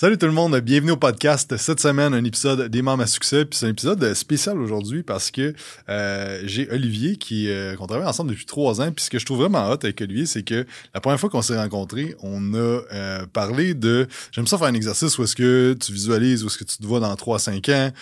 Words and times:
Salut 0.00 0.16
tout 0.16 0.24
le 0.24 0.32
monde, 0.32 0.58
bienvenue 0.60 0.92
au 0.92 0.96
podcast. 0.96 1.58
Cette 1.58 1.78
semaine, 1.78 2.14
un 2.14 2.24
épisode 2.24 2.68
des 2.68 2.80
membres 2.80 3.02
à 3.02 3.06
succès. 3.06 3.44
Puis 3.44 3.58
c'est 3.58 3.66
un 3.66 3.68
épisode 3.68 4.14
spécial 4.14 4.58
aujourd'hui 4.58 5.02
parce 5.02 5.30
que 5.30 5.52
euh, 5.90 6.40
j'ai 6.46 6.70
Olivier 6.70 7.16
qui 7.16 7.50
euh, 7.50 7.76
qu'on 7.76 7.86
travaille 7.86 8.08
ensemble 8.08 8.30
depuis 8.30 8.46
trois 8.46 8.80
ans. 8.80 8.90
Puis 8.92 9.04
ce 9.04 9.10
que 9.10 9.18
je 9.18 9.26
trouve 9.26 9.40
vraiment 9.40 9.68
hot 9.68 9.76
avec 9.82 10.00
Olivier, 10.00 10.24
c'est 10.24 10.42
que 10.42 10.64
la 10.94 11.02
première 11.02 11.20
fois 11.20 11.28
qu'on 11.28 11.42
s'est 11.42 11.58
rencontrés, 11.58 12.16
on 12.22 12.54
a 12.54 12.56
euh, 12.56 13.26
parlé 13.30 13.74
de. 13.74 14.08
J'aime 14.32 14.46
ça 14.46 14.56
faire 14.56 14.68
un 14.68 14.72
exercice 14.72 15.18
où 15.18 15.24
est-ce 15.24 15.36
que 15.36 15.76
tu 15.78 15.92
visualises, 15.92 16.44
où 16.44 16.46
est-ce 16.46 16.56
que 16.56 16.64
tu 16.64 16.78
te 16.78 16.86
vois 16.86 17.00
dans 17.00 17.12
3-5 17.12 17.70
ans, 17.70 17.92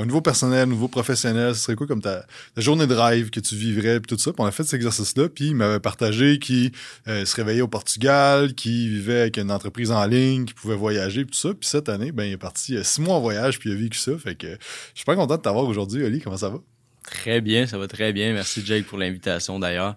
au 0.00 0.04
niveau 0.04 0.20
personnel, 0.20 0.68
au 0.68 0.72
niveau 0.72 0.86
professionnel, 0.86 1.56
ce 1.56 1.62
serait 1.62 1.74
quoi 1.74 1.88
comme 1.88 2.02
ta, 2.02 2.24
journée 2.56 2.86
de 2.86 2.94
rêve 2.94 3.30
que 3.30 3.40
tu 3.40 3.56
vivrais, 3.56 3.98
puis 3.98 4.14
tout 4.14 4.22
ça. 4.22 4.32
Puis 4.32 4.40
on 4.40 4.46
a 4.46 4.52
fait 4.52 4.62
cet 4.62 4.74
exercice-là. 4.74 5.28
Puis 5.28 5.46
il 5.46 5.56
m'avait 5.56 5.80
partagé 5.80 6.38
qu'il 6.38 6.70
se 7.04 7.34
réveillait 7.34 7.62
au 7.62 7.68
Portugal, 7.68 8.54
qu'il 8.54 8.90
vivait 8.90 9.22
avec 9.22 9.38
une 9.38 9.50
entreprise 9.50 9.90
en 9.90 10.06
ligne, 10.06 10.44
qu'il 10.44 10.54
pouvait 10.54 10.76
voyager, 10.76 11.24
puis 11.24 11.32
tout 11.32 11.47
ça. 11.47 11.47
Puis 11.54 11.68
cette 11.68 11.88
année, 11.88 12.12
ben, 12.12 12.24
il 12.24 12.32
est 12.32 12.38
parti 12.38 12.76
euh, 12.76 12.82
six 12.82 13.00
mois 13.00 13.16
en 13.16 13.20
voyage, 13.20 13.58
puis 13.58 13.70
il 13.70 13.72
a 13.72 13.76
vécu 13.76 13.98
ça. 13.98 14.16
Fait 14.18 14.34
que 14.34 14.48
je 14.48 14.56
suis 14.94 15.04
pas 15.04 15.16
content 15.16 15.36
de 15.36 15.42
t'avoir 15.42 15.64
aujourd'hui, 15.64 16.04
Oli. 16.04 16.20
Comment 16.20 16.36
ça 16.36 16.48
va? 16.48 16.58
Très 17.04 17.40
bien, 17.40 17.66
ça 17.66 17.78
va 17.78 17.88
très 17.88 18.12
bien. 18.12 18.32
Merci, 18.32 18.62
Jake, 18.64 18.86
pour 18.86 18.98
l'invitation 18.98 19.58
d'ailleurs. 19.58 19.96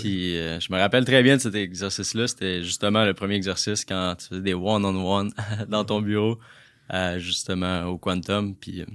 Puis 0.00 0.36
euh, 0.36 0.58
je 0.58 0.72
me 0.72 0.78
rappelle 0.78 1.04
très 1.04 1.22
bien 1.22 1.36
de 1.36 1.40
cet 1.40 1.54
exercice-là. 1.54 2.26
C'était 2.26 2.62
justement 2.62 3.04
le 3.04 3.14
premier 3.14 3.34
exercice 3.34 3.84
quand 3.84 4.16
tu 4.18 4.26
faisais 4.26 4.40
des 4.40 4.54
one-on-one 4.54 5.32
dans 5.68 5.84
ton 5.84 6.00
bureau, 6.00 6.38
justement 7.18 7.84
au 7.84 7.98
Quantum. 7.98 8.54
Puis 8.56 8.80
euh, 8.80 8.86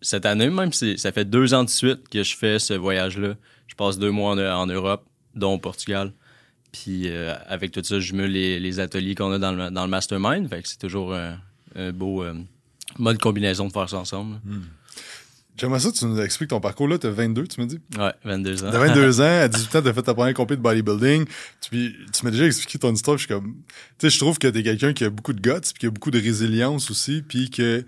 cette 0.00 0.26
année, 0.26 0.50
même, 0.50 0.72
ça 0.72 1.12
fait 1.12 1.24
deux 1.24 1.54
ans 1.54 1.64
de 1.64 1.70
suite 1.70 2.08
que 2.08 2.22
je 2.22 2.36
fais 2.36 2.58
ce 2.58 2.74
voyage-là. 2.74 3.34
Je 3.68 3.74
passe 3.74 3.98
deux 3.98 4.10
mois 4.10 4.32
en 4.32 4.66
Europe, 4.66 5.06
dont 5.34 5.54
au 5.54 5.58
Portugal. 5.58 6.12
Puis 6.72 7.02
euh, 7.06 7.34
avec 7.46 7.70
tout 7.70 7.82
ça, 7.84 8.00
je 8.00 8.14
mets 8.14 8.26
les, 8.26 8.80
ateliers 8.80 9.14
qu'on 9.14 9.30
a 9.32 9.38
dans 9.38 9.52
le, 9.52 9.70
dans 9.70 9.84
le 9.84 9.90
mastermind. 9.90 10.48
Fait 10.48 10.62
que 10.62 10.68
c'est 10.68 10.78
toujours 10.78 11.14
un, 11.14 11.38
beau 11.92 12.24
euh, 12.24 12.34
mode 12.98 13.18
combinaison 13.18 13.68
de 13.68 13.72
faire 13.72 13.88
ça 13.88 13.98
ensemble. 13.98 14.40
Hmm. 14.44 14.62
J'aimerais 15.58 15.80
ça, 15.80 15.92
tu 15.92 16.06
nous 16.06 16.18
expliques 16.18 16.48
ton 16.48 16.60
parcours 16.60 16.88
là. 16.88 16.98
Tu 16.98 17.06
as 17.06 17.10
22, 17.10 17.46
tu 17.46 17.60
me 17.60 17.66
dis? 17.66 17.78
Ouais, 17.98 18.12
22 18.24 18.64
ans. 18.64 18.70
Tu 18.70 18.76
as 18.76 18.78
22 18.78 19.20
ans, 19.20 19.40
à 19.42 19.48
18 19.48 19.76
ans, 19.76 19.82
tu 19.82 19.88
as 19.88 19.92
fait 19.92 20.02
ta 20.02 20.14
première 20.14 20.32
compétition 20.32 20.62
de 20.62 20.82
bodybuilding. 20.82 21.26
Tu, 21.60 21.94
tu 22.10 22.24
m'as 22.24 22.30
déjà 22.30 22.46
expliqué 22.46 22.78
ton 22.78 22.92
histoire. 22.92 23.18
Je 23.18 23.26
suis 23.26 23.34
comme, 23.34 23.54
tu 23.98 24.06
sais, 24.06 24.10
je 24.10 24.18
trouve 24.18 24.38
que 24.38 24.48
tu 24.48 24.58
es 24.58 24.62
quelqu'un 24.62 24.94
qui 24.94 25.04
a 25.04 25.10
beaucoup 25.10 25.34
de 25.34 25.40
guts, 25.40 25.60
puis 25.60 25.80
qui 25.80 25.86
a 25.86 25.90
beaucoup 25.90 26.10
de 26.10 26.18
résilience 26.18 26.90
aussi, 26.90 27.22
puis 27.22 27.50
que 27.50 27.84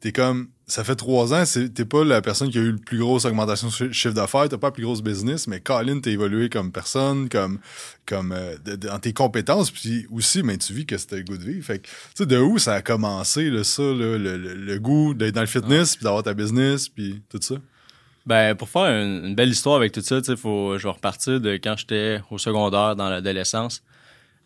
t'es 0.00 0.12
comme 0.12 0.48
ça 0.68 0.84
fait 0.84 0.96
trois 0.96 1.32
ans, 1.32 1.44
t'es 1.74 1.84
pas 1.86 2.04
la 2.04 2.20
personne 2.20 2.50
qui 2.50 2.58
a 2.58 2.60
eu 2.60 2.72
le 2.72 2.78
plus 2.78 2.98
grosse 2.98 3.24
augmentation 3.24 3.68
de 3.68 3.92
chiffre 3.92 4.14
d'affaires, 4.14 4.48
t'as 4.50 4.58
pas 4.58 4.66
la 4.68 4.72
plus 4.72 4.84
grosse 4.84 5.02
business, 5.02 5.46
mais 5.46 5.60
Colin, 5.60 5.98
t'as 6.00 6.10
évolué 6.10 6.50
comme 6.50 6.70
personne, 6.72 7.30
comme, 7.30 7.58
comme 8.04 8.32
euh, 8.32 8.56
dans 8.76 8.98
tes 8.98 9.14
compétences, 9.14 9.70
puis 9.70 10.06
aussi, 10.12 10.42
mais 10.42 10.54
ben, 10.54 10.58
tu 10.58 10.74
vis 10.74 10.84
que 10.84 10.98
c'était 10.98 11.16
le 11.16 11.24
de 11.24 11.42
vie. 11.42 11.62
Fait 11.62 11.78
que, 11.78 11.86
tu 11.86 11.92
sais, 12.14 12.26
de 12.26 12.38
où 12.38 12.58
ça 12.58 12.74
a 12.74 12.82
commencé, 12.82 13.50
ça, 13.64 13.82
le, 13.82 14.18
le, 14.18 14.78
goût 14.78 15.14
d'être 15.14 15.34
dans 15.34 15.40
le 15.40 15.46
fitness, 15.46 15.96
puis 15.96 16.04
d'avoir 16.04 16.22
ta 16.22 16.34
business, 16.34 16.88
puis 16.90 17.22
tout 17.30 17.40
ça? 17.40 17.54
Ben, 18.26 18.54
pour 18.54 18.68
faire 18.68 18.84
une, 18.84 19.34
belle 19.34 19.48
histoire 19.48 19.76
avec 19.76 19.92
tout 19.92 20.02
ça, 20.02 20.20
tu 20.20 20.36
faut, 20.36 20.76
je 20.76 20.82
vais 20.82 20.92
repartir 20.92 21.40
de 21.40 21.52
quand 21.52 21.76
j'étais 21.78 22.20
au 22.30 22.36
secondaire, 22.36 22.94
dans 22.94 23.08
l'adolescence. 23.08 23.82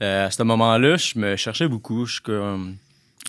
Euh, 0.03 0.27
à 0.27 0.31
ce 0.31 0.41
moment-là, 0.45 0.97
je 0.97 1.19
me 1.19 1.35
cherchais 1.35 1.67
beaucoup. 1.67 2.07
Je, 2.07 2.21
comme, 2.21 2.77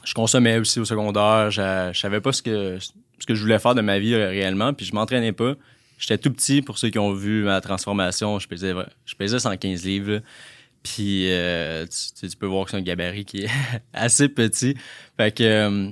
je 0.04 0.14
consommais 0.14 0.58
aussi 0.58 0.80
au 0.80 0.86
secondaire. 0.86 1.52
Je, 1.52 1.92
savais 1.94 2.22
pas 2.22 2.32
ce 2.32 2.42
que, 2.42 2.78
ce 2.80 3.26
que 3.26 3.36
je 3.36 3.42
voulais 3.42 3.60
faire 3.60 3.76
de 3.76 3.82
ma 3.82 4.00
vie 4.00 4.16
réellement, 4.16 4.74
puis 4.74 4.86
je 4.86 4.94
m'entraînais 4.94 5.32
pas. 5.32 5.54
J'étais 5.98 6.18
tout 6.18 6.32
petit 6.32 6.62
pour 6.62 6.78
ceux 6.78 6.90
qui 6.90 7.00
ont 7.00 7.14
vu 7.14 7.44
ma 7.44 7.62
transformation. 7.62 8.40
Je 8.40 8.48
pesais, 8.48 8.74
je 9.06 9.16
pesais 9.16 9.40
115 9.40 9.86
livres. 9.86 10.22
Puis 10.84 11.32
euh, 11.32 11.86
tu, 12.20 12.28
peux 12.38 12.46
voir 12.46 12.66
que 12.66 12.72
c'est 12.72 12.78
un 12.78 12.82
gabarit 12.82 13.24
qui 13.24 13.44
est 13.44 13.50
assez 13.94 14.28
petit. 14.28 14.76
Fait 15.16 15.34
que 15.34 15.44
euh, 15.44 15.90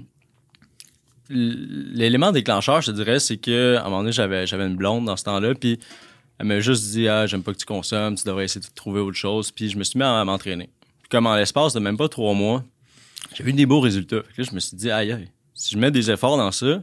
l'élément 1.30 2.32
déclencheur, 2.32 2.82
je 2.82 2.92
te 2.92 2.96
dirais, 2.96 3.20
c'est 3.20 3.38
que 3.38 3.78
à 3.78 3.82
un 3.82 3.84
moment 3.86 4.00
donné, 4.00 4.12
j'avais, 4.12 4.46
j'avais 4.46 4.68
une 4.68 4.76
blonde 4.76 5.06
dans 5.06 5.16
ce 5.16 5.24
temps-là. 5.24 5.56
Puis 5.56 5.80
elle 6.40 6.48
m'a 6.48 6.60
juste 6.60 6.92
dit 6.92 7.08
Ah, 7.08 7.26
j'aime 7.26 7.42
pas 7.42 7.54
que 7.54 7.58
tu 7.58 7.66
consommes, 7.66 8.16
tu 8.16 8.26
devrais 8.26 8.44
essayer 8.46 8.62
de 8.62 8.74
trouver 8.76 9.00
autre 9.00 9.18
chose. 9.18 9.52
Puis 9.52 9.70
je 9.70 9.78
me 9.78 9.84
suis 9.84 9.98
mis 9.98 10.04
à, 10.04 10.26
m'entraîner. 10.26 10.70
comme 11.10 11.26
en 11.26 11.36
l'espace 11.36 11.74
de 11.74 11.80
même 11.80 11.98
pas 11.98 12.10
trois 12.10 12.34
mois, 12.34 12.66
j'ai 13.34 13.44
vu 13.44 13.54
des 13.54 13.66
beaux 13.66 13.80
résultats. 13.80 14.18
là, 14.18 14.44
je 14.44 14.54
me 14.54 14.60
suis 14.60 14.76
dit, 14.76 14.92
aïe, 14.92 15.12
aïe, 15.12 15.30
si 15.54 15.74
je 15.74 15.80
mets 15.80 15.92
des 15.92 16.10
efforts 16.12 16.38
dans 16.38 16.52
ça, 16.52 16.82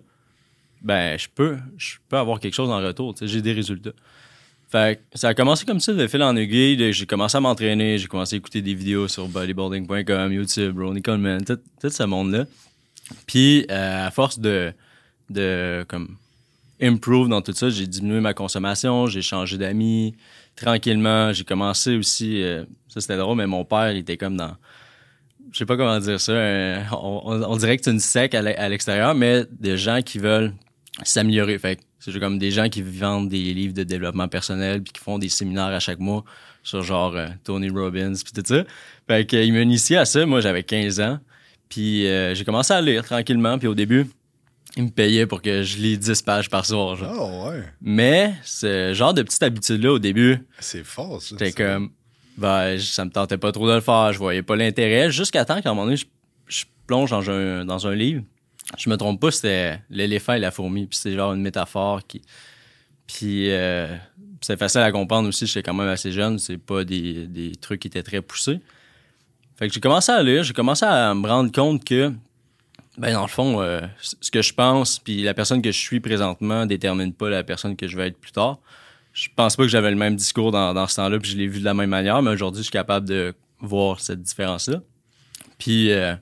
ben, 0.82 1.18
je 1.18 1.26
peux, 1.34 1.58
je 1.76 1.96
peux 2.08 2.16
avoir 2.16 2.40
quelque 2.40 2.54
chose 2.54 2.70
en 2.70 2.78
retour. 2.78 3.14
J'ai 3.20 3.42
des 3.42 3.52
résultats. 3.52 3.92
Fait 4.70 5.00
ça 5.14 5.28
a 5.28 5.34
commencé 5.34 5.64
comme 5.64 5.80
ça, 5.80 5.94
de 5.94 6.06
fil 6.06 6.22
en 6.22 6.36
aiguille. 6.36 6.92
J'ai 6.92 7.06
commencé 7.06 7.36
à 7.36 7.40
m'entraîner, 7.40 7.98
j'ai 7.98 8.06
commencé 8.06 8.36
à 8.36 8.38
écouter 8.38 8.60
des 8.60 8.74
vidéos 8.74 9.08
sur 9.08 9.26
bodybuilding.com, 9.28 10.32
YouTube, 10.32 10.78
Ronnie 10.78 11.02
Coleman, 11.02 11.42
tout, 11.44 11.90
ce 11.90 12.02
monde-là. 12.02 12.44
Puis, 13.26 13.66
euh, 13.70 14.06
à 14.06 14.10
force 14.10 14.38
de, 14.38 14.72
de 15.30 15.86
comme, 15.88 16.16
improve 16.80 17.28
dans 17.28 17.40
tout 17.40 17.52
ça, 17.52 17.70
j'ai 17.70 17.86
diminué 17.86 18.20
ma 18.20 18.34
consommation, 18.34 19.06
j'ai 19.06 19.22
changé 19.22 19.56
d'amis 19.56 20.14
tranquillement. 20.54 21.32
J'ai 21.32 21.44
commencé 21.44 21.96
aussi, 21.96 22.42
euh, 22.42 22.64
ça 22.88 23.00
c'était 23.00 23.16
drôle, 23.16 23.38
mais 23.38 23.46
mon 23.46 23.64
père, 23.64 23.92
il 23.92 23.98
était 23.98 24.18
comme 24.18 24.36
dans 24.36 24.54
je 25.52 25.58
sais 25.58 25.66
pas 25.66 25.76
comment 25.76 25.98
dire 25.98 26.20
ça. 26.20 26.32
on, 26.92 27.56
dirait 27.56 27.76
que 27.76 27.84
c'est 27.84 27.90
une 27.90 28.00
sec 28.00 28.34
à 28.34 28.68
l'extérieur, 28.68 29.14
mais 29.14 29.44
des 29.50 29.76
gens 29.76 30.02
qui 30.02 30.18
veulent 30.18 30.52
s'améliorer. 31.02 31.58
Fait 31.58 31.78
c'est 31.98 32.18
comme 32.20 32.38
des 32.38 32.50
gens 32.50 32.68
qui 32.68 32.82
vendent 32.82 33.28
des 33.28 33.52
livres 33.54 33.74
de 33.74 33.82
développement 33.82 34.28
personnel 34.28 34.82
puis 34.82 34.92
qui 34.92 35.00
font 35.00 35.18
des 35.18 35.28
séminaires 35.28 35.66
à 35.66 35.80
chaque 35.80 35.98
mois 35.98 36.24
sur 36.62 36.82
genre 36.82 37.14
euh, 37.16 37.28
Tony 37.44 37.70
Robbins 37.70 38.14
puis 38.14 38.32
tout 38.32 38.42
ça. 38.46 38.64
Fait 39.08 39.26
qu'il 39.26 39.52
m'a 39.52 39.60
initié 39.60 39.96
à 39.96 40.04
ça. 40.04 40.24
Moi, 40.26 40.40
j'avais 40.40 40.62
15 40.62 41.00
ans. 41.00 41.18
Puis 41.68 42.06
euh, 42.06 42.34
j'ai 42.34 42.44
commencé 42.44 42.72
à 42.72 42.80
lire 42.80 43.04
tranquillement. 43.04 43.58
Puis 43.58 43.68
au 43.68 43.74
début, 43.74 44.06
il 44.76 44.84
me 44.84 44.90
payait 44.90 45.26
pour 45.26 45.42
que 45.42 45.62
je 45.62 45.78
lis 45.78 45.98
10 45.98 46.22
pages 46.22 46.48
par 46.48 46.64
soir. 46.64 46.98
Oh, 47.18 47.48
ouais. 47.48 47.62
Mais 47.80 48.34
ce 48.44 48.92
genre 48.94 49.12
de 49.12 49.22
petite 49.22 49.42
habitude-là, 49.42 49.92
au 49.92 49.98
début... 49.98 50.38
C'est 50.60 50.84
fort, 50.84 51.20
ça. 51.20 51.30
C'était 51.30 51.52
comme 51.52 51.90
ben, 52.38 52.78
ça 52.78 53.04
me 53.04 53.10
tentait 53.10 53.36
pas 53.36 53.50
trop 53.50 53.68
de 53.68 53.74
le 53.74 53.80
faire. 53.80 54.12
Je 54.12 54.18
voyais 54.18 54.42
pas 54.42 54.54
l'intérêt. 54.54 55.10
Jusqu'à 55.10 55.44
temps 55.44 55.60
qu'à 55.60 55.70
un 55.70 55.74
moment 55.74 55.86
donné, 55.86 55.96
je, 55.96 56.64
plonge 56.86 57.10
dans 57.10 57.86
un, 57.86 57.94
livre. 57.94 58.22
Je 58.78 58.88
me 58.88 58.96
trompe 58.96 59.20
pas, 59.20 59.30
c'était 59.30 59.80
l'éléphant 59.90 60.32
et 60.34 60.38
la 60.38 60.50
fourmi. 60.50 60.86
Puis 60.86 60.98
c'est 60.98 61.12
genre 61.12 61.34
une 61.34 61.42
métaphore 61.42 62.06
qui. 62.06 62.22
Puis 63.06 63.50
euh, 63.50 63.94
c'est 64.40 64.56
facile 64.58 64.80
à 64.82 64.92
comprendre 64.92 65.28
aussi. 65.28 65.46
J'étais 65.46 65.62
quand 65.62 65.74
même 65.74 65.88
assez 65.88 66.12
jeune. 66.12 66.38
C'est 66.38 66.58
pas 66.58 66.84
des, 66.84 67.26
des, 67.26 67.52
trucs 67.56 67.80
qui 67.80 67.88
étaient 67.88 68.02
très 68.02 68.22
poussés. 68.22 68.60
Fait 69.56 69.66
que 69.66 69.74
j'ai 69.74 69.80
commencé 69.80 70.12
à 70.12 70.22
lire. 70.22 70.44
J'ai 70.44 70.54
commencé 70.54 70.86
à 70.86 71.12
me 71.14 71.26
rendre 71.26 71.50
compte 71.50 71.84
que, 71.84 72.12
ben, 72.96 73.12
dans 73.12 73.22
le 73.22 73.28
fond, 73.28 73.60
euh, 73.60 73.82
ce 74.00 74.30
que 74.30 74.42
je 74.42 74.54
pense, 74.54 75.00
puis 75.00 75.22
la 75.22 75.34
personne 75.34 75.60
que 75.60 75.72
je 75.72 75.78
suis 75.78 76.00
présentement 76.00 76.64
détermine 76.64 77.12
pas 77.12 77.28
la 77.28 77.42
personne 77.42 77.76
que 77.76 77.88
je 77.88 77.96
vais 77.96 78.06
être 78.06 78.18
plus 78.18 78.32
tard 78.32 78.60
je 79.18 79.28
pense 79.34 79.56
pas 79.56 79.64
que 79.64 79.68
j'avais 79.68 79.90
le 79.90 79.96
même 79.96 80.14
discours 80.14 80.52
dans, 80.52 80.86
ce 80.86 80.94
temps-là, 80.96 81.18
puis 81.18 81.32
je 81.32 81.36
l'ai 81.36 81.48
vu 81.48 81.58
de 81.58 81.64
la 81.64 81.74
même 81.74 81.90
manière, 81.90 82.22
mais 82.22 82.30
aujourd'hui, 82.30 82.60
je 82.60 82.66
suis 82.66 82.72
capable 82.72 83.08
de 83.08 83.34
voir 83.60 83.98
cette 83.98 84.22
différence-là. 84.22 84.80
Puis, 85.58 85.90
euh, 85.90 86.14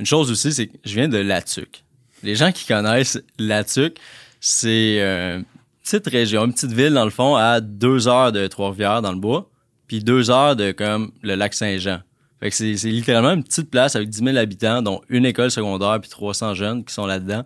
une 0.00 0.06
chose 0.06 0.28
aussi, 0.28 0.52
c'est 0.52 0.66
que 0.66 0.76
je 0.84 0.94
viens 0.94 1.08
de 1.08 1.18
Latuc. 1.18 1.84
Les 2.24 2.34
gens 2.34 2.50
qui 2.50 2.66
connaissent 2.66 3.22
Latuc, 3.38 3.96
c'est 4.40 5.00
euh, 5.00 5.38
une 5.38 5.44
petite 5.84 6.08
région, 6.08 6.46
une 6.46 6.52
petite 6.52 6.72
ville, 6.72 6.92
dans 6.94 7.04
le 7.04 7.12
fond, 7.12 7.36
à 7.36 7.60
deux 7.60 8.08
heures 8.08 8.32
de 8.32 8.48
Trois-Rivières, 8.48 9.02
dans 9.02 9.12
le 9.12 9.20
bois, 9.20 9.48
puis 9.86 10.02
deux 10.02 10.28
heures 10.30 10.56
de, 10.56 10.72
comme, 10.72 11.12
le 11.22 11.36
lac 11.36 11.54
Saint-Jean. 11.54 12.00
Fait 12.40 12.50
que 12.50 12.56
c'est 12.56 12.90
littéralement 12.90 13.34
une 13.34 13.44
petite 13.44 13.70
place 13.70 13.94
avec 13.94 14.08
10 14.08 14.18
000 14.18 14.36
habitants, 14.36 14.82
dont 14.82 15.00
une 15.08 15.26
école 15.26 15.52
secondaire 15.52 16.00
puis 16.00 16.10
300 16.10 16.54
jeunes 16.54 16.84
qui 16.84 16.92
sont 16.92 17.06
là-dedans. 17.06 17.44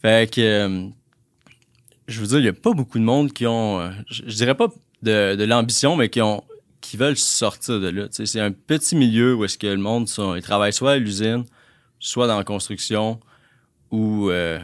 Fait 0.00 0.32
que... 0.32 0.40
Euh, 0.40 0.88
je 2.08 2.20
veux 2.20 2.26
dire, 2.26 2.38
il 2.38 2.42
n'y 2.42 2.48
a 2.48 2.52
pas 2.52 2.72
beaucoup 2.72 2.98
de 2.98 3.04
monde 3.04 3.32
qui 3.32 3.46
ont, 3.46 3.80
euh, 3.80 3.90
je, 4.08 4.22
dirais 4.22 4.54
pas 4.54 4.68
de, 5.02 5.44
l'ambition, 5.44 5.96
mais 5.96 6.08
qui 6.08 6.20
ont 6.20 6.44
qui 6.80 6.96
veulent 6.96 7.16
sortir 7.16 7.80
de 7.80 7.88
là. 7.88 8.06
C'est 8.10 8.38
un 8.38 8.52
petit 8.52 8.94
milieu 8.94 9.34
où 9.34 9.44
est-ce 9.44 9.58
que 9.58 9.66
le 9.66 9.76
monde, 9.76 10.08
ils 10.36 10.42
travaillent 10.42 10.72
soit 10.72 10.92
à 10.92 10.96
l'usine, 10.98 11.44
soit 11.98 12.28
dans 12.28 12.38
la 12.38 12.44
construction, 12.44 13.18
ou 13.90 14.30
euh, 14.30 14.60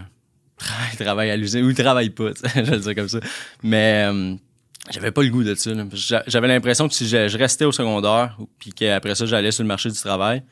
ils 0.93 0.99
travaillent 0.99 1.31
à 1.31 1.37
l'usine, 1.37 1.65
ou 1.65 1.71
ils 1.71 1.77
travaillent 1.77 2.11
pas, 2.11 2.31
je 2.55 2.61
vais 2.61 2.77
le 2.77 2.79
dire 2.79 2.95
comme 2.95 3.09
ça. 3.09 3.19
Mais 3.65 4.09
euh, 4.09 4.37
j'avais 4.91 5.11
pas 5.11 5.23
le 5.23 5.31
goût 5.31 5.43
de 5.43 5.55
ça. 5.57 5.73
J'avais 6.29 6.49
l'impression 6.49 6.87
que 6.87 6.95
si 6.95 7.09
je, 7.09 7.37
restais 7.37 7.65
au 7.65 7.73
secondaire, 7.73 8.39
puis 8.61 8.73
qu'après 8.73 9.17
ça, 9.17 9.27
j'allais 9.27 9.51
sur 9.51 9.65
le 9.65 9.69
marché 9.69 9.91
du 9.91 9.99
travail, 9.99 10.45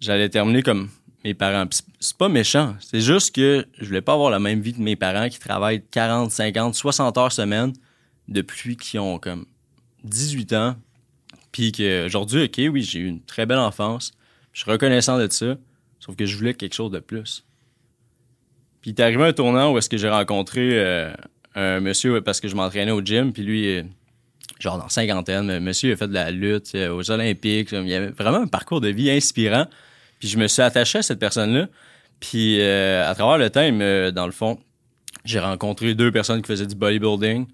j'allais 0.00 0.28
terminer 0.28 0.62
comme 0.62 0.90
mes 1.24 1.34
parents. 1.34 1.68
C'est 2.00 2.16
pas 2.16 2.28
méchant. 2.28 2.76
C'est 2.80 3.00
juste 3.00 3.34
que 3.34 3.66
je 3.78 3.86
voulais 3.86 4.02
pas 4.02 4.14
avoir 4.14 4.30
la 4.30 4.38
même 4.38 4.60
vie 4.60 4.72
que 4.72 4.80
mes 4.80 4.96
parents 4.96 5.28
qui 5.28 5.38
travaillent 5.38 5.82
40, 5.90 6.30
50, 6.30 6.74
60 6.74 7.18
heures 7.18 7.32
semaine 7.32 7.72
depuis 8.28 8.76
qu'ils 8.76 9.00
ont 9.00 9.18
comme 9.18 9.46
18 10.04 10.52
ans. 10.54 10.76
Puis 11.52 11.72
qu'aujourd'hui, 11.72 12.44
OK, 12.44 12.60
oui, 12.72 12.82
j'ai 12.82 13.00
eu 13.00 13.06
une 13.06 13.22
très 13.22 13.46
belle 13.46 13.58
enfance. 13.58 14.12
Je 14.52 14.62
suis 14.62 14.70
reconnaissant 14.70 15.18
de 15.18 15.28
ça. 15.30 15.56
Sauf 16.00 16.16
que 16.16 16.26
je 16.26 16.36
voulais 16.36 16.54
quelque 16.54 16.74
chose 16.74 16.90
de 16.90 16.98
plus. 16.98 17.44
Puis 18.80 18.90
il 18.90 19.00
est 19.00 19.02
arrivé 19.02 19.22
un 19.22 19.32
tournant 19.32 19.72
où 19.72 19.78
est-ce 19.78 19.88
que 19.88 19.96
j'ai 19.96 20.08
rencontré 20.08 20.70
euh, 20.72 21.12
un 21.54 21.80
monsieur 21.80 22.20
parce 22.20 22.40
que 22.40 22.48
je 22.48 22.56
m'entraînais 22.56 22.90
au 22.90 23.00
gym. 23.00 23.32
Puis 23.32 23.44
lui, 23.44 23.76
euh, 23.76 23.82
genre 24.58 24.78
dans 24.78 24.88
cinquantaine, 24.88 25.60
monsieur 25.60 25.92
a 25.92 25.96
fait 25.96 26.08
de 26.08 26.14
la 26.14 26.30
lutte 26.32 26.74
euh, 26.74 26.92
aux 26.92 27.10
Olympiques. 27.10 27.70
Il 27.70 27.92
avait 27.92 28.10
vraiment 28.10 28.38
un 28.38 28.46
parcours 28.48 28.80
de 28.80 28.88
vie 28.88 29.10
inspirant. 29.10 29.66
Puis 30.22 30.28
je 30.28 30.38
me 30.38 30.46
suis 30.46 30.62
attaché 30.62 30.98
à 30.98 31.02
cette 31.02 31.18
personne-là. 31.18 31.66
Puis 32.20 32.60
euh, 32.60 33.04
à 33.10 33.12
travers 33.16 33.38
le 33.38 33.50
temps, 33.50 33.72
me- 33.72 34.10
dans 34.12 34.26
le 34.26 34.30
fond, 34.30 34.60
j'ai 35.24 35.40
rencontré 35.40 35.96
deux 35.96 36.12
personnes 36.12 36.40
qui 36.42 36.46
faisaient 36.46 36.68
du 36.68 36.76
bodybuilding. 36.76 37.48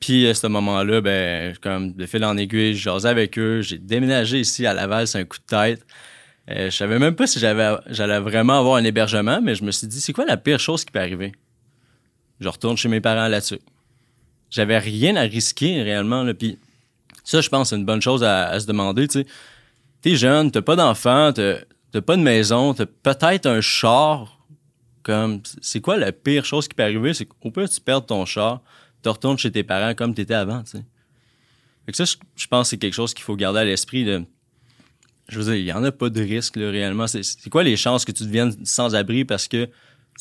Puis 0.00 0.26
à 0.28 0.34
ce 0.34 0.46
moment-là, 0.48 1.00
ben, 1.00 1.56
comme 1.62 1.94
de 1.94 2.04
fil 2.04 2.22
en 2.26 2.36
aiguille, 2.36 2.74
je 2.74 2.82
jasais 2.82 3.08
avec 3.08 3.38
eux. 3.38 3.62
J'ai 3.62 3.78
déménagé 3.78 4.38
ici 4.40 4.66
à 4.66 4.74
Laval, 4.74 5.06
c'est 5.06 5.18
un 5.18 5.24
coup 5.24 5.38
de 5.38 5.44
tête. 5.46 5.86
Euh, 6.50 6.68
je 6.68 6.76
savais 6.76 6.98
même 6.98 7.14
pas 7.14 7.26
si 7.26 7.38
j'avais, 7.38 7.74
j'allais 7.86 8.18
vraiment 8.20 8.58
avoir 8.58 8.76
un 8.76 8.84
hébergement, 8.84 9.40
mais 9.40 9.54
je 9.54 9.64
me 9.64 9.70
suis 9.70 9.86
dit, 9.86 9.98
c'est 10.02 10.12
quoi 10.12 10.26
la 10.26 10.36
pire 10.36 10.60
chose 10.60 10.84
qui 10.84 10.92
peut 10.92 11.00
arriver? 11.00 11.32
Je 12.38 12.48
retourne 12.48 12.76
chez 12.76 12.90
mes 12.90 13.00
parents 13.00 13.28
là-dessus. 13.28 13.60
J'avais 14.50 14.76
rien 14.76 15.16
à 15.16 15.22
risquer 15.22 15.82
réellement. 15.82 16.22
Là. 16.22 16.34
Puis 16.34 16.58
ça, 17.24 17.40
je 17.40 17.48
pense, 17.48 17.70
c'est 17.70 17.76
une 17.76 17.86
bonne 17.86 18.02
chose 18.02 18.22
à, 18.22 18.48
à 18.48 18.60
se 18.60 18.66
demander. 18.66 19.08
Tu 19.08 19.20
sais. 19.20 19.26
T'es 20.02 20.16
jeune, 20.16 20.50
t'as 20.50 20.60
pas 20.60 20.76
d'enfant, 20.76 21.32
t'as, 21.92 22.00
pas 22.00 22.16
de 22.16 22.22
maison, 22.22 22.74
t'as 22.74 22.86
peut-être 22.86 23.46
un 23.46 23.60
char. 23.60 24.38
Comme, 25.02 25.40
c'est 25.62 25.80
quoi 25.80 25.96
la 25.96 26.12
pire 26.12 26.44
chose 26.44 26.68
qui 26.68 26.74
peut 26.74 26.82
arriver? 26.82 27.14
C'est 27.14 27.24
qu'au 27.24 27.50
pire, 27.50 27.68
tu 27.68 27.80
perds 27.80 28.04
ton 28.04 28.26
char, 28.26 28.60
tu 29.02 29.08
retournes 29.08 29.38
chez 29.38 29.50
tes 29.50 29.62
parents 29.62 29.94
comme 29.94 30.14
tu 30.14 30.20
étais 30.20 30.34
avant. 30.34 30.62
Tu 30.62 30.72
sais. 30.72 30.84
Fait 31.86 31.92
que 31.92 31.96
ça, 31.96 32.04
je, 32.04 32.46
pense 32.46 32.66
que 32.66 32.70
c'est 32.70 32.78
quelque 32.78 32.94
chose 32.94 33.14
qu'il 33.14 33.24
faut 33.24 33.34
garder 33.34 33.60
à 33.60 33.64
l'esprit. 33.64 34.04
De, 34.04 34.22
je 35.28 35.40
veux 35.40 35.44
dire, 35.44 35.54
il 35.54 35.64
n'y 35.64 35.72
en 35.72 35.82
a 35.84 35.90
pas 35.90 36.10
de 36.10 36.20
risque 36.20 36.56
là, 36.56 36.70
réellement. 36.70 37.06
C'est, 37.06 37.22
c'est 37.22 37.48
quoi 37.48 37.62
les 37.62 37.76
chances 37.76 38.04
que 38.04 38.12
tu 38.12 38.24
deviennes 38.24 38.54
sans-abri 38.64 39.24
parce 39.24 39.48
que 39.48 39.68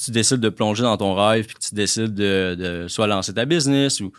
tu 0.01 0.11
décides 0.11 0.39
de 0.39 0.49
plonger 0.49 0.83
dans 0.83 0.95
ton 0.95 1.13
rêve 1.13 1.45
puis 1.45 1.55
que 1.55 1.59
tu 1.59 1.75
décides 1.75 2.13
de, 2.13 2.55
de 2.57 2.87
soit 2.87 3.07
lancer 3.07 3.33
ta 3.33 3.43
business 3.45 3.99
ou 3.99 4.13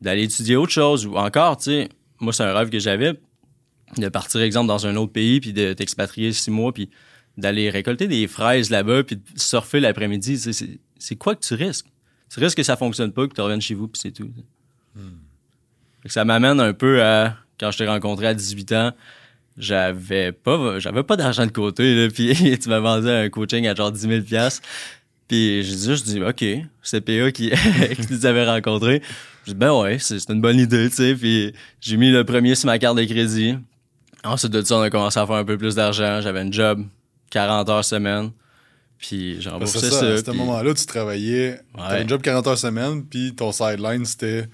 d'aller 0.00 0.22
étudier 0.24 0.56
autre 0.56 0.72
chose 0.72 1.04
ou 1.04 1.16
encore, 1.16 1.56
tu 1.56 1.64
sais, 1.64 1.88
moi, 2.20 2.32
c'est 2.32 2.44
un 2.44 2.54
rêve 2.54 2.70
que 2.70 2.78
j'avais 2.78 3.14
de 3.96 4.08
partir, 4.08 4.40
exemple, 4.40 4.68
dans 4.68 4.86
un 4.86 4.96
autre 4.96 5.12
pays 5.12 5.40
puis 5.40 5.52
de 5.52 5.72
t'expatrier 5.72 6.32
six 6.32 6.50
mois 6.50 6.72
puis 6.72 6.90
d'aller 7.36 7.70
récolter 7.70 8.08
des 8.08 8.26
fraises 8.26 8.70
là-bas 8.70 9.04
puis 9.04 9.16
de 9.16 9.22
surfer 9.36 9.80
l'après-midi. 9.80 10.38
C'est, 10.98 11.16
quoi 11.16 11.34
que 11.34 11.44
tu 11.44 11.54
risques? 11.54 11.86
Tu 12.30 12.40
risques 12.40 12.56
que 12.56 12.62
ça 12.62 12.76
fonctionne 12.76 13.12
pas, 13.12 13.26
que 13.28 13.34
tu 13.34 13.40
reviennes 13.40 13.60
chez 13.60 13.74
vous 13.74 13.88
puis 13.88 14.00
c'est 14.02 14.10
tout. 14.10 14.30
que 16.02 16.12
ça 16.12 16.24
m'amène 16.24 16.60
un 16.60 16.72
peu 16.72 17.02
à 17.02 17.36
quand 17.58 17.70
je 17.70 17.78
t'ai 17.78 17.86
rencontré 17.86 18.26
à 18.26 18.34
18 18.34 18.72
ans, 18.72 18.92
j'avais 19.56 20.32
pas 20.32 20.78
j'avais 20.78 21.02
pas 21.02 21.16
d'argent 21.16 21.46
de 21.46 21.50
côté 21.52 21.94
là, 21.94 22.10
puis 22.14 22.58
tu 22.58 22.68
m'as 22.68 22.80
vendu 22.80 23.08
un 23.08 23.28
coaching 23.30 23.66
à 23.66 23.74
genre 23.74 23.92
10 23.92 24.00
000 24.00 24.22
pièces. 24.22 24.60
Puis 25.28 25.64
j'ai 25.64 25.76
juste 25.76 26.06
dit 26.06 26.22
OK, 26.22 26.44
c'est 26.82 27.00
PA 27.00 27.32
qui 27.32 27.50
qui 27.96 28.12
nous 28.12 28.26
avait 28.26 28.48
rencontrés. 28.48 29.02
J'ai 29.44 29.52
dit 29.52 29.58
ben 29.58 29.72
ouais, 29.72 29.98
c'est 29.98 30.28
une 30.28 30.40
bonne 30.40 30.58
idée, 30.58 30.88
tu 30.88 30.96
sais, 30.96 31.14
puis 31.14 31.52
j'ai 31.80 31.96
mis 31.96 32.10
le 32.10 32.24
premier 32.24 32.54
sur 32.54 32.66
ma 32.66 32.78
carte 32.78 32.96
de 32.96 33.04
crédit. 33.04 33.56
Ensuite 34.26 34.52
de 34.52 34.62
ça, 34.62 34.76
on 34.76 34.82
a 34.82 34.90
commencé 34.90 35.18
à 35.18 35.26
faire 35.26 35.36
un 35.36 35.44
peu 35.44 35.56
plus 35.58 35.74
d'argent, 35.74 36.20
j'avais 36.20 36.40
un 36.40 36.50
job 36.52 36.84
40 37.30 37.68
heures 37.68 37.84
semaine. 37.84 38.30
Puis 38.98 39.46
remboursé 39.46 39.78
que 39.80 39.84
ça. 39.86 40.00
ça, 40.00 40.06
à 40.06 40.16
ce 40.16 40.22
puis- 40.22 40.38
moment-là, 40.38 40.72
tu 40.72 40.86
travaillais, 40.86 41.60
t'avais 41.76 41.96
Ouais. 41.98 42.04
un 42.04 42.08
job 42.08 42.22
40 42.22 42.46
heures 42.46 42.56
semaine, 42.58 43.04
puis 43.04 43.34
ton 43.34 43.52
sideline, 43.52 44.04
c'était 44.06 44.46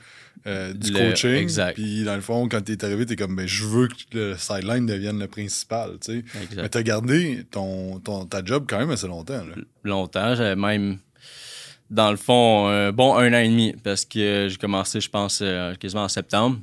euh, 0.49 0.73
du 0.73 0.91
Le- 0.93 0.99
coaching. 1.11 1.35
exact. 1.37 1.75
Puis 1.75 2.03
dans 2.03 2.17
le 2.17 2.21
fond, 2.21 2.49
quand 2.49 2.61
t'es 2.65 2.85
arrivé, 2.85 3.07
t'es 3.07 3.15
comme, 3.15 3.37
ben, 3.37 3.47
je 3.47 3.65
veux 3.65 3.87
que 3.87 3.95
le 4.13 4.37
sideline 4.37 4.85
devienne 4.87 5.21
le 5.21 5.29
principal, 5.29 5.93
tu 6.05 6.15
sais. 6.15 6.19
Exact. 6.43 6.63
Mais 6.63 6.69
t'as 6.69 6.83
gardé 6.83 7.47
ton, 7.53 8.01
ton, 8.01 8.25
ta 8.25 8.45
job 8.45 8.65
quand 8.69 8.79
même 8.79 8.91
assez 8.91 9.07
longtemps, 9.07 9.35
là. 9.45 9.55
longtemps. 9.85 10.35
J'avais 10.35 10.57
même, 10.57 10.99
dans 11.91 12.11
le 12.11 12.17
fond, 12.17 12.67
un 12.67 12.91
bon 12.91 13.15
un 13.17 13.33
an 13.33 13.39
et 13.39 13.49
demi 13.49 13.77
parce 13.85 14.05
que 14.05 14.49
j'ai 14.51 14.57
commencé, 14.57 15.01
je 15.01 15.09
pense, 15.09 15.39
euh, 15.41 15.77
quasiment 15.77 16.03
en 16.03 16.09
septembre. 16.09 16.59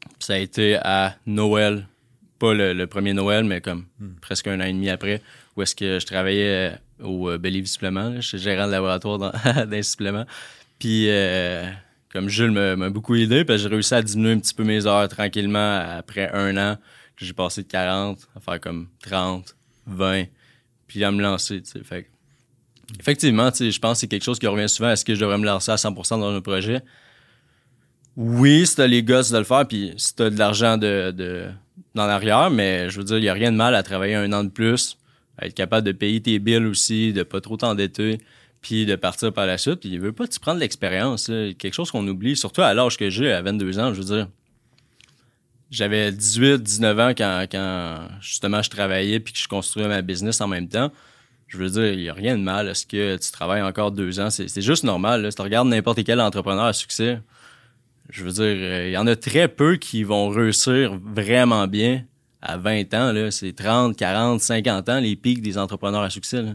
Puis 0.00 0.26
ça 0.26 0.34
a 0.34 0.38
été 0.38 0.76
à 0.76 1.16
Noël. 1.26 1.88
Pas 2.38 2.54
le, 2.54 2.72
le 2.72 2.86
premier 2.86 3.12
Noël, 3.12 3.44
mais 3.44 3.60
comme 3.60 3.86
presque 4.20 4.48
un 4.48 4.60
an 4.60 4.64
et 4.64 4.72
demi 4.72 4.90
après, 4.90 5.22
où 5.56 5.62
est-ce 5.62 5.74
que 5.74 5.98
je 5.98 6.06
travaillais 6.06 6.72
euh, 6.72 7.04
au 7.04 7.30
euh, 7.30 7.38
Believe 7.38 7.66
Supplement. 7.66 8.08
là. 8.10 8.20
J'étais 8.20 8.38
gérant 8.42 8.66
de 8.66 8.72
laboratoire 8.72 9.18
dans, 9.18 9.32
d'un 9.66 9.82
supplément. 9.82 10.24
Puis, 10.78 11.08
euh, 11.08 11.68
comme 12.12 12.28
Jules 12.28 12.50
m'a 12.50 12.76
m'a 12.76 12.90
beaucoup 12.90 13.14
aidé, 13.14 13.44
j'ai 13.48 13.68
réussi 13.68 13.94
à 13.94 14.02
diminuer 14.02 14.32
un 14.32 14.38
petit 14.38 14.54
peu 14.54 14.64
mes 14.64 14.86
heures 14.86 15.08
tranquillement 15.08 15.80
après 15.98 16.30
un 16.32 16.56
an. 16.56 16.76
que 17.16 17.24
J'ai 17.24 17.32
passé 17.32 17.62
de 17.62 17.68
40 17.68 18.18
à 18.36 18.40
faire 18.40 18.60
comme 18.60 18.88
30, 19.02 19.54
20, 19.86 20.24
puis 20.86 21.04
à 21.04 21.10
me 21.10 21.22
lancer. 21.22 21.62
tu 21.62 21.70
sais. 21.70 21.84
Fait 21.84 22.06
Effectivement, 23.00 23.50
tu 23.50 23.58
sais, 23.58 23.70
je 23.70 23.80
pense 23.80 23.96
que 23.96 24.00
c'est 24.00 24.08
quelque 24.08 24.24
chose 24.24 24.38
qui 24.38 24.46
revient 24.46 24.68
souvent. 24.68 24.90
Est-ce 24.90 25.04
que 25.04 25.14
je 25.14 25.20
devrais 25.20 25.38
me 25.38 25.46
lancer 25.46 25.72
à 25.72 25.76
100% 25.76 26.20
dans 26.20 26.34
un 26.34 26.40
projet? 26.40 26.82
Oui, 28.16 28.66
si 28.66 28.76
t'as 28.76 28.86
les 28.86 29.02
gosses 29.02 29.30
de 29.30 29.38
le 29.38 29.44
faire, 29.44 29.66
puis 29.66 29.92
si 29.96 30.14
t'as 30.14 30.30
de 30.30 30.38
l'argent 30.38 30.76
de, 30.76 31.10
de, 31.10 31.46
dans 31.94 32.06
l'arrière, 32.06 32.50
mais 32.50 32.88
je 32.90 32.98
veux 32.98 33.04
dire, 33.04 33.18
il 33.18 33.22
n'y 33.22 33.28
a 33.28 33.32
rien 33.32 33.50
de 33.50 33.56
mal 33.56 33.74
à 33.74 33.82
travailler 33.82 34.14
un 34.14 34.32
an 34.32 34.44
de 34.44 34.50
plus, 34.50 34.98
à 35.38 35.46
être 35.46 35.54
capable 35.54 35.86
de 35.86 35.92
payer 35.92 36.20
tes 36.20 36.38
billes 36.38 36.64
aussi, 36.64 37.12
de 37.12 37.24
pas 37.24 37.40
trop 37.40 37.56
t'endetter, 37.56 38.20
puis 38.60 38.86
de 38.86 38.94
partir 38.96 39.32
par 39.32 39.46
la 39.46 39.58
suite. 39.58 39.80
Puis 39.80 39.90
il 39.90 40.00
veut 40.00 40.12
pas 40.12 40.28
tu 40.28 40.38
prendre 40.38 40.60
l'expérience, 40.60 41.26
quelque 41.26 41.74
chose 41.74 41.90
qu'on 41.90 42.06
oublie, 42.06 42.36
surtout 42.36 42.62
à 42.62 42.72
l'âge 42.72 42.96
que 42.96 43.10
j'ai, 43.10 43.32
à 43.32 43.42
22 43.42 43.78
ans, 43.78 43.92
je 43.92 44.00
veux 44.00 44.16
dire. 44.16 44.28
J'avais 45.70 46.12
18, 46.12 46.62
19 46.62 46.98
ans 47.00 47.12
quand, 47.16 47.46
quand 47.50 48.08
justement 48.20 48.62
je 48.62 48.70
travaillais 48.70 49.18
puis 49.18 49.32
que 49.32 49.40
je 49.40 49.48
construisais 49.48 49.88
ma 49.88 50.02
business 50.02 50.40
en 50.40 50.46
même 50.46 50.68
temps. 50.68 50.92
Je 51.48 51.58
veux 51.58 51.68
dire, 51.68 51.92
il 51.92 51.98
n'y 51.98 52.08
a 52.08 52.14
rien 52.14 52.38
de 52.38 52.42
mal 52.42 52.68
à 52.68 52.74
ce 52.74 52.86
que 52.86 53.16
tu 53.16 53.32
travailles 53.32 53.62
encore 53.62 53.90
deux 53.90 54.20
ans. 54.20 54.30
C'est 54.30 54.46
c'est 54.48 54.62
juste 54.62 54.84
normal. 54.84 55.22
Là. 55.22 55.30
Si 55.30 55.36
tu 55.36 55.42
regardes 55.42 55.68
n'importe 55.68 56.04
quel 56.04 56.20
entrepreneur 56.20 56.64
à 56.64 56.72
succès, 56.72 57.18
je 58.14 58.24
veux 58.24 58.30
dire, 58.32 58.44
euh, 58.44 58.88
il 58.88 58.92
y 58.92 58.96
en 58.96 59.06
a 59.06 59.16
très 59.16 59.48
peu 59.48 59.76
qui 59.76 60.04
vont 60.04 60.28
réussir 60.28 60.98
vraiment 61.02 61.66
bien 61.66 62.04
à 62.40 62.56
20 62.58 62.94
ans. 62.94 63.12
là. 63.12 63.30
C'est 63.30 63.52
30, 63.54 63.96
40, 63.96 64.40
50 64.40 64.88
ans, 64.88 65.00
les 65.00 65.16
pics 65.16 65.42
des 65.42 65.58
entrepreneurs 65.58 66.02
à 66.02 66.10
succès. 66.10 66.42
là. 66.42 66.54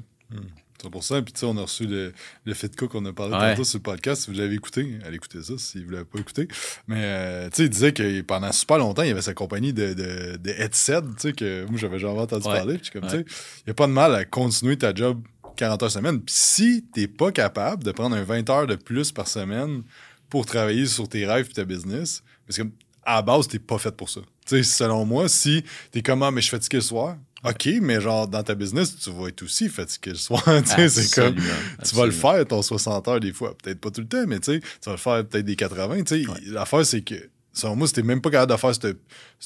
C'est 0.82 0.90
pour 0.90 1.04
ça. 1.04 1.22
Puis, 1.22 1.34
tu 1.34 1.42
sais, 1.42 1.46
on 1.46 1.58
a 1.58 1.64
reçu 1.64 1.86
le, 1.86 2.14
le 2.46 2.54
Fit 2.54 2.70
Cook 2.70 2.92
qu'on 2.92 3.04
a 3.06 3.12
parlé 3.12 3.34
Ouais. 3.36 3.52
tantôt 3.52 3.66
sur 3.66 3.80
le 3.80 3.84
podcast. 3.84 4.22
Si 4.24 4.32
vous 4.32 4.38
l'avez 4.38 4.56
écouté, 4.56 4.98
allez 5.06 5.18
écouter 5.18 5.44
ça 5.44 5.54
si 5.58 5.84
vous 5.84 5.90
l'avez 5.90 6.06
pas 6.06 6.20
écouté. 6.20 6.48
Mais, 6.88 7.02
euh, 7.02 7.50
tu 7.50 7.56
sais, 7.58 7.64
il 7.64 7.70
disait 7.70 7.92
que 7.92 8.22
pendant 8.22 8.50
super 8.54 8.78
longtemps, 8.78 9.02
il 9.02 9.10
y 9.10 9.12
avait 9.12 9.22
sa 9.22 9.34
compagnie 9.34 9.74
de, 9.74 9.94
de, 9.94 10.38
de 10.38 10.50
headset, 10.52 11.02
tu 11.02 11.08
sais, 11.18 11.34
que 11.34 11.66
moi, 11.70 11.78
j'avais 11.78 12.00
jamais 12.00 12.20
entendu 12.20 12.48
Ouais. 12.48 12.54
parler. 12.56 12.78
Puis, 12.78 12.92
comme, 12.92 13.04
Ouais. 13.04 13.10
tu 13.10 13.18
sais, 13.18 13.26
il 13.58 13.64
n'y 13.68 13.72
a 13.72 13.74
pas 13.74 13.88
de 13.88 13.92
mal 13.92 14.16
à 14.16 14.24
continuer 14.24 14.78
ta 14.78 14.94
job 14.96 15.22
40 15.58 15.84
heures 15.84 15.92
semaine. 15.92 16.22
Puis, 16.22 16.34
si 16.34 16.86
t'es 16.94 17.10
pas 17.10 17.34
capable 17.34 17.84
de 17.84 17.92
prendre 17.92 18.16
un 18.16 18.24
20 18.24 18.50
heures 18.50 18.68
de 18.68 18.76
plus 18.76 19.12
par 19.12 19.28
semaine 19.28 19.84
pour 20.30 20.46
travailler 20.46 20.86
sur 20.86 21.08
tes 21.10 21.26
rêves 21.26 21.48
et 21.50 21.54
ta 21.54 21.66
business, 21.66 22.24
parce 22.48 22.58
que 22.58 22.64
à 23.04 23.16
la 23.16 23.22
base, 23.22 23.48
t'es 23.48 23.60
pas 23.60 23.78
fait 23.80 23.96
pour 23.96 24.10
ça. 24.10 24.22
Tu 24.46 24.58
sais, 24.58 24.64
selon 24.64 25.06
moi, 25.06 25.28
si 25.30 25.64
t'es 25.92 26.02
comme, 26.02 26.22
ah, 26.24 26.32
mais 26.32 26.42
je 26.42 26.48
suis 26.48 26.52
fatigué 26.58 26.78
le 26.78 26.82
soir, 26.82 27.18
OK, 27.44 27.70
mais 27.82 28.02
genre, 28.02 28.28
dans 28.28 28.44
ta 28.44 28.54
business, 28.54 28.98
tu 28.98 29.10
vas 29.12 29.30
être 29.30 29.42
aussi 29.44 29.70
fatigué 29.70 30.12
le 30.12 30.18
soir. 30.18 30.44
tu 30.64 30.70
sais, 30.70 30.90
c'est 30.90 31.16
comme, 31.16 31.36
Absolument, 31.38 31.84
tu 31.86 31.96
vas 31.96 32.06
le 32.06 32.12
faire 32.12 32.46
ton 32.46 32.62
60 32.62 33.08
heures 33.08 33.20
des 33.20 33.32
fois. 33.34 33.56
Peut-être 33.58 33.80
pas 33.80 33.90
tout 33.92 34.02
le 34.02 34.08
temps, 34.08 34.26
mais 34.28 34.40
tu 34.40 34.52
sais, 34.54 34.60
tu 34.60 34.86
vas 34.86 34.92
le 34.92 34.98
faire 34.98 35.26
peut-être 35.26 35.46
des 35.46 35.56
80. 35.56 36.04
Tu 36.04 36.24
sais, 36.26 36.32
l'affaire, 36.48 36.86
c'est 36.86 37.02
que, 37.02 37.16
selon 37.54 37.76
moi, 37.78 37.88
c'était 37.88 38.04
même 38.04 38.22
pas 38.22 38.30
capable 38.30 38.52
de 38.52 38.58
faire 38.58 38.74
cette- 38.76 38.98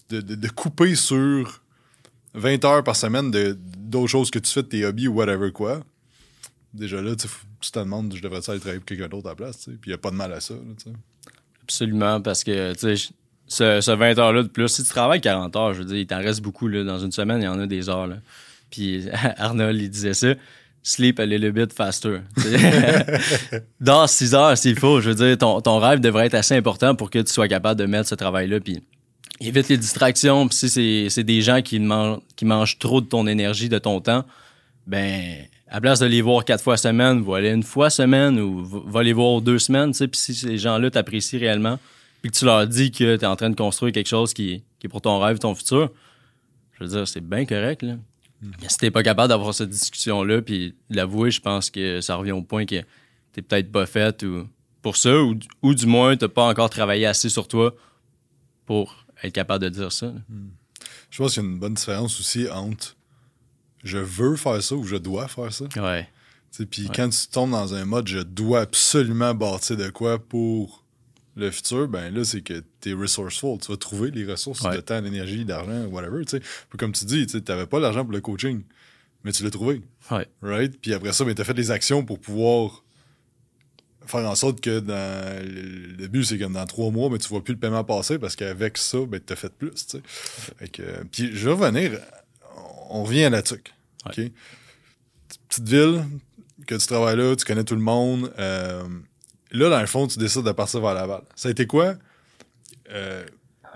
de, 0.09 0.21
de, 0.21 0.35
de 0.35 0.47
couper 0.49 0.95
sur 0.95 1.61
20 2.33 2.65
heures 2.65 2.83
par 2.83 2.95
semaine 2.95 3.29
de- 3.31 3.57
d'autres 3.77 4.07
choses 4.09 4.31
que 4.31 4.39
tu 4.39 4.51
fais 4.51 4.63
tes 4.63 4.85
hobbies 4.85 5.07
ou 5.07 5.13
whatever 5.13 5.51
quoi. 5.51 5.83
Déjà 6.73 7.01
là, 7.01 7.15
tu 7.15 7.27
te 7.71 7.79
demandes, 7.79 8.13
je 8.15 8.21
devrais 8.21 8.49
aller 8.49 8.59
travailler 8.59 8.79
pour 8.79 8.85
quelqu'un 8.85 9.07
d'autre 9.07 9.27
à 9.27 9.31
la 9.31 9.35
place, 9.35 9.59
tu 9.59 9.63
sais. 9.65 9.77
Puis 9.79 9.89
il 9.89 9.93
n'y 9.93 9.95
a 9.95 9.99
pas 9.99 10.11
de 10.11 10.15
mal 10.15 10.33
à 10.33 10.39
ça, 10.39 10.55
là, 10.55 10.59
tu 10.77 10.89
sais. 10.89 10.95
Absolument, 11.63 12.19
parce 12.19 12.43
que, 12.43 12.73
tu 12.73 12.97
sais, 12.97 13.13
ce, 13.47 13.81
ce 13.81 13.91
20 13.91 14.17
heures-là 14.17 14.43
de 14.43 14.47
plus, 14.47 14.67
si 14.67 14.83
tu 14.83 14.89
travailles 14.89 15.21
40 15.21 15.55
heures, 15.55 15.73
je 15.73 15.79
veux 15.79 15.85
dire, 15.85 15.97
il 15.97 16.07
t'en 16.07 16.17
reste 16.17 16.41
beaucoup, 16.41 16.67
là. 16.67 16.83
Dans 16.83 16.99
une 16.99 17.11
semaine, 17.11 17.41
il 17.41 17.45
y 17.45 17.47
en 17.47 17.59
a 17.59 17.67
des 17.67 17.89
heures, 17.89 18.07
là. 18.07 18.17
Puis 18.71 19.05
Arnold, 19.37 19.79
il 19.79 19.89
disait 19.89 20.13
ça. 20.13 20.33
Sleep 20.85 21.19
a 21.19 21.25
little 21.25 21.53
bit 21.53 21.71
faster. 21.71 22.19
Dans 23.79 24.05
6 24.05 24.33
heures, 24.33 24.57
s'il 24.57 24.77
faut. 24.77 24.99
Je 24.99 25.11
veux 25.11 25.15
dire, 25.15 25.37
ton, 25.37 25.61
ton 25.61 25.79
rêve 25.79 26.01
devrait 26.01 26.25
être 26.25 26.33
assez 26.33 26.55
important 26.55 26.93
pour 26.93 27.09
que 27.09 27.19
tu 27.19 27.31
sois 27.31 27.47
capable 27.47 27.79
de 27.79 27.85
mettre 27.85 28.09
ce 28.09 28.15
travail-là. 28.15 28.59
Puis 28.59 28.83
évite 29.39 29.69
les 29.69 29.77
distractions. 29.77 30.47
Puis 30.47 30.69
si 30.69 31.09
c'est, 31.09 31.23
des 31.23 31.41
gens 31.41 31.61
qui, 31.61 31.81
qui 32.35 32.45
mangent 32.45 32.79
trop 32.79 32.99
de 32.99 33.05
ton 33.05 33.27
énergie, 33.27 33.69
de 33.69 33.79
ton 33.79 34.01
temps, 34.01 34.25
ben, 34.85 35.45
à 35.73 35.81
place 35.81 35.99
de 35.99 36.05
les 36.05 36.21
voir 36.21 36.45
quatre 36.45 36.63
fois 36.63 36.77
semaine, 36.77 37.21
va 37.23 37.37
aller 37.37 37.49
une 37.49 37.63
fois 37.63 37.89
semaine 37.89 38.39
ou 38.39 38.63
va- 38.63 39.01
les 39.03 39.11
voir 39.11 39.41
deux 39.41 39.57
semaines, 39.59 39.91
tu 39.91 39.97
sais. 39.97 40.07
Puis 40.07 40.19
si 40.21 40.35
ces 40.35 40.57
gens-là 40.57 40.91
t'apprécient 40.91 41.39
réellement, 41.39 41.79
puis 42.21 42.31
que 42.31 42.37
tu 42.37 42.45
leur 42.45 42.65
dis 42.67 42.91
que 42.91 43.15
tu 43.17 43.23
es 43.23 43.25
en 43.25 43.35
train 43.35 43.49
de 43.49 43.55
construire 43.55 43.91
quelque 43.91 44.07
chose 44.07 44.33
qui, 44.33 44.63
qui 44.79 44.85
est 44.85 44.89
pour 44.89 45.01
ton 45.01 45.19
rêve, 45.19 45.39
ton 45.39 45.55
futur, 45.55 45.91
je 46.79 46.83
veux 46.83 46.89
dire, 46.91 47.07
c'est 47.07 47.21
bien 47.27 47.45
correct, 47.45 47.81
là. 47.81 47.95
Mais 48.61 48.67
si 48.69 48.77
t'es 48.77 48.91
pas 48.91 49.03
capable 49.03 49.29
d'avoir 49.29 49.53
cette 49.53 49.69
discussion-là, 49.69 50.41
puis 50.41 50.75
l'avouer, 50.89 51.31
je 51.31 51.39
pense 51.41 51.69
que 51.69 52.01
ça 52.01 52.17
revient 52.17 52.33
au 52.33 52.41
point 52.43 52.65
que 52.65 52.81
t'es 53.31 53.41
peut-être 53.41 53.71
pas 53.71 53.85
fait 53.85 54.21
ou 54.23 54.47
pour 54.81 54.95
ça, 54.97 55.17
ou, 55.23 55.35
ou 55.61 55.73
du 55.73 55.85
moins 55.85 56.15
t'as 56.17 56.27
pas 56.27 56.43
encore 56.47 56.69
travaillé 56.69 57.05
assez 57.05 57.29
sur 57.29 57.47
toi 57.47 57.73
pour 58.65 59.05
être 59.23 59.33
capable 59.33 59.63
de 59.63 59.69
dire 59.69 59.91
ça. 59.91 60.07
là. 60.07 60.13
Je 61.09 61.17
pense 61.17 61.33
qu'il 61.33 61.43
y 61.43 61.45
a 61.45 61.49
une 61.49 61.57
bonne 61.59 61.73
différence 61.75 62.19
aussi 62.19 62.49
entre 62.49 62.95
je 63.83 63.97
veux 63.97 64.35
faire 64.35 64.61
ça 64.63 64.75
ou 64.75 64.83
je 64.83 64.95
dois 64.95 65.27
faire 65.27 65.51
ça. 65.53 65.65
Ouais. 65.77 66.07
Puis 66.69 66.89
quand 66.95 67.09
tu 67.09 67.27
tombes 67.27 67.51
dans 67.51 67.73
un 67.73 67.83
mode 67.85 68.07
je 68.07 68.19
dois 68.19 68.61
absolument 68.61 69.33
bâtir 69.33 69.75
de 69.77 69.89
quoi 69.89 70.19
pour 70.19 70.83
le 71.35 71.49
futur, 71.49 71.87
ben 71.87 72.13
là, 72.13 72.23
c'est 72.23 72.41
que 72.41 72.63
tu 72.79 72.91
es 72.91 72.93
resourceful. 72.93 73.57
Tu 73.59 73.71
vas 73.71 73.77
trouver 73.77 74.11
les 74.11 74.23
ressources 74.25 74.61
Ouais. 74.61 74.75
de 74.75 74.81
temps, 74.81 75.01
d'énergie, 75.01 75.45
d'argent, 75.45 75.85
whatever. 75.85 76.23
tu 76.25 76.37
sais. 76.37 76.39
Puis 76.39 76.77
comme 76.77 76.91
tu 76.91 77.05
dis, 77.05 77.25
tu 77.25 77.41
n'avais 77.47 77.65
pas 77.65 77.79
l'argent 77.79 78.03
pour 78.03 78.13
le 78.13 78.21
coaching. 78.21 78.61
mais 79.23 79.31
tu 79.31 79.43
l'as 79.43 79.49
trouvé. 79.51 79.81
Ouais. 80.11 80.27
Right? 80.41 80.77
Puis 80.81 80.93
après 80.93 81.13
ça, 81.13 81.23
ben, 81.25 81.33
tu 81.33 81.41
as 81.41 81.45
fait 81.45 81.53
des 81.53 81.71
actions 81.71 82.03
pour 82.05 82.19
pouvoir 82.19 82.83
faire 84.05 84.29
en 84.29 84.35
sorte 84.35 84.59
que 84.59 84.79
dans 84.81 85.41
le 85.97 86.07
but, 86.07 86.25
c'est 86.25 86.37
que 86.37 86.43
dans 86.43 86.65
trois 86.65 86.91
mois, 86.91 87.09
ben, 87.09 87.17
tu 87.17 87.29
vois 87.29 87.41
plus 87.43 87.53
le 87.53 87.59
paiement 87.59 87.83
passer 87.85 88.19
parce 88.19 88.35
qu'avec 88.35 88.77
ça, 88.77 88.97
ben, 89.07 89.21
tu 89.25 89.31
as 89.33 89.35
fait 89.37 89.51
plus. 89.53 89.71
puis 91.11 91.29
je 91.33 91.49
vais 91.49 91.53
revenir, 91.55 91.99
on 92.93 93.03
revient 93.03 93.23
à 93.25 93.29
la 93.29 93.41
TUC. 93.41 93.73
Petite 95.49 95.67
ville, 95.67 96.03
que 96.67 96.75
tu 96.75 96.87
travailles 96.87 97.17
là, 97.17 97.35
tu 97.35 97.45
connais 97.45 97.63
tout 97.63 97.75
le 97.75 97.81
monde. 97.81 98.31
euh, 98.39 98.83
là, 99.51 99.69
dans 99.69 99.81
le 99.81 99.87
fond, 99.87 100.07
tu 100.07 100.17
décides 100.19 100.43
de 100.43 100.51
partir 100.51 100.81
vers 100.81 100.93
Laval. 100.93 101.21
Ça 101.35 101.47
a 101.49 101.51
été 101.51 101.67
quoi? 101.67 101.95
Euh, 102.91 103.25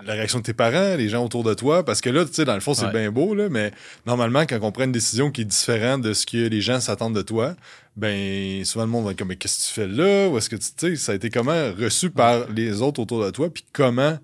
la 0.04 0.12
réaction 0.14 0.38
de 0.38 0.44
tes 0.44 0.54
parents, 0.54 0.94
les 0.96 1.08
gens 1.08 1.24
autour 1.24 1.42
de 1.42 1.54
toi, 1.54 1.84
parce 1.84 2.00
que 2.00 2.08
là, 2.10 2.24
tu 2.24 2.32
sais, 2.32 2.44
dans 2.44 2.54
le 2.54 2.60
fond, 2.60 2.72
c'est 2.74 2.84
Ouais. 2.86 2.92
bien 2.92 3.10
beau, 3.10 3.34
là, 3.34 3.48
mais 3.48 3.72
normalement, 4.06 4.42
quand 4.46 4.58
on 4.62 4.70
prend 4.70 4.84
une 4.84 4.92
décision 4.92 5.32
qui 5.32 5.40
est 5.40 5.44
différente 5.44 6.02
de 6.02 6.12
ce 6.12 6.24
que 6.24 6.36
les 6.48 6.60
gens 6.60 6.78
s'attendent 6.80 7.16
de 7.16 7.22
toi, 7.22 7.56
ben, 7.96 8.64
souvent 8.64 8.84
le 8.84 8.90
monde 8.92 9.04
va 9.06 9.10
être 9.10 9.18
comme, 9.18 9.28
mais 9.28 9.36
qu'est-ce 9.36 9.58
que 9.62 9.68
tu 9.68 9.74
fais 9.74 9.88
là? 9.88 10.28
Ou 10.28 10.38
est-ce 10.38 10.48
que 10.48 10.54
tu 10.56 10.66
sais, 10.76 10.94
ça 10.96 11.12
a 11.12 11.14
été 11.16 11.30
comment 11.30 11.72
reçu 11.76 12.10
par 12.10 12.48
les 12.50 12.80
autres 12.80 13.00
autour 13.00 13.24
de 13.24 13.30
toi, 13.30 13.52
puis 13.52 13.64
comment 13.72 14.18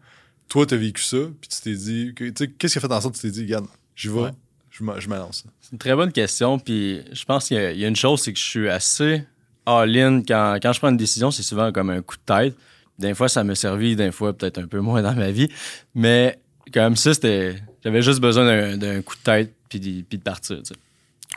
toi, 0.49 0.65
t'as 0.65 0.77
vécu 0.77 1.03
ça, 1.03 1.17
puis 1.41 1.49
tu 1.51 1.61
t'es 1.61 1.75
dit, 1.75 2.13
tu 2.17 2.33
sais, 2.39 2.49
qu'est-ce 2.49 2.75
qui 2.75 2.79
a 2.79 2.81
fait 2.81 2.93
en 2.93 3.01
sorte 3.01 3.15
que 3.17 3.21
tu 3.21 3.27
t'es 3.27 3.33
dit, 3.33 3.43
regarde, 3.43 3.67
j'y 3.97 4.09
vais, 4.09 4.15
Ouais. 4.21 4.31
Je 4.77 4.83
m'a- 4.83 4.99
je 4.99 5.09
m'annonce. 5.09 5.45
C'est 5.61 5.73
une 5.73 5.79
très 5.79 5.95
bonne 5.95 6.11
question. 6.13 6.59
Puis 6.59 7.01
je 7.13 7.25
pense 7.25 7.47
qu'il 7.49 7.57
y, 7.57 7.85
a- 7.85 7.89
une 7.89 7.97
chose, 7.97 8.21
c'est 8.23 8.33
que 8.33 8.39
je 8.39 8.45
suis 8.45 8.69
assez 8.69 9.23
all-in. 9.67 10.23
Quand, 10.27 10.59
quand 10.61 10.73
je 10.73 10.79
prends 10.81 10.91
une 10.91 10.97
décision, 10.97 11.31
c'est 11.31 11.43
souvent 11.45 11.71
comme 11.73 11.91
un 11.91 12.03
coup 12.03 12.17
de 12.17 12.23
tête. 12.35 12.57
Des 12.99 13.15
fois, 13.15 13.29
ça 13.29 13.43
m'a 13.45 13.55
servi, 13.55 13.97
des 13.97 14.13
fois, 14.13 14.33
peut-être 14.33 14.59
un 14.59 14.67
peu 14.67 14.81
moins 14.81 15.01
dans 15.03 15.15
ma 15.15 15.31
vie. 15.31 15.49
Mais 15.95 16.39
comme 16.73 16.97
ça, 16.97 17.15
c'était. 17.15 17.57
J'avais 17.85 18.03
juste 18.03 18.21
besoin 18.21 18.77
d'un- 18.77 19.03
coup 19.03 19.17
de 19.17 19.23
tête 19.23 19.53
puis 19.69 19.79
de, 19.81 20.17
partir. 20.19 20.59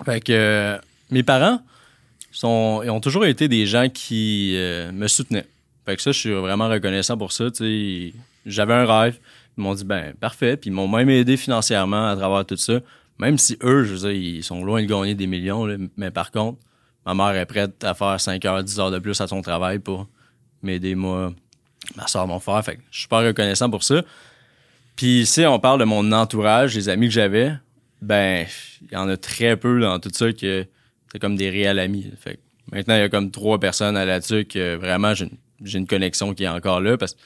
Fait 0.06 0.22
que 0.22 0.32
euh, 0.32 0.77
mes 1.12 1.24
parents 1.24 1.62
sont, 2.32 2.82
ils 2.84 2.89
ont 2.89 3.00
toujours 3.01 3.25
été 3.25 3.48
des 3.48 3.65
gens 3.65 3.89
qui 3.89 4.53
euh, 4.56 4.91
me 4.91 5.08
soutenaient. 5.08 5.48
Fait 5.86 5.96
que 5.96 6.01
ça, 6.01 6.12
je 6.12 6.20
suis 6.20 6.34
vraiment 6.34 6.70
reconnaissant 6.70 7.17
pour 7.17 7.32
ça. 7.32 7.46
J'avais 8.46 8.74
un 8.74 8.86
rêve. 8.86 9.17
Ils 9.58 9.62
m'ont 9.62 9.74
dit, 9.74 9.84
ben, 9.86 10.13
parfait. 10.20 10.56
Puis 10.56 10.70
ils 10.70 10.74
m'ont 10.74 10.88
même 10.88 11.10
aidé 11.10 11.36
financièrement 11.36 12.08
à 12.10 12.15
travers 12.15 12.46
tout 12.46 12.58
ça. 12.58 12.79
Même 13.20 13.38
si 13.38 13.58
eux, 13.64 13.84
je 13.84 13.94
veux 13.94 14.12
dire, 14.12 14.12
ils 14.12 14.44
sont 14.44 14.64
loin 14.64 14.82
de 14.82 14.88
gagner 14.88 15.16
des 15.16 15.28
millions. 15.28 15.66
là. 15.66 15.78
Mais 15.96 16.12
par 16.12 16.32
contre, 16.32 16.60
ma 17.06 17.14
mère 17.14 17.36
est 17.36 17.46
prête 17.46 17.84
à 17.84 17.94
faire 17.94 18.20
5 18.20 18.44
heures, 18.46 18.64
10 18.64 18.80
heures 18.80 18.92
de 18.92 19.00
plus 19.00 19.20
à 19.22 19.28
son 19.28 19.42
travail 19.42 19.80
pour 19.80 20.08
m'aider, 20.62 20.96
moi, 20.96 21.34
ma 21.96 22.08
soeur, 22.08 22.28
mon 22.28 22.40
frère. 22.40 22.64
Fait 22.64 22.76
que 22.76 22.82
je 22.92 22.98
suis 22.98 23.04
super 23.04 23.20
reconnaissant 23.20 23.70
pour 23.70 23.84
ça. 23.84 24.04
Puis 24.96 25.26
si 25.26 25.46
on 25.46 25.60
parle 25.60 25.80
de 25.80 25.86
mon 25.86 26.12
entourage, 26.12 26.76
les 26.76 26.90
amis 26.90 27.08
que 27.08 27.14
j'avais, 27.14 27.54
ben, 28.02 28.46
il 28.82 28.94
y 28.94 28.98
en 28.98 29.08
a 29.10 29.18
très 29.18 29.58
peu 29.58 29.80
dans 29.80 30.00
tout 30.00 30.12
ça 30.14 30.32
que 30.34 30.66
c'est 31.12 31.20
comme 31.20 31.36
des 31.36 31.50
réels 31.50 31.80
amis. 31.80 32.12
Fait 32.20 32.36
que 32.36 32.40
maintenant, 32.72 32.96
il 32.96 33.00
y 33.00 33.04
a 33.04 33.10
comme 33.10 33.32
trois 33.32 33.60
personnes 33.60 33.98
à 33.98 34.06
là-dessus 34.06 34.46
que 34.46 34.76
vraiment 34.76 35.14
j'ai 35.14 35.26
une, 35.26 35.38
j'ai 35.64 35.80
une 35.80 35.88
connexion 35.88 36.34
qui 36.34 36.44
est 36.44 36.50
encore 36.50 36.82
là 36.82 36.98
parce 36.98 37.14
que 37.14 37.20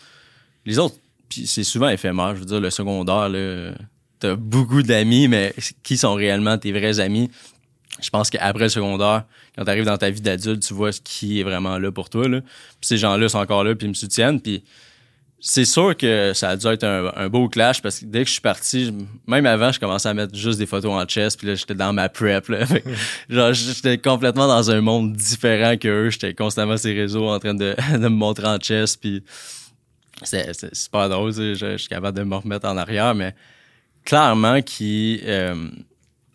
les 0.66 0.80
autres, 0.80 0.96
puis 1.30 1.48
c'est 1.48 1.64
souvent 1.64 1.90
éphémère. 1.90 2.36
Je 2.36 2.42
veux 2.42 2.46
dire, 2.46 2.60
le 2.60 2.70
secondaire, 2.70 3.30
là, 3.30 3.72
t'as 4.22 4.36
beaucoup 4.36 4.84
d'amis, 4.84 5.28
mais 5.28 5.54
qui 5.84 5.98
sont 5.98 6.14
réellement 6.14 6.58
tes 6.58 6.72
vrais 6.72 7.00
amis? 7.00 7.30
Je 8.02 8.10
pense 8.10 8.30
qu'après 8.30 8.64
le 8.64 8.70
secondaire, 8.70 9.26
quand 9.56 9.66
t'arrives 9.66 9.86
dans 9.86 9.98
ta 9.98 10.10
vie 10.10 10.22
d'adulte, 10.22 10.64
tu 10.64 10.74
vois 10.74 10.92
ce 10.92 11.02
qui 11.02 11.40
est 11.40 11.44
vraiment 11.44 11.78
là 11.78 11.92
pour 11.92 12.10
toi. 12.10 12.28
Là. 12.28 12.42
Puis 12.42 12.88
ces 12.88 12.98
gens-là 12.98 13.28
sont 13.28 13.40
encore 13.40 13.64
là, 13.64 13.76
puis 13.76 13.88
ils 13.88 13.90
me 13.90 13.94
soutiennent. 13.94 14.40
Puis 14.40 14.64
c'est 15.40 15.66
sûr 15.66 15.98
que 15.98 16.32
ça 16.34 16.50
a 16.50 16.56
dû 16.56 16.68
être 16.68 16.84
un, 16.84 17.12
un 17.16 17.28
beau 17.28 17.50
clash 17.50 17.82
parce 17.82 18.00
que 18.00 18.06
dès 18.06 18.22
que 18.22 18.28
je 18.28 18.34
suis 18.34 18.42
parti, 18.42 18.94
même 19.28 19.46
avant, 19.46 19.72
je 19.72 19.80
commençais 19.80 20.08
à 20.08 20.14
mettre 20.14 20.36
juste 20.36 20.60
des 20.60 20.66
photos 20.68 20.92
en 20.94 21.06
chest, 21.06 21.38
puis 21.38 21.48
là, 21.48 21.56
j'étais 21.56 21.76
dans 21.76 21.94
ma 21.94 22.10
prep. 22.10 22.48
Là. 22.48 22.66
Fait 22.66 22.84
genre, 23.30 23.54
j'étais 23.54 23.98
complètement 23.98 24.48
dans 24.48 24.72
un 24.72 24.82
monde 24.82 25.14
différent 25.14 25.76
qu'eux. 25.78 26.10
J'étais 26.12 26.34
constamment 26.34 26.78
sur 26.78 26.90
les 26.90 27.02
réseaux 27.02 27.28
en 27.28 27.40
train 27.40 27.54
de, 27.54 27.76
de 27.94 27.98
me 27.98 28.10
montrer 28.10 28.48
en 28.48 28.58
chest, 28.58 29.00
puis 29.02 29.24
c'est 30.24 30.76
super 30.76 31.10
drôle. 31.10 31.34
Je, 31.34 31.56
je 31.56 31.78
suis 31.78 31.90
capable 31.90 32.18
de 32.18 32.24
me 32.24 32.36
remettre 32.36 32.68
en 32.68 32.78
arrière, 32.78 33.16
mais 33.16 33.36
clairement, 34.04 34.62
qui 34.62 35.22
euh, 35.24 35.70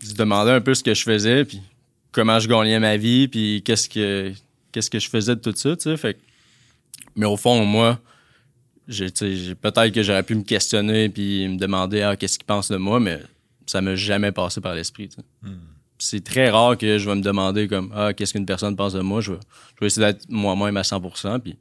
se 0.03 0.15
demandait 0.15 0.53
un 0.53 0.61
peu 0.61 0.75
ce 0.75 0.83
que 0.83 0.95
je 0.95 1.03
faisais, 1.03 1.45
puis 1.45 1.61
comment 2.13 2.39
je 2.39 2.49
gagnais 2.49 2.79
ma 2.81 2.97
vie, 2.97 3.29
puis 3.29 3.63
qu'est-ce 3.65 3.89
que 3.89 4.33
qu'est-ce 4.73 4.91
que 4.91 4.99
je 4.99 5.09
faisais 5.09 5.35
de 5.35 5.41
tout 5.41 5.55
ça, 5.55 5.77
tu 5.77 5.83
sais. 5.83 5.97
Fait 5.97 6.19
mais 7.15 7.27
au 7.27 7.37
fond, 7.37 7.65
moi, 7.65 7.99
j'ai, 8.89 9.11
peut-être 9.11 9.91
que 9.91 10.03
j'aurais 10.03 10.23
pu 10.23 10.35
me 10.35 10.43
questionner 10.43 11.09
puis 11.09 11.49
me 11.49 11.57
demander 11.57 12.03
ah, 12.03 12.15
qu'est-ce 12.15 12.39
qu'ils 12.39 12.47
pensent 12.47 12.71
de 12.71 12.77
moi, 12.77 13.01
mais 13.01 13.21
ça 13.65 13.81
m'a 13.81 13.97
jamais 13.97 14.33
passé 14.33 14.61
par 14.61 14.75
l'esprit. 14.75 15.09
sais. 15.11 15.51
C'est 15.99 16.23
très 16.23 16.51
rare 16.51 16.77
que 16.77 16.99
je 16.99 17.09
vais 17.09 17.17
me 17.17 17.23
demander 17.23 17.69
comme 17.69 17.91
ah, 17.95 18.13
qu'est-ce 18.13 18.35
qu'une 18.35 18.45
personne 18.45 18.77
pense 18.77 18.93
de 18.93 19.01
moi. 19.01 19.23
Je 19.23 19.33
vais, 19.33 19.39
je 19.77 19.81
vais 19.81 19.87
essayer 19.87 20.07
d'être 20.07 20.29
moi-même 20.29 20.77
à 20.77 20.83
100%, 20.83 21.41
puis 21.41 21.57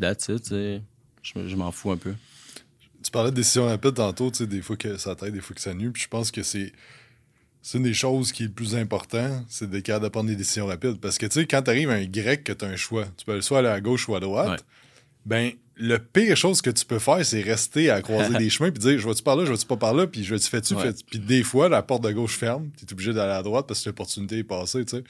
that's 0.00 0.28
it, 0.28 0.42
tu 0.42 0.48
sais. 0.50 0.82
Je, 1.22 1.48
je 1.48 1.56
m'en 1.56 1.72
fous 1.72 1.90
un 1.90 1.96
peu. 1.96 2.14
Tu 3.04 3.10
parlais 3.12 3.30
de 3.30 3.36
décision 3.36 3.66
rapide 3.66 3.94
tantôt, 3.94 4.30
tu 4.30 4.38
sais, 4.38 4.46
des 4.46 4.62
fois 4.62 4.76
que 4.76 4.96
ça 4.96 5.14
t'aide, 5.14 5.34
des 5.34 5.40
fois 5.40 5.54
que 5.54 5.60
ça 5.62 5.74
nuit. 5.74 5.90
Puis 5.90 6.02
je 6.02 6.08
pense 6.08 6.30
que 6.32 6.42
c'est. 6.42 6.72
C'est 7.66 7.78
une 7.78 7.84
des 7.84 7.94
choses 7.94 8.30
qui 8.30 8.42
est 8.42 8.46
le 8.46 8.52
plus 8.52 8.76
important, 8.76 9.42
c'est 9.48 9.70
d'être 9.70 9.84
capable 9.84 10.04
de 10.04 10.08
prendre 10.10 10.28
des 10.28 10.36
décisions 10.36 10.66
rapides. 10.66 11.00
Parce 11.00 11.16
que, 11.16 11.24
tu 11.24 11.32
sais, 11.40 11.46
quand 11.46 11.62
t'arrives 11.62 11.88
à 11.88 11.94
un 11.94 12.04
grec 12.04 12.44
que 12.44 12.52
t'as 12.52 12.66
un 12.66 12.76
choix, 12.76 13.06
tu 13.16 13.24
peux 13.24 13.40
soit 13.40 13.60
aller 13.60 13.68
à 13.68 13.80
gauche 13.80 14.06
ou 14.06 14.14
à 14.14 14.20
droite, 14.20 14.50
Ouais. 14.50 14.56
ben, 15.24 15.50
le 15.76 15.98
pire 15.98 16.36
chose 16.36 16.60
que 16.60 16.68
tu 16.68 16.84
peux 16.84 16.98
faire, 16.98 17.24
c'est 17.24 17.40
rester 17.40 17.88
à 17.88 18.02
croiser 18.02 18.34
des 18.38 18.50
chemins 18.50 18.70
puis 18.70 18.80
dire, 18.80 18.98
je 18.98 19.08
vais-tu 19.08 19.22
par 19.22 19.34
là, 19.36 19.46
je 19.46 19.50
vais-tu 19.52 19.64
pas 19.64 19.78
par 19.78 19.94
là, 19.94 20.06
puis 20.06 20.22
je 20.24 20.34
vais-tu 20.34 20.46
fais-tu, 20.50 20.74
Ouais. 20.74 20.92
Puis 21.10 21.18
des 21.18 21.42
fois, 21.42 21.70
la 21.70 21.82
porte 21.82 22.04
de 22.04 22.12
gauche 22.12 22.36
ferme, 22.36 22.68
t'es 22.76 22.92
obligé 22.92 23.14
d'aller 23.14 23.32
à 23.32 23.42
droite 23.42 23.66
parce 23.66 23.80
que 23.82 23.88
l'opportunité 23.88 24.36
est 24.38 24.44
passée, 24.44 24.84
tu 24.84 24.98
sais. 24.98 25.04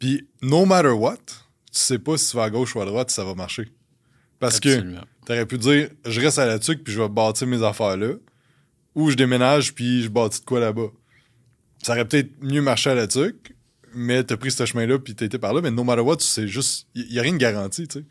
Puis, 0.00 0.26
no 0.42 0.64
matter 0.66 0.88
what, 0.88 1.18
tu 1.18 1.32
sais 1.70 2.00
pas 2.00 2.16
si 2.18 2.30
tu 2.32 2.36
vas 2.36 2.42
à 2.44 2.50
gauche 2.50 2.74
ou 2.74 2.80
à 2.80 2.84
droite, 2.84 3.12
ça 3.12 3.24
va 3.24 3.36
marcher. 3.36 3.68
Parce 4.42 4.58
que 4.60 4.68
Absolument. 4.70 5.04
T'aurais 5.24 5.46
pu 5.46 5.56
dire, 5.56 5.88
je 6.04 6.20
reste 6.20 6.40
à 6.40 6.46
la 6.46 6.58
tuque 6.58 6.82
puis 6.82 6.92
je 6.92 7.00
vais 7.00 7.08
bâtir 7.08 7.46
mes 7.46 7.62
affaires 7.62 7.96
là. 7.96 8.08
Ou 8.96 9.08
je 9.10 9.14
déménage 9.16 9.72
puis 9.72 10.02
je 10.02 10.08
bâtis 10.08 10.40
de 10.40 10.44
quoi 10.44 10.58
là-bas. 10.58 10.88
Ça 11.80 11.92
aurait 11.92 12.04
peut-être 12.06 12.30
mieux 12.42 12.60
marché 12.60 12.90
à 12.90 12.96
la 12.96 13.06
tuque, 13.06 13.54
mais 13.94 14.24
t'as 14.24 14.36
pris 14.36 14.50
ce 14.50 14.66
chemin-là 14.66 14.98
puis 14.98 15.14
t'as 15.14 15.26
été 15.26 15.38
par 15.38 15.54
là. 15.54 15.60
Mais 15.62 15.70
no 15.70 15.84
matter 15.84 16.00
what, 16.02 16.16
tu 16.16 16.24
sais 16.26 16.48
juste. 16.48 16.88
Il 16.96 17.12
y, 17.12 17.20
a 17.20 17.22
rien 17.22 17.32
de 17.34 17.38
garanti, 17.38 17.86
tu 17.86 18.00
sais. 18.00 18.04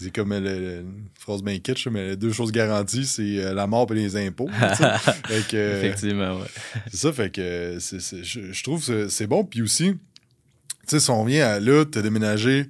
C'est 0.00 0.12
comme 0.12 0.32
euh, 0.32 0.40
le- 0.40 0.58
le- 0.60 0.80
une 0.80 1.04
phrase 1.18 1.42
bien 1.44 1.56
kitsch, 1.60 1.86
mais 1.86 2.08
les 2.08 2.16
deux 2.16 2.32
choses 2.32 2.50
garanties, 2.50 3.06
c'est 3.06 3.44
euh, 3.44 3.54
la 3.54 3.68
mort 3.68 3.86
et 3.92 3.94
les 3.94 4.16
impôts. 4.16 4.48
Fait 5.28 5.46
que, 5.48 5.56
euh, 5.56 5.78
Effectivement, 5.78 6.40
ouais. 6.40 6.48
c'est 6.90 6.96
ça, 6.96 7.12
fait 7.12 7.30
que 7.30 7.78
je, 7.80 8.62
trouve 8.64 8.84
que 8.84 9.06
c'est 9.08 9.28
bon. 9.28 9.44
Puis 9.44 9.62
aussi, 9.62 9.92
tu 9.92 9.98
sais, 10.88 10.98
si 11.00 11.10
on 11.10 11.22
revient 11.22 11.40
à 11.42 11.60
là, 11.60 11.84
t'as 11.84 12.02
déménagé 12.02 12.66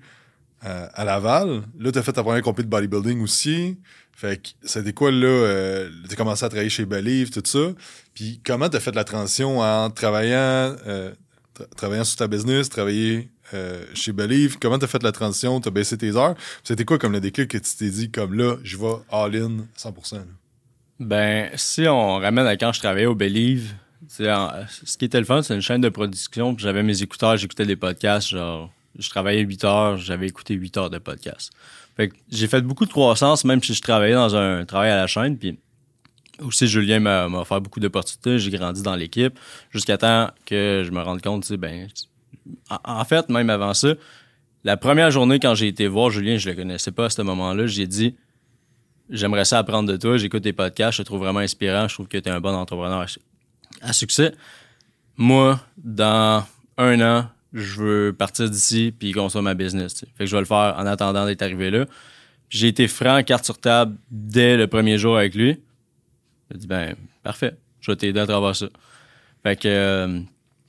euh, 0.65 0.89
à 0.95 1.05
Laval, 1.05 1.63
là, 1.79 1.93
t'as 1.93 2.03
fait 2.03 2.13
ta 2.13 2.23
première 2.23 2.43
compétition 2.43 2.67
de 2.81 2.87
bodybuilding 2.89 3.23
aussi. 3.23 3.79
Fait 4.13 4.43
que 4.43 4.49
c'était 4.63 4.95
quoi, 4.95 5.11
là? 5.11 5.27
Euh, 5.27 5.91
t'as 6.09 6.17
commencé 6.17 6.45
à 6.45 6.49
travailler 6.49 6.71
chez 6.71 6.87
Believe, 6.87 7.31
tout 7.31 7.43
ça. 7.45 7.73
Puis 8.15 8.41
comment 8.45 8.69
t'as 8.69 8.81
fait 8.81 8.95
la 8.95 9.05
transition 9.05 9.61
en 9.61 9.91
travaillant, 9.91 10.75
euh, 10.87 11.13
tra- 11.55 11.69
travaillant 11.77 12.05
sur 12.05 12.17
ta 12.17 12.27
business, 12.27 12.71
travailler 12.71 13.29
euh, 13.53 13.85
chez 13.93 14.13
Believe? 14.13 14.57
Comment 14.59 14.79
t'as 14.79 14.87
fait 14.87 15.03
la 15.03 15.13
transition? 15.13 15.61
T'as 15.61 15.71
baissé 15.71 15.99
tes 15.99 16.17
heures? 16.17 16.35
C'était 16.65 16.87
quoi 16.87 16.99
comme 16.99 17.13
le 17.13 17.21
déclic 17.21 17.51
que 17.51 17.59
tu 17.59 17.77
t'es 17.77 17.91
dit, 17.91 18.11
comme 18.11 18.33
là, 18.33 18.57
je 18.65 18.79
vais 18.79 18.95
all-in 19.13 19.67
100%? 19.79 20.15
là? 20.17 20.23
Ben, 20.99 21.51
si 21.57 21.87
on 21.87 22.17
ramène 22.17 22.47
à 22.47 22.57
quand 22.57 22.73
je 22.73 22.81
travaillais 22.81 23.05
au 23.07 23.15
Believe, 23.15 23.75
tu 24.17 24.25
ce 24.25 24.97
qui 24.97 25.05
était 25.05 25.19
le 25.19 25.27
fun, 25.27 25.43
c'est 25.43 25.55
une 25.55 25.61
chaîne 25.61 25.83
de 25.83 25.91
production. 25.91 26.57
J'avais 26.57 26.83
mes 26.83 27.03
écouteurs, 27.03 27.37
j'écoutais 27.37 27.67
des 27.67 27.77
podcasts. 27.77 28.29
Genre, 28.29 28.73
je 28.99 29.09
travaillais 29.11 29.43
8 29.43 29.65
heures, 29.65 29.97
j'avais 29.97 30.27
écouté 30.27 30.55
8 30.55 30.77
heures 30.77 30.91
de 30.91 30.99
podcasts. 30.99 31.53
Fait 31.97 32.09
que 32.09 32.17
j'ai 32.31 32.47
fait 32.47 32.61
beaucoup 32.61 32.85
de 32.85 32.93
croissance, 32.93 33.45
même 33.45 33.63
si 33.63 33.75
je 33.75 33.81
travaillais 33.81 34.15
dans 34.15 34.37
un 34.37 34.65
travail 34.65 34.91
à 34.91 34.97
la 34.97 35.07
chaîne. 35.07 35.39
Puis 35.39 35.59
aussi, 36.41 36.67
Julien 36.67 37.01
m'a 37.01 37.29
m'a 37.29 37.39
offert 37.41 37.61
beaucoup 37.61 37.81
d'opportunités. 37.81 38.39
J'ai 38.39 38.51
grandi 38.51 38.83
dans 38.83 38.95
l'équipe 38.95 39.39
jusqu'à 39.71 39.97
temps 39.97 40.31
que 40.45 40.83
je 40.85 40.91
me 40.91 41.01
rende 41.01 41.23
compte, 41.23 41.43
tu 41.43 41.49
sais, 41.49 41.57
ben, 41.57 41.89
en, 42.85 43.05
fait, 43.05 43.29
même 43.29 43.51
avant 43.51 43.75
ça, 43.75 43.95
la 44.65 44.77
première 44.77 45.11
journée 45.11 45.41
quand 45.41 45.55
j'ai 45.55 45.69
été 45.69 45.89
voir 45.89 46.11
Julien, 46.11 46.37
je 46.37 46.51
le 46.51 46.57
connaissais 46.57 46.93
pas 46.93 47.07
à 47.07 47.11
ce 47.11 47.23
moment-là, 47.23 47.67
j'ai 47.67 47.87
dit 47.87 48.17
J'aimerais 49.09 49.45
ça 49.45 49.59
apprendre 49.59 49.89
de 49.89 49.97
toi, 49.97 50.17
j'écoute 50.17 50.43
tes 50.43 50.53
podcasts, 50.53 50.99
je 50.99 51.03
te 51.03 51.07
trouve 51.07 51.21
vraiment 51.21 51.39
inspirant, 51.39 51.87
je 51.87 51.95
trouve 51.95 52.09
que 52.09 52.19
tu 52.19 52.29
es 52.29 52.33
un 52.33 52.41
bon 52.41 52.55
entrepreneur 52.55 53.07
à 53.81 53.93
succès. 53.93 54.35
Moi, 55.17 55.61
dans 55.79 56.45
un 56.77 57.01
an, 57.01 57.29
je 57.57 57.81
veux 57.81 58.13
partir 58.13 58.51
d'ici 58.51 58.95
puis 58.97 59.13
construire 59.13 59.43
ma 59.43 59.55
business. 59.55 59.99
Fait 59.99 60.25
que 60.25 60.27
je 60.27 60.37
vais 60.37 60.41
le 60.41 60.47
faire 60.47 60.75
en 60.79 60.87
attendant 60.87 61.27
d'être 61.27 61.43
arrivé 61.43 61.71
là. 61.71 61.87
J'ai 62.49 62.69
été 62.69 62.87
franc, 62.87 63.23
carte 63.25 63.45
sur 63.45 63.59
table, 63.59 63.97
dès 64.11 64.57
le 64.57 64.69
premier 64.69 64.99
jour 64.99 65.17
avec 65.17 65.35
lui. 65.35 65.59
A 66.55 66.57
dit, 66.57 66.67
ben, 66.67 66.95
parfait, 67.25 67.57
je 67.81 67.91
vais 67.91 67.97
t'aider 67.97 68.21
à 68.21 68.27
travers 68.27 68.55
ça. 68.55 68.67
Fait 69.43 69.57
que, 69.57 69.67
euh, 69.67 70.21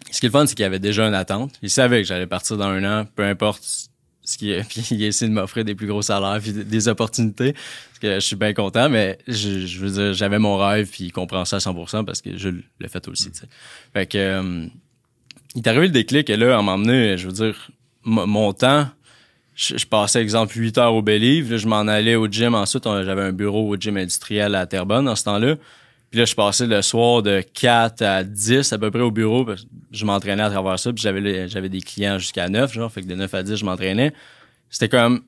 ce 0.09 0.19
qui 0.19 0.25
est 0.25 0.29
le 0.29 0.31
fun, 0.31 0.47
c'est 0.47 0.55
qu'il 0.55 0.65
avait 0.65 0.79
déjà 0.79 1.05
une 1.07 1.13
attente. 1.13 1.53
Il 1.61 1.69
savait 1.69 2.01
que 2.01 2.07
j'allais 2.07 2.25
partir 2.25 2.57
dans 2.57 2.67
un 2.67 2.83
an, 2.83 3.05
peu 3.15 3.23
importe 3.23 3.89
ce 4.23 4.37
qui. 4.37 4.53
Puis 4.69 4.87
il 4.91 5.03
a 5.03 5.07
essayé 5.07 5.29
de 5.29 5.35
m'offrir 5.35 5.65
des 5.65 5.75
plus 5.75 5.87
gros 5.87 6.01
salaires 6.01 6.39
puis 6.41 6.51
des 6.51 6.87
opportunités. 6.87 7.53
Parce 7.53 7.99
que 7.99 8.15
je 8.15 8.19
suis 8.25 8.35
bien 8.35 8.53
content, 8.53 8.89
mais 8.89 9.17
je, 9.27 9.79
veux 9.79 9.89
dire, 9.89 10.13
j'avais 10.13 10.39
mon 10.39 10.57
rêve 10.57 10.89
puis 10.89 11.05
il 11.05 11.11
comprend 11.11 11.45
ça 11.45 11.55
à 11.57 11.59
100% 11.59 12.05
parce 12.05 12.21
que 12.21 12.37
je 12.37 12.49
l'ai 12.49 12.87
fait 12.87 13.07
aussi. 13.07 13.31
Fait 13.93 14.05
que, 14.05 14.17
euh, 14.17 14.67
il 15.57 15.65
est 15.65 15.67
arrivé 15.67 15.87
le 15.87 15.91
déclic 15.91 16.29
et 16.29 16.37
là, 16.37 16.55
à 16.55 16.59
un 16.59 16.61
moment 16.61 16.77
donné, 16.77 17.17
je 17.17 17.25
veux 17.25 17.33
dire, 17.33 17.71
mon 18.03 18.53
temps, 18.53 18.87
je, 19.55 19.85
passais, 19.87 20.21
exemple, 20.21 20.55
8 20.55 20.77
heures 20.77 20.93
au 20.93 21.01
Believe. 21.01 21.51
Là, 21.51 21.57
je 21.57 21.67
m'en 21.67 21.79
allais 21.79 22.13
au 22.13 22.27
gym. 22.27 22.53
Ensuite, 22.53 22.83
j'avais 22.83 23.23
un 23.23 23.31
bureau 23.31 23.67
au 23.67 23.75
gym 23.75 23.97
industriel 23.97 24.53
à 24.53 24.67
Terrebonne 24.67 25.05
dans 25.05 25.15
ce 25.15 25.23
temps-là. 25.23 25.55
Puis 26.11 26.19
là, 26.19 26.25
je 26.25 26.35
passais 26.35 26.67
le 26.67 26.79
soir 26.83 27.23
de 27.23 27.41
4 27.41 28.03
à 28.03 28.23
10 28.23 28.71
à 28.71 28.77
peu 28.77 28.91
près 28.91 29.01
au 29.01 29.09
bureau. 29.09 29.47
je 29.91 30.05
m'entraînais 30.05 30.43
à 30.43 30.51
travers 30.51 30.77
ça. 30.77 30.93
Puis 30.93 31.01
j'avais, 31.01 31.69
des 31.69 31.81
clients 31.81 32.19
jusqu'à 32.19 32.47
9, 32.47 32.71
genre. 32.71 32.91
Fait 32.91 33.01
que 33.01 33.07
de 33.07 33.15
9 33.15 33.33
à 33.33 33.41
10, 33.41 33.55
je 33.55 33.65
m'entraînais. 33.65 34.13
C'était 34.69 34.89
comme... 34.89 35.21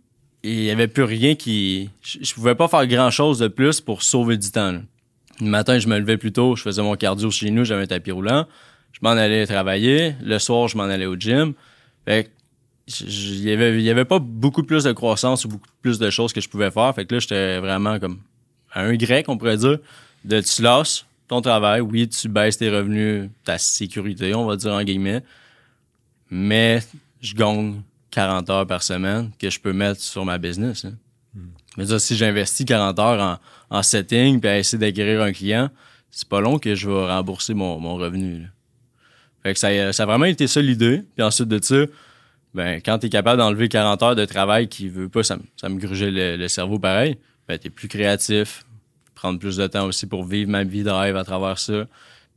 Il 0.43 0.63
y 0.63 0.69
avait 0.69 0.87
plus 0.87 1.03
rien 1.03 1.33
qui... 1.33 1.89
Je, 2.01 2.33
pouvais 2.35 2.55
pas 2.55 2.67
faire 2.67 2.85
grand-chose 2.85 3.39
de 3.39 3.47
plus 3.47 3.81
pour 3.81 4.03
sauver 4.03 4.37
du 4.37 4.51
temps. 4.51 4.79
Le 5.41 5.47
matin, 5.47 5.79
je 5.79 5.87
me 5.87 5.97
levais 5.97 6.17
plus 6.17 6.31
tôt. 6.31 6.55
Je 6.55 6.61
faisais 6.61 6.83
mon 6.83 6.95
cardio 6.95 7.31
chez 7.31 7.49
nous. 7.49 7.65
J'avais 7.65 7.83
un 7.83 7.87
tapis 7.87 8.11
roulant. 8.11 8.45
Je 8.91 8.99
m'en 9.01 9.11
allais 9.11 9.45
travailler. 9.45 10.15
Le 10.21 10.39
soir, 10.39 10.67
je 10.67 10.77
m'en 10.77 10.83
allais 10.83 11.05
au 11.05 11.15
gym. 11.15 11.53
Fait 12.05 12.25
que 12.25 12.29
il 13.01 13.41
y 13.43 13.51
avait, 13.51 13.81
y 13.83 13.89
avait 13.91 14.05
pas 14.05 14.17
beaucoup 14.17 14.63
plus 14.63 14.83
de 14.83 14.91
croissance 14.91 15.45
ou 15.45 15.49
beaucoup 15.49 15.69
plus 15.81 15.99
de 15.99 16.09
choses 16.09 16.33
que 16.33 16.41
je 16.41 16.49
pouvais 16.49 16.71
faire. 16.71 16.93
Fait 16.95 17.05
que 17.05 17.13
là, 17.13 17.19
j'étais 17.19 17.59
vraiment 17.59 17.99
comme 17.99 18.19
à 18.71 18.81
un 18.81 18.95
grec, 18.95 19.29
on 19.29 19.37
pourrait 19.37 19.57
dire, 19.57 19.77
de 20.25 20.41
tu 20.41 20.61
lasses 20.61 21.05
ton 21.27 21.41
travail. 21.41 21.81
Oui, 21.81 22.09
tu 22.09 22.27
baisses 22.27 22.57
tes 22.57 22.69
revenus, 22.69 23.29
ta 23.43 23.57
sécurité, 23.57 24.33
on 24.33 24.45
va 24.45 24.55
dire 24.55 24.73
en 24.73 24.83
guillemets. 24.83 25.23
Mais 26.29 26.81
je 27.21 27.35
gagne 27.35 27.81
40 28.11 28.49
heures 28.49 28.67
par 28.67 28.83
semaine 28.83 29.31
que 29.39 29.49
je 29.49 29.59
peux 29.59 29.73
mettre 29.73 30.01
sur 30.01 30.25
ma 30.25 30.37
business. 30.37 30.85
Hein. 30.85 30.93
Mais 31.77 31.85
ça, 31.85 31.99
si 31.99 32.17
j'investis 32.17 32.65
40 32.65 32.99
heures 32.99 33.39
en, 33.69 33.83
setting 33.83 34.39
puis 34.39 34.49
à 34.49 34.59
essayer 34.59 34.79
d'acquérir 34.79 35.21
un 35.21 35.31
client, 35.31 35.69
c'est 36.11 36.27
pas 36.27 36.41
long 36.41 36.57
que 36.59 36.75
je 36.75 36.89
vais 36.89 37.07
rembourser 37.07 37.53
mon, 37.53 37.95
revenu. 37.95 38.47
Fait 39.43 39.53
que 39.53 39.59
ça, 39.59 39.93
ça 39.93 40.03
a 40.03 40.05
vraiment 40.05 40.25
été 40.25 40.47
ça 40.47 40.61
l'idée. 40.61 41.03
Puis 41.15 41.23
ensuite 41.23 41.47
de 41.47 41.63
ça, 41.63 41.85
ben, 42.53 42.81
quand 42.83 42.99
tu 42.99 43.07
es 43.07 43.09
capable 43.09 43.37
d'enlever 43.37 43.69
40 43.69 44.03
heures 44.03 44.15
de 44.15 44.25
travail 44.25 44.67
qui 44.67 44.89
veut 44.89 45.09
pas, 45.09 45.23
ça, 45.23 45.37
ça 45.55 45.69
me 45.69 45.79
grugeait 45.79 46.11
le, 46.11 46.47
cerveau 46.47 46.79
pareil, 46.79 47.17
ben, 47.47 47.57
tu 47.57 47.67
es 47.67 47.69
plus 47.69 47.87
créatif, 47.87 48.65
prendre 49.15 49.39
plus 49.39 49.57
de 49.57 49.67
temps 49.67 49.85
aussi 49.85 50.07
pour 50.07 50.23
vivre 50.23 50.49
ma 50.49 50.63
vie 50.63 50.83
de 50.83 50.89
rêve 50.89 51.15
à 51.15 51.23
travers 51.23 51.59
ça. 51.59 51.85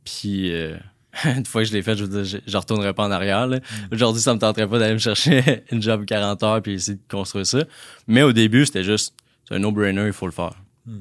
Puis, 0.03 0.51
euh, 0.51 0.77
une 1.25 1.45
fois 1.45 1.63
que 1.63 1.69
je 1.69 1.73
l'ai 1.73 1.81
fait, 1.81 1.95
je 1.95 2.05
veux 2.05 2.23
dire, 2.23 2.25
je, 2.25 2.37
je 2.45 2.57
retournerai 2.57 2.93
pas 2.93 3.05
en 3.05 3.11
arrière. 3.11 3.47
Mm. 3.47 3.59
Aujourd'hui, 3.91 4.21
ça 4.21 4.33
me 4.33 4.39
tenterait 4.39 4.67
pas 4.67 4.79
d'aller 4.79 4.93
me 4.93 4.99
chercher 4.99 5.63
une 5.71 5.81
job 5.81 6.05
40 6.05 6.43
heures 6.43 6.61
puis 6.61 6.73
essayer 6.73 6.97
de 6.97 7.01
construire 7.09 7.47
ça. 7.47 7.63
Mais 8.07 8.21
au 8.21 8.33
début, 8.33 8.65
c'était 8.65 8.83
juste, 8.83 9.15
c'est 9.47 9.55
un 9.55 9.59
no-brainer, 9.59 10.07
il 10.07 10.13
faut 10.13 10.27
le 10.27 10.31
faire. 10.31 10.53
Mm. 10.85 10.99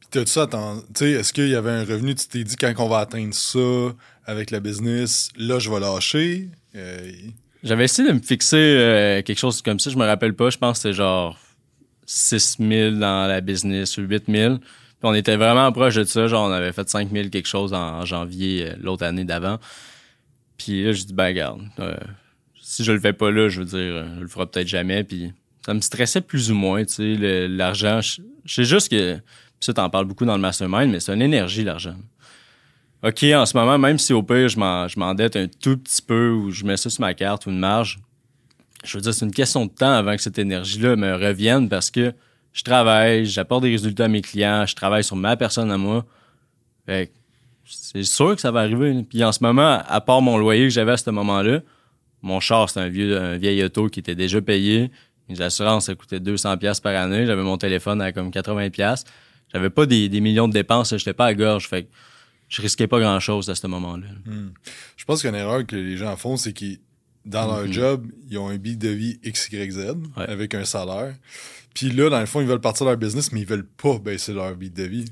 Puis, 0.00 0.08
t'as 0.10 0.26
ça, 0.26 0.48
tu 0.48 0.58
sais, 0.94 1.10
est-ce 1.12 1.32
qu'il 1.32 1.48
y 1.48 1.54
avait 1.54 1.70
un 1.70 1.84
revenu, 1.84 2.16
tu 2.16 2.26
t'es 2.26 2.42
dit, 2.42 2.56
quand 2.56 2.72
on 2.78 2.88
va 2.88 2.98
atteindre 2.98 3.34
ça 3.34 3.94
avec 4.30 4.52
la 4.52 4.60
business, 4.60 5.28
là, 5.36 5.58
je 5.58 5.68
vais 5.68 5.80
lâcher? 5.80 6.48
Euh, 6.76 7.10
j'avais 7.64 7.84
essayé 7.84 8.08
de 8.08 8.14
me 8.14 8.20
fixer 8.20 8.56
euh, 8.56 9.22
quelque 9.22 9.38
chose 9.38 9.60
comme 9.60 9.80
ça, 9.80 9.90
je 9.90 9.96
me 9.96 10.04
rappelle 10.04 10.34
pas. 10.34 10.50
Je 10.50 10.56
pense 10.56 10.78
que 10.78 10.82
c'était 10.82 10.94
genre 10.94 11.36
6 12.06 12.58
000 12.60 12.90
dans 12.92 13.26
la 13.26 13.40
business 13.40 13.98
ou 13.98 14.02
8 14.02 14.24
000. 14.28 14.58
Puis 14.58 14.64
on 15.02 15.14
était 15.14 15.36
vraiment 15.36 15.72
proche 15.72 15.96
de 15.96 16.04
ça. 16.04 16.28
Genre, 16.28 16.48
on 16.48 16.52
avait 16.52 16.72
fait 16.72 16.88
5 16.88 17.10
000 17.10 17.28
quelque 17.28 17.48
chose 17.48 17.74
en, 17.74 18.04
janvier 18.04 18.68
euh, 18.68 18.74
l'autre 18.80 19.04
année 19.04 19.24
d'avant. 19.24 19.58
Puis 20.56 20.84
là, 20.84 20.92
je 20.92 21.02
dis, 21.02 21.12
ben, 21.12 21.26
regarde, 21.26 21.62
si 22.62 22.84
je 22.84 22.92
le 22.92 23.00
fais 23.00 23.12
pas 23.12 23.32
là, 23.32 23.48
je 23.48 23.62
veux 23.62 23.66
dire, 23.66 24.04
je 24.14 24.20
le 24.20 24.28
ferai 24.28 24.46
peut-être 24.46 24.68
jamais. 24.68 25.02
Puis 25.02 25.32
ça 25.66 25.74
me 25.74 25.80
stressait 25.80 26.20
plus 26.20 26.52
ou 26.52 26.54
moins, 26.54 26.84
tu 26.84 27.16
sais, 27.16 27.48
l'argent. 27.48 28.00
Je 28.00 28.20
sais 28.46 28.64
juste 28.64 28.90
que, 28.90 29.18
ça, 29.58 29.74
t'en 29.74 29.90
parles 29.90 30.06
beaucoup 30.06 30.24
dans 30.24 30.36
le 30.36 30.40
mastermind, 30.40 30.90
mais 30.90 31.00
c'est 31.00 31.12
une 31.12 31.20
énergie, 31.20 31.64
l'argent. 31.64 31.96
OK, 33.02 33.22
en 33.22 33.46
ce 33.46 33.56
moment, 33.56 33.78
même 33.78 33.98
si 33.98 34.12
au 34.12 34.22
pire, 34.22 34.48
je 34.48 34.98
m'endette 34.98 35.36
un 35.36 35.46
tout 35.46 35.78
petit 35.78 36.02
peu 36.02 36.30
ou 36.30 36.50
je 36.50 36.64
mets 36.64 36.76
ça 36.76 36.90
sur 36.90 37.00
ma 37.00 37.14
carte 37.14 37.46
ou 37.46 37.50
une 37.50 37.58
marge, 37.58 37.98
je 38.84 38.96
veux 38.96 39.02
dire, 39.02 39.14
c'est 39.14 39.24
une 39.24 39.32
question 39.32 39.66
de 39.66 39.70
temps 39.70 39.92
avant 39.92 40.16
que 40.16 40.22
cette 40.22 40.38
énergie-là 40.38 40.96
me 40.96 41.14
revienne 41.14 41.68
parce 41.68 41.90
que 41.90 42.12
je 42.52 42.62
travaille, 42.62 43.26
j'apporte 43.26 43.62
des 43.62 43.70
résultats 43.70 44.04
à 44.04 44.08
mes 44.08 44.22
clients, 44.22 44.66
je 44.66 44.74
travaille 44.74 45.04
sur 45.04 45.16
ma 45.16 45.36
personne 45.36 45.70
à 45.70 45.78
moi. 45.78 46.04
Fait 46.86 47.12
c'est 47.64 48.02
sûr 48.02 48.34
que 48.34 48.40
ça 48.40 48.50
va 48.50 48.60
arriver. 48.60 49.04
Puis 49.08 49.22
en 49.22 49.32
ce 49.32 49.42
moment, 49.42 49.82
à 49.86 50.00
part 50.00 50.22
mon 50.22 50.36
loyer 50.36 50.64
que 50.64 50.70
j'avais 50.70 50.92
à 50.92 50.96
ce 50.96 51.08
moment-là, 51.10 51.60
mon 52.22 52.40
char, 52.40 52.68
c'était 52.68 52.80
un 52.80 52.88
vieux, 52.88 53.16
un 53.16 53.36
vieil 53.36 53.62
auto 53.62 53.88
qui 53.88 54.00
était 54.00 54.14
déjà 54.14 54.40
payé. 54.40 54.90
Les 55.28 55.40
assurances, 55.40 55.86
ça 55.86 55.94
coûtait 55.94 56.20
200 56.20 56.58
pièces 56.58 56.80
par 56.80 56.94
année. 56.96 57.26
J'avais 57.26 57.42
mon 57.42 57.56
téléphone 57.56 58.02
à 58.02 58.12
comme 58.12 58.30
80 58.30 58.70
pièces. 58.70 59.04
J'avais 59.52 59.70
pas 59.70 59.86
des, 59.86 60.08
des, 60.08 60.20
millions 60.20 60.48
de 60.48 60.52
dépenses, 60.52 60.96
j'étais 60.96 61.12
pas 61.12 61.26
à 61.26 61.34
gorge. 61.34 61.68
Fait 61.68 61.88
je 62.50 62.60
risquais 62.60 62.86
pas 62.86 63.00
grand-chose 63.00 63.48
à 63.48 63.54
ce 63.54 63.66
moment-là. 63.68 64.08
Hmm. 64.26 64.50
Je 64.96 65.04
pense 65.06 65.22
qu'une 65.22 65.34
erreur 65.34 65.64
que 65.64 65.76
les 65.76 65.96
gens 65.96 66.14
font, 66.16 66.36
c'est 66.36 66.52
qu'ils, 66.52 66.80
dans 67.24 67.46
leur 67.46 67.66
hmm. 67.66 67.72
job, 67.72 68.06
ils 68.28 68.36
ont 68.36 68.48
un 68.48 68.58
billet 68.58 68.76
de 68.76 68.88
vie 68.88 69.18
XYZ 69.24 69.94
avec 70.16 70.54
un 70.54 70.64
salaire. 70.64 71.14
Puis 71.74 71.90
là, 71.90 72.10
dans 72.10 72.20
le 72.20 72.26
fond, 72.26 72.40
ils 72.40 72.48
veulent 72.48 72.60
partir 72.60 72.84
de 72.84 72.90
leur 72.90 72.98
business, 72.98 73.30
mais 73.32 73.40
ils 73.40 73.46
veulent 73.46 73.66
pas 73.66 73.98
baisser 73.98 74.34
leur 74.34 74.54
billet 74.56 74.70
de 74.70 74.82
vie. 74.82 75.04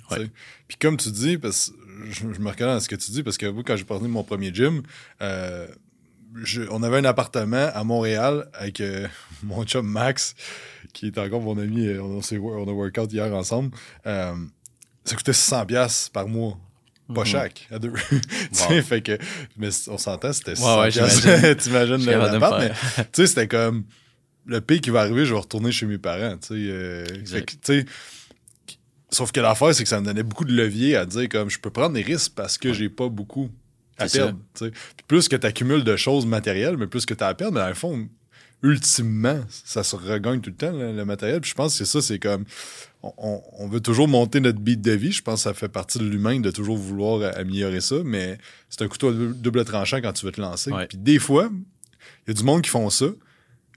Puis 0.66 0.76
comme 0.78 0.96
tu 0.96 1.10
dis, 1.12 1.38
parce 1.38 1.72
je, 2.10 2.24
me 2.24 2.48
reconnais 2.48 2.72
dans 2.72 2.80
ce 2.80 2.88
que 2.88 2.96
tu 2.96 3.12
dis, 3.12 3.22
parce 3.22 3.38
que 3.38 3.46
moi, 3.46 3.62
quand 3.64 3.76
j'ai 3.76 3.84
parti 3.84 4.04
de 4.04 4.08
mon 4.08 4.24
premier 4.24 4.52
gym, 4.52 4.82
euh, 5.22 5.68
on 6.70 6.82
avait 6.82 6.98
un 6.98 7.04
appartement 7.04 7.70
à 7.72 7.84
Montréal 7.84 8.48
avec 8.54 8.80
euh, 8.80 9.06
mon 9.44 9.64
chum 9.64 9.86
Max, 9.86 10.34
qui 10.92 11.06
est 11.06 11.18
encore 11.18 11.40
mon 11.40 11.56
ami, 11.58 11.88
on, 11.98 12.20
on 12.20 12.68
a 12.68 12.72
workout 12.72 13.12
hier 13.12 13.32
ensemble. 13.32 13.70
Euh, 14.06 14.34
ça 15.04 15.16
coûtait 15.16 15.32
600$ 15.32 16.10
par 16.10 16.28
mois 16.28 16.58
pas 17.14 17.20
mhm. 17.22 17.26
chaque, 17.26 17.68
à 17.70 17.78
deux. 17.78 17.92
fait 18.82 19.02
que, 19.02 19.18
mais 19.56 19.68
on 19.88 19.98
s'entend, 19.98 20.32
c'était 20.32 20.56
ça. 20.56 20.80
Ouais, 20.80 20.90
T'imagines 21.56 22.04
le 22.04 22.58
mais 22.58 22.70
tu 22.96 23.04
sais, 23.12 23.26
c'était 23.26 23.48
comme 23.48 23.84
le 24.46 24.60
pays 24.60 24.80
qui 24.80 24.90
va 24.90 25.00
arriver, 25.00 25.24
je 25.24 25.34
vais 25.34 25.40
retourner 25.40 25.72
chez 25.72 25.86
mes 25.86 25.98
parents. 25.98 26.36
Tu 26.38 26.48
sais, 26.48 26.54
euh, 26.54 27.04
fait 27.24 27.86
sauf 29.10 29.32
que 29.32 29.40
l'affaire, 29.40 29.74
c'est 29.74 29.82
que 29.82 29.88
ça 29.88 30.00
me 30.00 30.06
donnait 30.06 30.22
beaucoup 30.22 30.44
de 30.44 30.52
levier 30.52 30.96
à 30.96 31.06
dire 31.06 31.28
comme 31.28 31.48
je 31.50 31.58
peux 31.58 31.70
prendre 31.70 31.94
des 31.94 32.02
risques 32.02 32.32
parce 32.34 32.58
que 32.58 32.72
j'ai 32.72 32.88
pas 32.88 33.08
beaucoup 33.08 33.50
à 33.98 34.06
perdre. 34.06 34.38
Puis 34.54 34.70
plus 35.06 35.28
que 35.28 35.36
tu 35.36 35.46
accumules 35.46 35.84
de 35.84 35.96
choses 35.96 36.26
matérielles, 36.26 36.76
mais 36.76 36.86
plus 36.86 37.06
que 37.06 37.14
tu 37.14 37.24
as 37.24 37.28
à 37.28 37.34
perdre, 37.34 37.54
mais 37.54 37.60
dans 37.60 37.68
le 37.68 37.74
fond, 37.74 38.08
ultimement, 38.62 39.40
ça 39.48 39.84
se 39.84 39.94
regagne 39.94 40.40
tout 40.40 40.50
le 40.50 40.56
temps, 40.56 40.72
le 40.72 41.04
matériel. 41.04 41.40
Puis 41.40 41.50
je 41.50 41.54
pense 41.54 41.72
que 41.72 41.84
c'est 41.84 41.90
ça, 41.90 42.00
c'est 42.00 42.18
comme 42.18 42.44
on, 43.02 43.68
veut 43.68 43.80
toujours 43.80 44.08
monter 44.08 44.40
notre 44.40 44.58
beat 44.58 44.80
de 44.80 44.92
vie. 44.92 45.12
Je 45.12 45.22
pense 45.22 45.36
que 45.36 45.42
ça 45.42 45.54
fait 45.54 45.68
partie 45.68 45.98
de 45.98 46.04
l'humain 46.04 46.40
de 46.40 46.50
toujours 46.50 46.76
vouloir 46.76 47.36
améliorer 47.36 47.80
ça, 47.80 47.96
mais 48.04 48.38
c'est 48.68 48.82
un 48.82 48.88
couteau 48.88 49.10
à 49.10 49.12
double 49.12 49.64
tranchant 49.64 50.00
quand 50.00 50.12
tu 50.12 50.26
veux 50.26 50.32
te 50.32 50.40
lancer. 50.40 50.72
Puis 50.88 50.98
des 50.98 51.18
fois, 51.18 51.50
il 52.26 52.28
y 52.28 52.30
a 52.30 52.34
du 52.34 52.42
monde 52.42 52.62
qui 52.62 52.70
font 52.70 52.90
ça, 52.90 53.06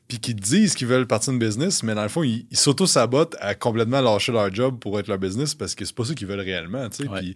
puis 0.07 0.19
qui 0.19 0.33
disent 0.33 0.73
qu'ils 0.73 0.87
veulent 0.87 1.07
partir 1.07 1.33
de 1.33 1.37
business, 1.37 1.83
mais 1.83 1.93
dans 1.93 2.03
le 2.03 2.09
fond, 2.09 2.23
ils 2.23 2.45
s'auto-sabotent 2.51 3.35
à 3.39 3.53
complètement 3.55 4.01
lâcher 4.01 4.31
leur 4.31 4.53
job 4.53 4.79
pour 4.79 4.99
être 4.99 5.07
leur 5.07 5.19
business 5.19 5.53
parce 5.53 5.75
que 5.75 5.85
c'est 5.85 5.95
pas 5.95 6.05
ça 6.05 6.15
qu'ils 6.15 6.27
veulent 6.27 6.39
réellement. 6.39 6.89
Puis 6.89 7.35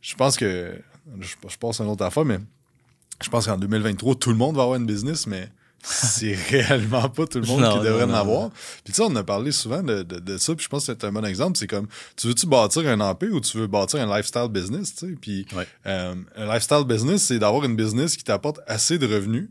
je 0.00 0.14
pense 0.14 0.36
que, 0.36 0.80
je, 1.20 1.34
je 1.48 1.56
pense 1.58 1.80
à 1.80 1.84
une 1.84 1.90
autre 1.90 2.04
affaire, 2.04 2.24
mais 2.24 2.38
je 3.22 3.28
pense 3.28 3.46
qu'en 3.46 3.58
2023, 3.58 4.14
tout 4.14 4.30
le 4.30 4.36
monde 4.36 4.56
va 4.56 4.62
avoir 4.62 4.78
une 4.78 4.86
business, 4.86 5.26
mais 5.26 5.50
c'est 5.82 6.34
réellement 6.50 7.08
pas 7.08 7.26
tout 7.26 7.40
le 7.40 7.46
monde 7.46 7.62
qui 7.72 7.84
devrait 7.84 8.04
en 8.04 8.14
avoir. 8.14 8.50
Puis 8.84 8.92
tu 8.92 8.94
sais, 8.94 9.02
on 9.02 9.14
a 9.16 9.24
parlé 9.24 9.52
souvent 9.52 9.82
de, 9.82 10.38
ça, 10.38 10.54
puis 10.54 10.64
je 10.64 10.68
pense 10.68 10.86
que 10.86 10.92
c'est 10.92 11.04
un 11.04 11.12
bon 11.12 11.24
exemple. 11.24 11.58
C'est 11.58 11.66
comme, 11.66 11.86
tu 12.16 12.26
veux-tu 12.26 12.46
bâtir 12.46 12.86
un 12.88 13.00
empire 13.00 13.32
ou 13.32 13.40
tu 13.40 13.58
veux 13.58 13.66
bâtir 13.66 14.00
un 14.00 14.16
lifestyle 14.16 14.48
business, 14.48 14.94
tu 14.94 15.06
sais? 15.06 15.16
Puis 15.20 15.46
euh, 15.86 16.14
un 16.36 16.46
lifestyle 16.52 16.84
business, 16.86 17.22
c'est 17.22 17.38
d'avoir 17.38 17.64
une 17.64 17.76
business 17.76 18.16
qui 18.16 18.24
t'apporte 18.24 18.60
assez 18.66 18.98
de 18.98 19.06
revenus 19.06 19.48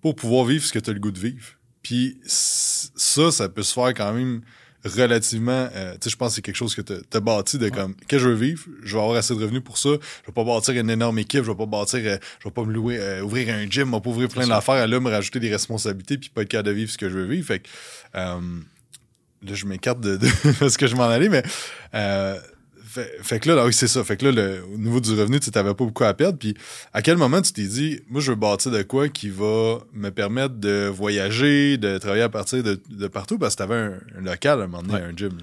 pour 0.00 0.14
pouvoir 0.14 0.44
vivre 0.44 0.64
ce 0.64 0.72
que 0.72 0.78
tu 0.78 0.90
as 0.90 0.92
le 0.92 1.00
goût 1.00 1.10
de 1.10 1.18
vivre. 1.18 1.46
Puis 1.82 2.18
ça, 2.24 3.30
ça 3.30 3.48
peut 3.48 3.62
se 3.62 3.72
faire 3.72 3.94
quand 3.94 4.12
même 4.12 4.42
relativement, 4.84 5.68
euh, 5.74 5.92
tu 5.92 5.98
sais, 6.02 6.10
je 6.10 6.16
pense 6.16 6.30
que 6.30 6.34
c'est 6.36 6.42
quelque 6.42 6.56
chose 6.56 6.74
que 6.74 6.82
tu 6.82 6.94
as 7.12 7.20
bâti 7.20 7.58
de 7.58 7.68
comme, 7.68 7.94
que 8.08 8.18
je 8.18 8.28
veux 8.28 8.34
vivre, 8.34 8.64
je 8.82 8.96
vais 8.96 9.02
avoir 9.02 9.16
assez 9.16 9.34
de 9.34 9.40
revenus 9.40 9.62
pour 9.62 9.78
ça, 9.78 9.90
je 9.90 10.26
vais 10.26 10.32
pas 10.34 10.44
bâtir 10.44 10.74
une 10.74 10.90
énorme 10.90 11.18
équipe, 11.18 11.44
je 11.44 11.50
vais 11.50 11.56
pas 11.56 11.66
bâtir, 11.66 12.00
euh, 12.04 12.18
je 12.38 12.48
vais 12.48 12.52
pas 12.52 12.64
me 12.64 12.72
louer, 12.72 12.98
euh, 12.98 13.22
ouvrir 13.22 13.54
un 13.54 13.68
gym, 13.68 13.90
pas 13.90 14.08
ouvrir 14.08 14.28
plein 14.28 14.46
d'affaires, 14.46 14.86
là, 14.86 15.00
me 15.00 15.10
rajouter 15.10 15.40
des 15.40 15.50
responsabilités 15.50 16.18
puis 16.18 16.30
pas 16.30 16.42
être 16.42 16.48
capable 16.48 16.68
de 16.68 16.74
vivre 16.74 16.90
ce 16.90 16.98
que 16.98 17.08
je 17.08 17.18
veux 17.18 17.26
vivre. 17.26 17.46
Fait 17.46 17.60
que, 17.60 17.68
là, 18.14 18.40
je 19.42 19.66
m'écarte 19.66 20.00
de, 20.00 20.16
de 20.60 20.68
ce 20.68 20.78
que 20.78 20.86
je 20.86 20.96
m'en 20.96 21.08
allais, 21.08 21.28
mais 21.28 21.42
fait, 22.90 23.40
que 23.40 23.48
là, 23.48 23.64
oui, 23.64 23.72
c'est 23.72 23.88
ça. 23.88 24.02
Fait 24.02 24.16
que 24.16 24.26
là, 24.26 24.32
le, 24.32 24.64
au 24.74 24.76
niveau 24.76 25.00
du 25.00 25.10
revenu, 25.10 25.38
tu 25.38 25.50
n'avais 25.54 25.74
pas 25.74 25.84
beaucoup 25.84 26.04
à 26.04 26.14
perdre. 26.14 26.38
Puis 26.38 26.54
à 26.92 27.02
quel 27.02 27.16
moment 27.16 27.40
tu 27.40 27.52
t'es 27.52 27.66
dit, 27.66 28.00
moi, 28.08 28.20
je 28.20 28.32
veux 28.32 28.36
bâtir 28.36 28.70
de 28.72 28.82
quoi 28.82 29.08
qui 29.08 29.28
va 29.28 29.78
me 29.92 30.10
permettre 30.10 30.56
de 30.56 30.88
voyager, 30.88 31.76
de 31.76 31.98
travailler 31.98 32.22
à 32.22 32.28
partir 32.28 32.62
de, 32.62 33.06
partout? 33.08 33.38
Parce 33.38 33.54
que 33.54 33.64
tu 33.64 33.70
avais 33.70 33.76
un, 33.76 34.20
local 34.20 34.60
à 34.60 34.64
un 34.64 34.66
moment 34.66 34.82
donné, 34.82 35.04
un 35.04 35.16
gym. 35.16 35.38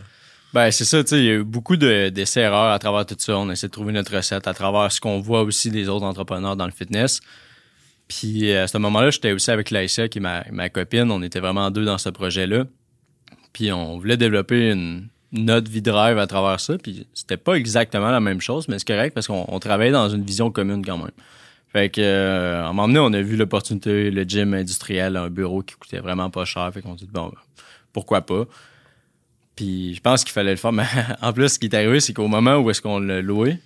Ben, 0.54 0.72
c'est 0.72 0.86
ça, 0.86 1.04
tu 1.04 1.10
sais, 1.10 1.20
il 1.20 1.26
y 1.26 1.30
a 1.30 1.34
eu 1.36 1.44
beaucoup 1.44 1.78
d'essais-erreurs 1.78 2.72
à 2.72 2.80
travers 2.80 3.06
tout 3.06 3.16
ça. 3.18 3.38
On 3.38 3.50
essaie 3.50 3.68
de 3.68 3.72
trouver 3.72 3.94
notre 3.94 4.16
recette 4.16 4.48
à 4.48 4.54
travers 4.54 4.92
ce 4.92 5.00
qu'on 5.00 5.20
voit 5.20 5.44
aussi 5.44 5.72
des 5.72 5.90
autres 5.90 6.06
entrepreneurs 6.06 6.56
dans 6.56 6.66
le 6.66 6.72
fitness. 6.72 7.22
Puis 8.08 8.52
à 8.54 8.68
ce 8.68 8.78
moment-là, 8.78 9.10
j'étais 9.10 9.32
aussi 9.32 9.52
avec 9.52 9.72
Laïssa, 9.72 10.08
qui 10.08 10.20
est 10.20 10.22
ma, 10.22 10.46
ma 10.52 10.70
copine. 10.70 11.12
On 11.12 11.22
était 11.22 11.40
vraiment 11.40 11.70
deux 11.72 11.86
dans 11.86 11.98
ce 11.98 12.10
projet-là. 12.10 12.66
Puis 13.54 13.72
on 13.72 13.98
voulait 13.98 14.18
développer 14.18 14.72
une, 14.72 15.10
notre 15.32 15.70
vie 15.70 15.82
de 15.82 15.92
rêve 15.92 16.18
à 16.18 16.28
travers 16.28 16.60
ça. 16.60 16.78
Puis 16.78 17.08
c'était 17.14 17.38
pas 17.38 17.56
exactement 17.56 18.10
la 18.10 18.20
même 18.20 18.42
chose, 18.42 18.68
mais 18.68 18.80
c'est 18.80 18.88
correct 18.88 19.14
parce 19.14 19.28
qu'on 19.28 19.60
travaillait 19.60 19.92
dans 19.92 20.10
une 20.10 20.24
vision 20.24 20.52
commune 20.52 20.86
quand 20.86 20.98
même. 20.98 21.12
Fait 21.70 21.90
que, 21.90 22.02
euh, 22.02 22.64
à 22.64 22.68
un 22.68 22.74
moment 22.74 22.88
donné, 22.88 23.00
on 23.00 23.14
a 23.14 23.22
vu 23.22 23.36
l'opportunité, 23.36 24.10
le 24.10 24.24
gym 24.24 24.54
industriel, 24.54 25.18
un 25.18 25.30
bureau 25.30 25.62
qui 25.62 25.76
coûtait 25.76 26.00
vraiment 26.00 26.30
pas 26.30 26.46
cher. 26.46 26.72
Fait 26.74 26.82
qu'on 26.82 26.98
s'est 26.98 27.06
dit, 27.06 27.12
bon, 27.12 27.32
pourquoi 27.92 28.22
pas? 28.22 28.46
Puis 29.56 29.96
je 29.96 30.02
pense 30.02 30.24
qu'il 30.24 30.32
fallait 30.34 30.52
le 30.52 30.58
faire. 30.58 30.72
Mais 30.74 30.86
en 31.22 31.34
plus, 31.34 31.50
ce 31.50 31.60
qui 31.60 31.66
est 31.66 31.76
arrivé, 31.76 32.00
c'est 32.00 32.14
qu'au 32.14 32.28
moment 32.28 32.58
où 32.58 32.70
est-ce 32.70 32.82
qu'on 32.82 33.00
l'a 33.00 33.22
loué, 33.22 33.58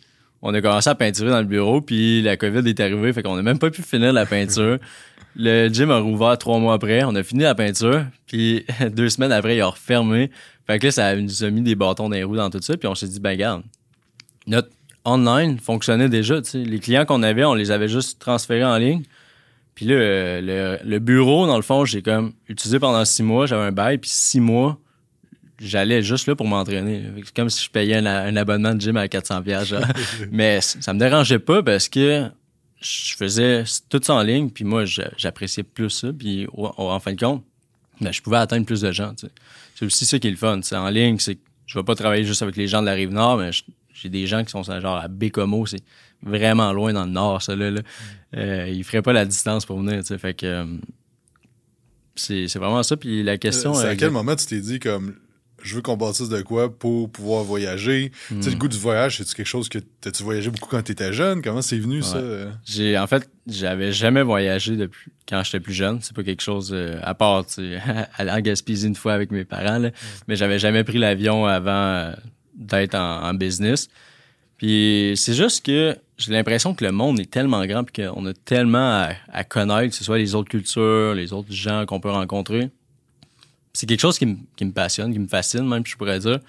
on 0.41 0.54
a 0.54 0.62
commencé 0.62 0.89
à 0.89 0.95
peinturer 0.95 1.30
dans 1.30 1.39
le 1.39 1.45
bureau, 1.45 1.82
puis 1.82 2.21
la 2.24 2.36
COVID 2.36 2.67
est 2.67 2.80
arrivée, 2.80 3.13
fait 3.13 3.21
qu'on 3.21 3.36
n'a 3.36 3.43
même 3.43 3.60
pas 3.60 3.69
pu 3.69 3.84
finir 3.84 4.12
la 4.12 4.26
peinture. 4.26 4.80
Le 5.36 5.69
gym 5.69 5.91
a 5.91 6.00
rouvert 6.00 6.38
trois 6.38 6.60
mois 6.60 6.74
après, 6.74 7.06
on 7.06 7.15
a 7.15 7.24
fini 7.24 7.43
la 7.43 7.56
peinture, 7.56 8.04
puis 8.28 8.65
deux 8.91 9.08
semaines 9.08 9.32
après, 9.32 9.56
il 9.56 9.62
a 9.62 9.67
refermé. 9.67 10.30
Fait 10.67 10.80
que 10.80 10.88
là, 10.88 10.91
ça 10.91 11.15
nous 11.15 11.43
a 11.43 11.50
mis 11.50 11.62
des 11.62 11.76
bâtons 11.76 12.10
dans 12.10 12.15
les 12.15 12.24
roues 12.24 12.36
dans 12.36 12.50
tout 12.50 12.62
ça, 12.62 12.78
puis 12.78 12.88
on 12.88 12.95
s'est 12.95 13.08
dit, 13.08 13.19
ben 13.19 13.38
garde, 13.38 13.63
notre 14.47 14.69
online 15.06 15.60
fonctionnait 15.60 16.10
déjà. 16.10 16.41
Les 16.54 16.80
clients 16.80 17.06
qu'on 17.06 17.24
avait, 17.24 17.45
on 17.45 17.54
les 17.54 17.71
avait 17.71 17.88
juste 17.88 18.19
transférés 18.19 18.63
en 18.63 18.78
ligne. 18.78 19.04
Puis 19.76 19.86
là, 19.86 20.41
le, 20.41 20.78
le 20.84 21.00
bureau, 21.00 21.47
dans 21.47 21.56
le 21.56 21.63
fond, 21.63 21.86
j'ai 21.86 22.02
comme 22.02 22.34
utilisé 22.47 22.80
pendant 22.80 23.04
six 23.06 23.24
mois, 23.24 23.45
j'avais 23.45 23.63
un 23.63 23.71
bail, 23.71 23.97
puis 23.97 24.10
six 24.10 24.39
mois, 24.39 24.78
j'allais 25.62 26.02
juste 26.02 26.28
là 26.28 26.36
pour 26.36 26.47
m'entraîner. 26.47 27.04
C'est 27.24 27.36
comme 27.36 27.50
si 27.50 27.63
je 27.63 27.69
payais 27.69 27.95
un, 27.95 28.36
abonnement 28.36 28.74
de 28.74 28.82
gym 28.82 28.97
à 28.97 29.08
400 29.08 29.43
pièges. 29.43 29.76
Mais 30.32 30.60
ça 30.62 30.93
me 30.93 31.00
dérangeait 31.00 31.39
pas 31.39 31.63
parce 31.63 31.88
que 31.88 32.30
je 32.82 33.15
faisais 33.15 33.63
tout 33.89 34.02
ça 34.04 34.15
en 34.15 34.24
ligne, 34.24 34.50
puis 34.50 34.63
moi, 34.63 34.86
j'appréciais 34.86 35.63
plus 35.63 35.89
ça. 35.91 36.12
Puis 36.17 36.47
en 36.54 37.00
fin 37.00 37.13
de 37.13 37.19
compte, 37.19 37.43
ben, 38.02 38.12
je 38.12 38.21
pouvais 38.21 38.38
atteindre 38.38 38.65
plus 38.65 38.82
de 38.82 38.91
gens. 38.91 39.13
C'est 39.82 39.88
aussi 39.88 40.06
ça 40.06 40.20
qui 40.20 40.28
est 40.28 40.32
le 40.32 40.38
fun. 40.38 40.62
En 40.74 40.89
ligne, 40.89 41.17
c'est 41.17 41.39
je 41.65 41.80
vais 41.80 41.84
pas 41.84 41.96
travailler 41.96 42.24
juste 42.24 42.44
avec 42.44 42.56
les 42.56 42.67
gens 42.67 42.82
de 42.82 42.86
la 42.86 42.94
rive 42.94 43.10
nord, 43.10 43.38
mais 43.38 43.50
j'ai 43.91 44.10
des 44.10 44.28
gens 44.28 44.44
qui 44.44 44.52
sont 44.52 44.62
genre 44.62 44.98
à 44.98 45.08
Bécomo, 45.08 45.65
c'est 45.65 45.84
vraiment 46.22 46.72
loin 46.72 46.94
dans 46.94 47.06
le 47.06 47.10
nord, 47.10 47.41
ça 47.41 47.56
là. 47.56 47.72
Euh, 48.38 48.70
ils 48.70 48.84
feraient 48.84 49.02
pas 49.02 49.12
la 49.12 49.26
distance 49.26 49.65
pour 49.65 49.80
venir. 49.80 50.04
Fait 50.06 50.36
que 50.36 50.46
euh, 50.46 50.65
c'est 52.13 52.58
vraiment 52.58 52.84
ça. 52.84 52.96
Puis 52.96 53.24
la 53.24 53.39
question. 53.39 53.74
c'est 53.74 53.88
à 53.88 53.96
quel 53.96 54.12
moment 54.12 54.36
tu 54.36 54.46
t'es 54.46 54.62
dit 54.62 54.78
comme 54.78 55.15
je 55.63 55.76
veux 55.76 55.82
qu'on 55.82 55.97
bâtisse 55.97 56.30
de 56.30 56.41
quoi 56.41 56.74
pour 56.74 57.10
pouvoir 57.10 57.43
voyager. 57.43 58.12
Tu 58.28 58.41
sais, 58.41 58.50
le 58.50 58.56
hmm. 58.56 58.60
goût 58.60 58.67
du 58.67 58.78
voyage, 58.78 59.17
c'est-tu 59.17 59.36
quelque 59.36 59.45
chose 59.45 59.69
que 59.69 59.80
tu 59.80 60.24
voyagé 60.24 60.50
beaucoup 60.50 60.69
quand 60.69 60.82
tu 60.82 60.91
étais 60.91 61.13
jeune? 61.13 61.41
Comment 61.41 61.62
c'est 61.62 61.78
venu, 61.78 62.02
ça? 62.02 62.21
J'ai, 62.65 62.97
en 62.97 63.08
fait, 63.08 63.30
j'avais 63.47 63.91
jamais 63.91 64.24
voyagé 64.24 64.76
depuis 64.76 65.12
quand 65.28 65.43
j'étais 65.43 65.60
plus 65.60 65.74
jeune. 65.74 66.00
C'est 66.02 66.15
pas 66.15 66.24
quelque 66.24 66.41
chose 66.41 66.71
euh, 66.74 67.00
à 67.04 67.13
part, 67.13 67.45
tu 67.45 67.54
sais, 67.54 67.82
aller 68.17 68.32
en 68.32 68.39
Gaspésie 68.39 68.88
une 68.88 68.95
fois 68.95 69.13
avec 69.13 69.32
mes 69.32 69.45
parents, 69.45 69.78
là. 69.78 69.91
mais 70.28 70.36
j'avais 70.36 70.60
jamais 70.60 70.84
pris 70.84 70.97
l'avion 70.97 71.45
avant 71.45 71.71
euh, 71.71 72.13
d'être 72.56 72.95
en, 72.95 73.34
business. 73.34 73.89
Puis 74.58 75.13
c'est 75.15 75.34
juste 75.34 75.65
que 75.65 75.95
j'ai 76.17 76.32
l'impression 76.32 76.76
que 76.76 76.86
le 76.86 76.91
monde 76.91 77.19
est 77.19 77.32
tellement 77.32 77.65
grand 77.65 77.84
puis 77.84 78.04
qu'on 78.04 78.26
a 78.28 78.34
tellement 78.34 79.02
à, 79.04 79.10
à 79.32 79.43
connaître, 79.43 79.89
que 79.89 79.95
ce 79.95 80.04
soit 80.04 80.19
les 80.19 80.36
autres 80.36 80.50
cultures, 80.50 81.15
les 81.15 81.34
autres 81.34 81.52
gens 81.52 81.86
qu'on 81.88 82.00
peut 82.00 82.12
rencontrer 82.12 82.69
c'est 83.74 83.86
quelque 83.86 84.02
chose 84.02 84.18
qui, 84.18 84.26
me 84.26 84.72
passionne, 84.72 85.14
qui 85.14 85.20
me 85.20 85.28
fascine, 85.28 85.68
même, 85.68 85.86
je 85.86 85.96
pourrais 85.96 86.20
dire. 86.20 86.40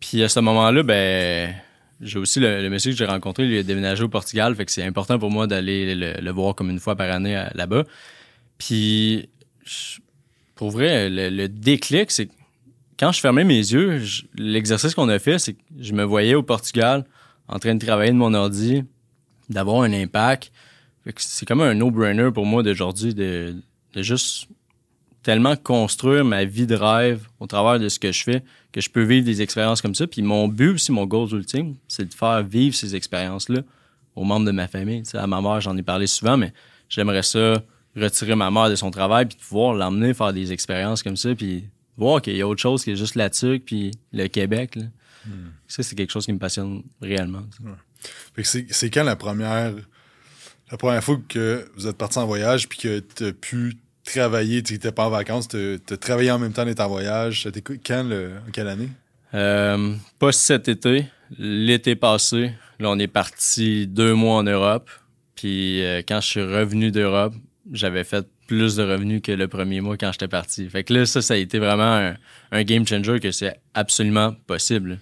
Puis 0.00 0.22
à 0.22 0.28
ce 0.28 0.40
moment-là, 0.40 0.82
ben, 0.82 1.54
j'ai 2.00 2.18
aussi 2.18 2.40
le, 2.40 2.68
monsieur 2.70 2.92
que 2.92 2.96
j'ai 2.96 3.04
rencontré, 3.04 3.46
il 3.46 3.58
a 3.58 3.62
déménagé 3.62 4.02
au 4.02 4.08
Portugal, 4.08 4.54
fait 4.54 4.64
que 4.64 4.72
c'est 4.72 4.84
important 4.84 5.18
pour 5.18 5.30
moi 5.30 5.46
d'aller 5.46 5.94
le, 5.94 6.30
voir 6.30 6.54
comme 6.54 6.70
une 6.70 6.80
fois 6.80 6.96
par 6.96 7.10
année 7.10 7.36
euh, 7.36 7.44
là-bas. 7.54 7.84
Puis, 8.56 9.28
pour 10.54 10.70
vrai, 10.70 11.08
le, 11.10 11.48
déclic, 11.48 12.10
c'est 12.10 12.28
quand 12.98 13.12
je 13.12 13.20
fermais 13.20 13.44
mes 13.44 13.58
yeux, 13.58 14.02
l'exercice 14.34 14.94
qu'on 14.94 15.08
a 15.08 15.18
fait, 15.18 15.38
c'est 15.38 15.54
que 15.54 15.60
je 15.78 15.92
me 15.92 16.04
voyais 16.04 16.34
au 16.34 16.42
Portugal 16.42 17.04
en 17.48 17.58
train 17.58 17.74
de 17.74 17.84
travailler 17.84 18.12
de 18.12 18.16
mon 18.16 18.34
ordi, 18.34 18.84
d'avoir 19.48 19.82
un 19.82 19.92
impact. 19.92 20.52
C'est 21.16 21.46
comme 21.46 21.62
un 21.62 21.74
no-brainer 21.74 22.30
pour 22.30 22.44
moi 22.44 22.62
d'aujourd'hui 22.62 23.14
de, 23.14 23.56
de 23.94 24.02
juste 24.02 24.48
tellement 25.22 25.56
construire 25.56 26.24
ma 26.24 26.44
vie 26.44 26.66
de 26.66 26.74
rêve 26.74 27.26
au 27.40 27.46
travers 27.46 27.78
de 27.78 27.88
ce 27.88 27.98
que 27.98 28.12
je 28.12 28.22
fais 28.22 28.42
que 28.72 28.80
je 28.80 28.88
peux 28.88 29.02
vivre 29.02 29.24
des 29.24 29.42
expériences 29.42 29.82
comme 29.82 29.94
ça. 29.94 30.06
Puis 30.06 30.22
mon 30.22 30.48
but 30.48 30.74
aussi, 30.74 30.92
mon 30.92 31.04
goal 31.04 31.28
ultime, 31.32 31.76
c'est 31.88 32.08
de 32.08 32.14
faire 32.14 32.42
vivre 32.42 32.74
ces 32.74 32.94
expériences-là 32.94 33.62
aux 34.14 34.24
membres 34.24 34.46
de 34.46 34.52
ma 34.52 34.68
famille. 34.68 35.02
à 35.14 35.26
ma 35.26 35.40
mère, 35.40 35.60
j'en 35.60 35.76
ai 35.76 35.82
parlé 35.82 36.06
souvent, 36.06 36.36
mais 36.36 36.52
j'aimerais 36.88 37.22
ça 37.22 37.62
retirer 37.96 38.36
ma 38.36 38.50
mère 38.50 38.70
de 38.70 38.76
son 38.76 38.90
travail 38.90 39.26
puis 39.26 39.36
pouvoir 39.36 39.74
l'emmener 39.74 40.14
faire 40.14 40.32
des 40.32 40.52
expériences 40.52 41.02
comme 41.02 41.16
ça 41.16 41.34
puis 41.34 41.64
voir 41.96 42.22
qu'il 42.22 42.36
y 42.36 42.40
a 42.40 42.46
autre 42.46 42.60
chose 42.60 42.84
que 42.84 42.94
juste 42.94 43.16
la 43.16 43.30
TUC 43.30 43.64
puis 43.64 43.90
le 44.12 44.28
Québec. 44.28 44.78
Hmm. 45.26 45.50
Ça, 45.66 45.82
c'est 45.82 45.96
quelque 45.96 46.12
chose 46.12 46.24
qui 46.24 46.32
me 46.32 46.38
passionne 46.38 46.82
réellement. 47.02 47.42
C'est 48.42 48.90
quand 48.90 49.04
la 49.04 49.16
première 49.16 49.74
la 50.70 50.76
première 50.76 51.02
fois 51.02 51.20
que 51.28 51.68
vous 51.74 51.88
êtes 51.88 51.96
parti 51.96 52.18
en 52.18 52.26
voyage 52.26 52.68
puis 52.68 52.78
que 52.78 53.00
tu 53.00 53.24
as 53.24 53.32
pu 53.32 53.76
travailler, 54.12 54.62
tu 54.62 54.74
n'étais 54.74 54.92
pas 54.92 55.06
en 55.06 55.10
vacances, 55.10 55.48
tu 55.48 55.78
as 55.90 55.96
travaillé 55.96 56.30
en 56.30 56.38
même 56.38 56.52
temps 56.52 56.64
d'être 56.64 56.80
en 56.80 56.88
voyage. 56.88 57.42
C'était 57.42 57.62
quand, 57.62 58.02
le, 58.02 58.32
quelle 58.52 58.68
année? 58.68 58.88
Euh, 59.34 59.94
pas 60.18 60.32
cet 60.32 60.68
été, 60.68 61.06
l'été 61.38 61.96
passé. 61.96 62.52
Là, 62.78 62.90
on 62.90 62.98
est 62.98 63.06
parti 63.06 63.86
deux 63.86 64.14
mois 64.14 64.36
en 64.36 64.42
Europe. 64.42 64.90
Puis 65.34 65.84
euh, 65.84 66.02
quand 66.06 66.20
je 66.20 66.26
suis 66.26 66.42
revenu 66.42 66.90
d'Europe, 66.90 67.34
j'avais 67.72 68.04
fait 68.04 68.26
plus 68.46 68.76
de 68.76 68.82
revenus 68.82 69.22
que 69.22 69.32
le 69.32 69.46
premier 69.46 69.80
mois 69.80 69.96
quand 69.96 70.10
j'étais 70.12 70.28
parti. 70.28 70.68
Fait 70.68 70.82
que 70.82 70.92
là, 70.92 71.06
ça, 71.06 71.22
ça 71.22 71.34
a 71.34 71.36
été 71.36 71.58
vraiment 71.58 72.12
un, 72.50 72.62
game 72.64 72.86
changer 72.86 73.20
que 73.20 73.30
c'est 73.30 73.60
absolument 73.74 74.34
possible. 74.46 74.98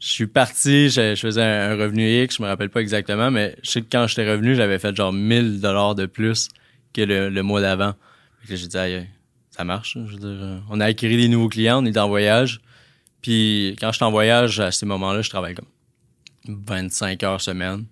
Je 0.00 0.08
suis 0.08 0.26
parti, 0.26 0.88
je, 0.88 1.14
faisais 1.16 1.42
un, 1.42 1.76
revenu 1.76 2.22
X, 2.24 2.36
je 2.38 2.42
me 2.42 2.48
rappelle 2.48 2.70
pas 2.70 2.80
exactement, 2.80 3.30
mais 3.30 3.56
je 3.62 3.70
sais 3.70 3.82
que 3.82 3.86
quand 3.90 4.06
j'étais 4.06 4.30
revenu, 4.30 4.54
j'avais 4.54 4.78
fait 4.78 4.94
genre 4.96 5.12
1000 5.12 5.60
dollars 5.60 5.94
de 5.94 6.06
plus 6.06 6.48
que 6.94 7.02
le, 7.02 7.42
mois 7.42 7.60
d'avant. 7.60 7.94
J'ai 8.48 8.56
dit, 8.56 9.08
ça 9.50 9.64
marche. 9.64 9.98
Je 10.06 10.12
veux 10.12 10.18
dire, 10.18 10.42
euh, 10.42 10.58
on 10.70 10.80
a 10.80 10.86
acquis 10.86 11.08
des 11.08 11.28
nouveaux 11.28 11.48
clients, 11.48 11.82
on 11.82 11.86
est 11.86 11.98
en 11.98 12.08
voyage. 12.08 12.60
Puis 13.20 13.76
quand 13.80 13.92
je 13.92 13.96
suis 13.96 14.04
en 14.04 14.10
voyage, 14.10 14.60
à 14.60 14.70
ces 14.70 14.86
moments-là, 14.86 15.22
je 15.22 15.30
travaille 15.30 15.54
comme 15.54 15.68
25 16.48 17.22
heures 17.22 17.40
semaine. 17.40 17.84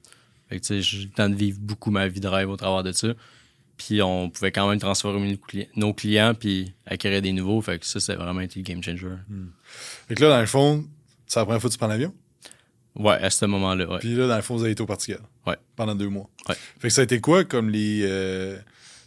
Fait 0.49 0.61
que, 0.61 0.81
j'ai 0.81 0.99
eu 0.99 1.05
le 1.05 1.11
temps 1.11 1.29
de 1.29 1.35
vivre 1.35 1.59
beaucoup 1.61 1.91
ma 1.91 2.09
vie 2.09 2.21
de 2.21 2.29
rêve 2.29 2.51
au 2.51 2.57
travers 2.57 2.83
de 2.83 2.93
ça. 2.93 3.09
Puis 3.77 4.03
on 4.03 4.31
pouvait 4.31 4.53
quand 4.53 4.69
même 4.69 4.79
transformer 4.79 5.39
nos 5.77 5.95
clients 5.95 6.35
puis 6.35 6.73
acquérir 6.87 7.23
des 7.23 7.33
nouveaux. 7.33 7.61
Fait 7.63 7.79
que 7.79 7.87
ça, 7.87 8.01
c'est 8.01 8.15
vraiment 8.15 8.41
été 8.41 8.61
le 8.61 8.65
game 8.65 8.83
changer. 8.83 9.07
Hmm. 9.29 9.47
Fait 10.09 10.15
que 10.15 10.23
là, 10.23 10.29
dans 10.29 10.41
le 10.41 10.47
fond, 10.47 10.85
c'est 11.27 11.41
la 11.41 11.47
première 11.47 11.61
fois 11.61 11.71
que 11.71 11.73
tu 11.73 11.79
prends 11.79 11.89
l'avion? 11.89 12.15
Ouais, 12.95 13.15
à 13.15 13.31
ce 13.31 13.47
moment-là, 13.47 13.89
ouais. 13.89 13.99
Puis 14.01 14.15
là, 14.15 14.27
dans 14.29 14.37
le 14.37 14.43
fond, 14.43 14.57
vous 14.57 14.65
avez 14.65 14.73
été 14.73 14.83
au 14.83 14.87
Portugal. 14.87 15.21
Ouais. 15.47 15.57
Pendant 15.77 15.95
deux 15.95 16.09
mois. 16.09 16.29
Ouais. 16.49 16.55
Fait 16.79 16.89
que 16.89 16.95
ça 16.95 17.01
a 17.01 17.05
été 17.05 17.21
quoi 17.21 17.45
comme 17.45 17.71
les. 17.71 18.03
Euh, 18.03 18.59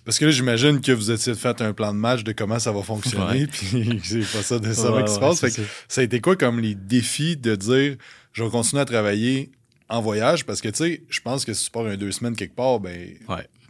parce 0.06 0.20
que 0.20 0.26
là, 0.26 0.32
j'imagine 0.32 0.82
que 0.82 0.92
vous 0.92 1.12
étiez 1.12 1.36
fait 1.36 1.62
un 1.62 1.74
plan 1.74 1.94
de 1.94 1.98
match 1.98 2.24
de 2.24 2.32
comment 2.32 2.60
ça 2.60 2.72
va 2.72 2.82
fonctionner, 2.84 3.48
puis 3.52 4.02
c'est 4.04 4.20
pas 4.20 4.44
ça 4.44 4.60
de 4.60 4.72
ça 4.72 5.04
qui 5.04 5.14
se 5.14 5.20
passe. 5.20 5.46
ça. 5.88 6.02
a 6.02 6.04
été 6.04 6.22
quoi 6.22 6.36
comme 6.36 6.60
les 6.60 6.76
défis 6.76 7.36
de 7.38 7.56
dire 7.56 7.96
je 8.32 8.44
vais 8.44 8.50
continuer 8.50 8.82
à 8.82 8.86
travailler 8.86 9.52
en 9.90 10.02
voyage? 10.02 10.46
Parce 10.46 10.62
que 10.62 10.70
tu 10.70 10.78
sais, 10.78 11.04
je 11.10 11.20
pense 11.22 11.44
que 11.44 11.54
si 11.54 11.66
tu 11.66 11.72
pars 11.72 11.86
un 11.86 11.98
deux 11.98 12.12
semaines 12.12 12.36
quelque 12.36 12.56
part, 12.56 12.80
ben 12.80 13.16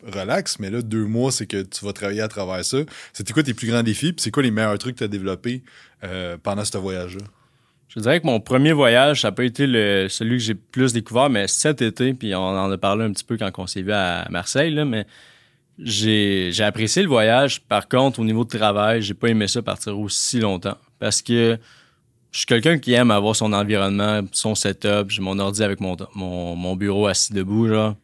relax, 0.05 0.59
mais 0.59 0.69
là, 0.69 0.81
deux 0.81 1.05
mois, 1.05 1.31
c'est 1.31 1.47
que 1.47 1.61
tu 1.63 1.83
vas 1.85 1.93
travailler 1.93 2.21
à 2.21 2.27
travers 2.27 2.63
ça. 2.63 2.77
C'était 3.13 3.33
quoi 3.33 3.43
tes 3.43 3.53
plus 3.53 3.67
grands 3.67 3.83
défis? 3.83 4.13
Puis 4.13 4.21
c'est 4.21 4.31
quoi 4.31 4.43
les 4.43 4.51
meilleurs 4.51 4.77
trucs 4.77 4.95
que 4.95 4.99
tu 4.99 5.03
as 5.03 5.07
développés 5.07 5.63
euh, 6.03 6.37
pendant 6.41 6.63
ce 6.63 6.77
voyage-là? 6.77 7.23
Je 7.87 8.01
dirais 8.01 8.19
que 8.19 8.25
mon 8.25 8.39
premier 8.41 8.73
voyage, 8.73 9.21
ça 9.21 9.29
n'a 9.29 9.31
pas 9.31 9.45
été 9.45 9.65
le, 9.67 10.07
celui 10.09 10.37
que 10.37 10.43
j'ai 10.43 10.55
plus 10.55 10.91
découvert, 10.91 11.29
mais 11.29 11.47
cet 11.47 11.81
été, 11.81 12.13
puis 12.13 12.35
on 12.35 12.39
en 12.39 12.69
a 12.69 12.77
parlé 12.77 13.05
un 13.05 13.11
petit 13.11 13.23
peu 13.23 13.37
quand 13.37 13.49
on 13.57 13.67
s'est 13.67 13.81
vu 13.81 13.93
à 13.93 14.27
Marseille, 14.29 14.71
là, 14.71 14.83
mais 14.83 15.07
j'ai, 15.79 16.53
apprécié 16.61 17.01
le 17.01 17.09
voyage. 17.09 17.61
Par 17.61 17.87
contre, 17.87 18.19
au 18.19 18.23
niveau 18.23 18.43
de 18.43 18.57
travail, 18.57 19.01
j'ai 19.01 19.13
pas 19.13 19.27
aimé 19.27 19.47
ça 19.47 19.61
partir 19.61 19.97
aussi 19.99 20.39
longtemps. 20.39 20.77
Parce 20.99 21.21
que 21.21 21.57
je 22.31 22.37
suis 22.39 22.45
quelqu'un 22.45 22.77
qui 22.77 22.93
aime 22.93 23.11
avoir 23.11 23.35
son 23.35 23.53
environnement, 23.53 24.21
son 24.31 24.55
setup. 24.55 25.09
J'ai 25.09 25.21
mon 25.21 25.39
ordi 25.39 25.63
avec 25.63 25.79
mon, 25.79 25.95
mon, 26.15 26.75
bureau 26.75 27.07
assis 27.07 27.33
debout, 27.33 27.67
genre. 27.67 27.95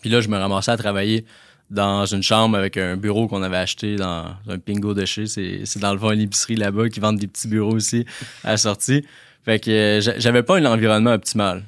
Puis 0.00 0.10
là, 0.10 0.20
je 0.20 0.28
me 0.28 0.36
ramassais 0.36 0.72
à 0.72 0.76
travailler 0.76 1.24
dans 1.70 2.04
une 2.04 2.22
chambre 2.22 2.56
avec 2.56 2.76
un 2.76 2.96
bureau 2.96 3.28
qu'on 3.28 3.42
avait 3.42 3.56
acheté 3.56 3.96
dans 3.96 4.26
un 4.48 4.58
pingo 4.58 4.94
de 4.94 5.04
chez. 5.04 5.26
C'est, 5.26 5.78
dans 5.78 5.92
le 5.92 5.98
fond 5.98 6.10
une 6.10 6.20
épicerie 6.20 6.56
là-bas 6.56 6.88
qui 6.88 7.00
vendent 7.00 7.18
des 7.18 7.28
petits 7.28 7.48
bureaux 7.48 7.74
aussi 7.74 8.04
à 8.44 8.50
la 8.50 8.56
sortie. 8.56 9.04
Fait 9.44 9.58
que 9.58 9.70
euh, 9.70 10.14
j'avais 10.18 10.42
pas 10.42 10.58
un 10.58 10.64
environnement 10.66 11.12
optimal 11.12 11.64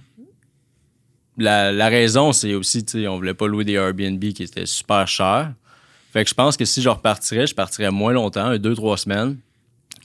la, 1.37 1.89
raison, 1.89 2.33
c'est 2.33 2.55
aussi, 2.55 2.85
tu 2.85 3.03
sais, 3.03 3.09
on 3.09 3.17
voulait 3.17 3.35
pas 3.35 3.47
louer 3.47 3.65
des 3.65 3.75
Airbnb 3.75 4.21
qui 4.21 4.43
étaient 4.43 4.67
super 4.67 5.09
chers. 5.09 5.53
Fait 6.13 6.23
que 6.23 6.31
je 6.31 6.35
pense 6.35 6.57
que 6.57 6.65
si 6.65 6.81
je 6.81 6.89
repartirais, 6.89 7.47
je 7.47 7.55
partirais 7.55 7.91
moins 7.91 8.13
longtemps, 8.13 8.57
deux, 8.57 8.75
trois 8.75 8.97
semaines. 8.97 9.37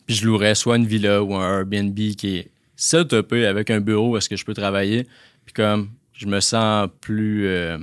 Puis 0.07 0.15
je 0.15 0.25
louerais 0.25 0.55
soit 0.55 0.77
une 0.77 0.87
villa 0.87 1.21
ou 1.21 1.35
un 1.35 1.59
Airbnb 1.59 1.95
qui 1.95 2.37
est 2.37 2.51
setupé 2.75 3.45
avec 3.45 3.69
un 3.69 3.79
bureau 3.79 4.11
où 4.11 4.17
est-ce 4.17 4.27
que 4.27 4.35
je 4.35 4.43
peux 4.43 4.55
travailler. 4.55 5.07
Puis 5.45 5.53
comme 5.53 5.89
je 6.13 6.25
me 6.25 6.39
sens 6.39 6.89
plus 6.99 7.47
euh, 7.47 7.77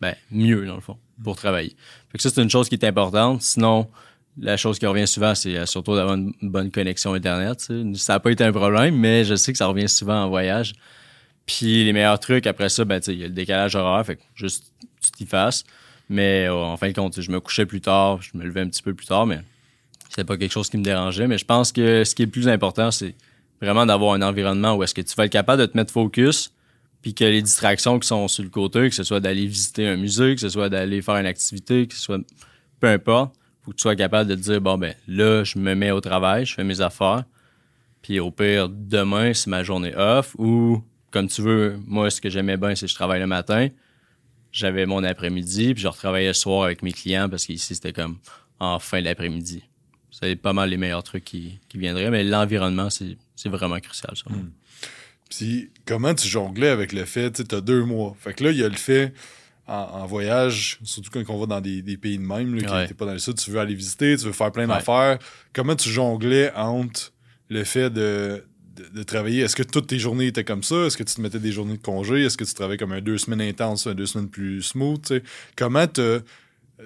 ben, 0.00 0.14
mieux, 0.30 0.66
dans 0.66 0.76
le 0.76 0.80
fond, 0.80 0.96
pour 1.22 1.36
travailler. 1.36 1.74
Fait 2.10 2.18
que 2.18 2.22
ça, 2.22 2.30
c'est 2.30 2.42
une 2.42 2.50
chose 2.50 2.68
qui 2.68 2.76
est 2.76 2.84
importante. 2.84 3.42
Sinon, 3.42 3.88
la 4.38 4.56
chose 4.56 4.78
qui 4.78 4.86
revient 4.86 5.06
souvent, 5.06 5.34
c'est 5.34 5.56
euh, 5.56 5.66
surtout 5.66 5.96
d'avoir 5.96 6.14
une 6.14 6.32
bonne 6.42 6.70
connexion 6.70 7.14
Internet. 7.14 7.68
Ça 7.94 8.12
n'a 8.14 8.20
pas 8.20 8.30
été 8.30 8.44
un 8.44 8.52
problème, 8.52 8.96
mais 8.96 9.24
je 9.24 9.34
sais 9.34 9.52
que 9.52 9.58
ça 9.58 9.66
revient 9.66 9.88
souvent 9.88 10.24
en 10.24 10.28
voyage. 10.28 10.74
Puis 11.46 11.84
les 11.84 11.92
meilleurs 11.92 12.20
trucs, 12.20 12.46
après 12.46 12.68
ça, 12.68 12.84
ben, 12.84 13.00
il 13.06 13.18
y 13.18 13.24
a 13.24 13.28
le 13.28 13.34
décalage 13.34 13.76
horaire, 13.76 14.04
fait 14.04 14.16
que 14.16 14.22
juste 14.34 14.72
tu 15.00 15.10
t'y 15.10 15.26
fasses. 15.26 15.64
Mais 16.08 16.46
euh, 16.46 16.54
en 16.54 16.76
fin 16.76 16.88
de 16.88 16.94
compte, 16.94 17.20
je 17.20 17.30
me 17.30 17.40
couchais 17.40 17.66
plus 17.66 17.80
tard, 17.80 18.20
je 18.22 18.36
me 18.36 18.44
levais 18.44 18.60
un 18.60 18.68
petit 18.68 18.82
peu 18.82 18.94
plus 18.94 19.06
tard, 19.06 19.26
mais 19.26 19.40
c'était 20.08 20.24
pas 20.24 20.36
quelque 20.36 20.52
chose 20.52 20.68
qui 20.68 20.78
me 20.78 20.84
dérangeait. 20.84 21.26
Mais 21.26 21.38
je 21.38 21.44
pense 21.44 21.72
que 21.72 22.04
ce 22.04 22.14
qui 22.14 22.22
est 22.22 22.26
le 22.26 22.30
plus 22.30 22.48
important, 22.48 22.90
c'est 22.90 23.14
vraiment 23.60 23.86
d'avoir 23.86 24.14
un 24.14 24.22
environnement 24.22 24.74
où 24.74 24.82
est-ce 24.82 24.94
que 24.94 25.00
tu 25.00 25.14
vas 25.14 25.26
être 25.26 25.32
capable 25.32 25.60
de 25.60 25.66
te 25.66 25.76
mettre 25.76 25.92
focus, 25.92 26.52
puis 27.02 27.14
que 27.14 27.24
les 27.24 27.42
distractions 27.42 27.98
qui 27.98 28.08
sont 28.08 28.28
sur 28.28 28.42
le 28.44 28.50
côté, 28.50 28.88
que 28.88 28.94
ce 28.94 29.04
soit 29.04 29.20
d'aller 29.20 29.46
visiter 29.46 29.86
un 29.86 29.96
musée, 29.96 30.34
que 30.34 30.40
ce 30.40 30.48
soit 30.48 30.68
d'aller 30.68 31.02
faire 31.02 31.16
une 31.16 31.26
activité, 31.26 31.86
que 31.86 31.94
ce 31.94 32.00
soit 32.00 32.20
peu 32.80 32.88
importe, 32.88 33.34
faut 33.62 33.70
que 33.70 33.76
tu 33.76 33.82
sois 33.82 33.96
capable 33.96 34.28
de 34.28 34.34
te 34.34 34.40
dire 34.40 34.60
bon 34.60 34.76
ben 34.78 34.94
là, 35.08 35.44
je 35.44 35.58
me 35.58 35.74
mets 35.74 35.90
au 35.90 36.00
travail, 36.00 36.44
je 36.44 36.54
fais 36.54 36.64
mes 36.64 36.80
affaires, 36.80 37.24
puis 38.02 38.20
au 38.20 38.30
pire 38.30 38.68
demain 38.68 39.32
c'est 39.32 39.48
ma 39.48 39.62
journée 39.62 39.94
off 39.96 40.34
ou 40.38 40.82
comme 41.14 41.28
tu 41.28 41.42
veux, 41.42 41.78
moi 41.86 42.10
ce 42.10 42.20
que 42.20 42.28
j'aimais 42.28 42.56
bien 42.56 42.74
c'est 42.74 42.86
que 42.86 42.90
je 42.90 42.96
travaille 42.96 43.20
le 43.20 43.28
matin, 43.28 43.68
j'avais 44.50 44.84
mon 44.84 45.04
après-midi, 45.04 45.72
puis 45.72 45.82
je 45.84 45.86
retravaillais 45.86 46.26
le 46.26 46.34
soir 46.34 46.64
avec 46.64 46.82
mes 46.82 46.90
clients 46.90 47.28
parce 47.28 47.46
qu'ici 47.46 47.76
c'était 47.76 47.92
comme 47.92 48.18
en 48.58 48.80
fin 48.80 49.00
d'après-midi. 49.00 49.62
C'est 50.10 50.34
pas 50.34 50.52
mal 50.52 50.70
les 50.70 50.76
meilleurs 50.76 51.04
trucs 51.04 51.24
qui, 51.24 51.60
viendraient, 51.72 52.10
mais 52.10 52.24
l'environnement 52.24 52.88
c'est 52.90 53.48
vraiment 53.48 53.78
crucial 53.78 54.12
ça. 54.16 54.28
Hmm. 54.28 54.50
Puis 55.30 55.70
comment 55.86 56.14
tu 56.14 56.26
jonglais 56.26 56.68
avec 56.68 56.92
le 56.92 57.04
fait, 57.04 57.46
tu 57.46 57.54
as 57.54 57.60
deux 57.60 57.84
mois? 57.84 58.16
Fait 58.18 58.34
que 58.34 58.42
là, 58.42 58.50
il 58.50 58.58
y 58.58 58.64
a 58.64 58.68
le 58.68 58.74
fait 58.74 59.12
en, 59.68 60.06
voyage, 60.06 60.80
surtout 60.82 61.10
quand 61.12 61.22
on 61.32 61.38
va 61.38 61.46
dans 61.46 61.60
des, 61.60 61.96
pays 61.96 62.18
de 62.18 62.24
même, 62.24 62.56
là, 62.56 62.86
qui 62.86 62.94
pas 62.94 63.06
dans 63.06 63.12
le 63.12 63.18
sud, 63.20 63.38
tu 63.38 63.52
veux 63.52 63.60
aller 63.60 63.74
visiter, 63.74 64.16
tu 64.16 64.26
veux 64.26 64.32
faire 64.32 64.50
plein 64.50 64.66
d'affaires. 64.66 65.18
Comment 65.52 65.76
tu 65.76 65.90
jonglais 65.90 66.52
entre 66.54 67.12
le 67.48 67.62
fait 67.62 67.88
de, 67.88 68.44
de, 68.74 69.02
travailler? 69.02 69.42
Est-ce 69.42 69.56
que 69.56 69.62
toutes 69.62 69.88
tes 69.88 69.98
journées 69.98 70.26
étaient 70.26 70.44
comme 70.44 70.62
ça? 70.62 70.86
Est-ce 70.86 70.96
que 70.96 71.02
tu 71.02 71.14
te 71.14 71.20
mettais 71.20 71.38
des 71.38 71.52
journées 71.52 71.76
de 71.76 71.82
congé? 71.82 72.24
Est-ce 72.24 72.36
que 72.36 72.44
tu 72.44 72.54
travaillais 72.54 72.78
comme 72.78 72.92
un 72.92 73.00
deux 73.00 73.18
semaines 73.18 73.40
intense, 73.40 73.86
un 73.86 73.94
deux 73.94 74.06
semaines 74.06 74.28
plus 74.28 74.62
smooth? 74.62 75.22
Comment 75.56 75.86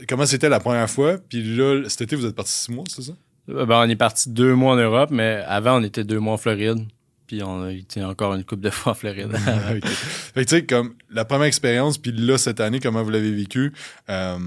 comment 0.09 0.27
c'était 0.27 0.49
la 0.49 0.61
première 0.61 0.91
fois? 0.91 1.19
Puis 1.19 1.43
là, 1.57 1.83
cet 1.89 2.03
été, 2.03 2.17
vous 2.17 2.27
êtes 2.27 2.35
parti 2.35 2.53
six 2.53 2.71
mois, 2.71 2.85
c'est 2.89 3.03
ça? 3.03 3.13
Euh, 3.51 3.65
ben, 3.65 3.85
on 3.85 3.89
est 3.89 3.97
parti 3.97 4.31
deux 4.31 4.55
mois 4.55 4.75
en 4.75 4.77
Europe, 4.77 5.11
mais 5.11 5.43
avant, 5.47 5.81
on 5.81 5.83
était 5.83 6.05
deux 6.05 6.19
mois 6.19 6.35
en 6.35 6.37
Floride. 6.37 6.87
Puis 7.27 7.43
on 7.43 7.65
a 7.65 7.73
été 7.73 8.03
encore 8.03 8.35
une 8.35 8.45
coupe 8.45 8.61
de 8.61 8.71
fois 8.71 8.93
en 8.93 8.95
Floride. 8.95 9.35
Fait 9.37 10.45
que 10.45 10.49
tu 10.49 10.57
sais, 10.57 10.65
comme 10.65 10.95
la 11.11 11.25
première 11.25 11.47
expérience, 11.47 11.99
puis 11.99 12.13
là, 12.13 12.39
cette 12.39 12.61
année, 12.61 12.81
comment 12.81 13.03
vous 13.03 13.11
l'avez 13.11 13.33
vécu? 13.33 13.73
Euh, 14.09 14.39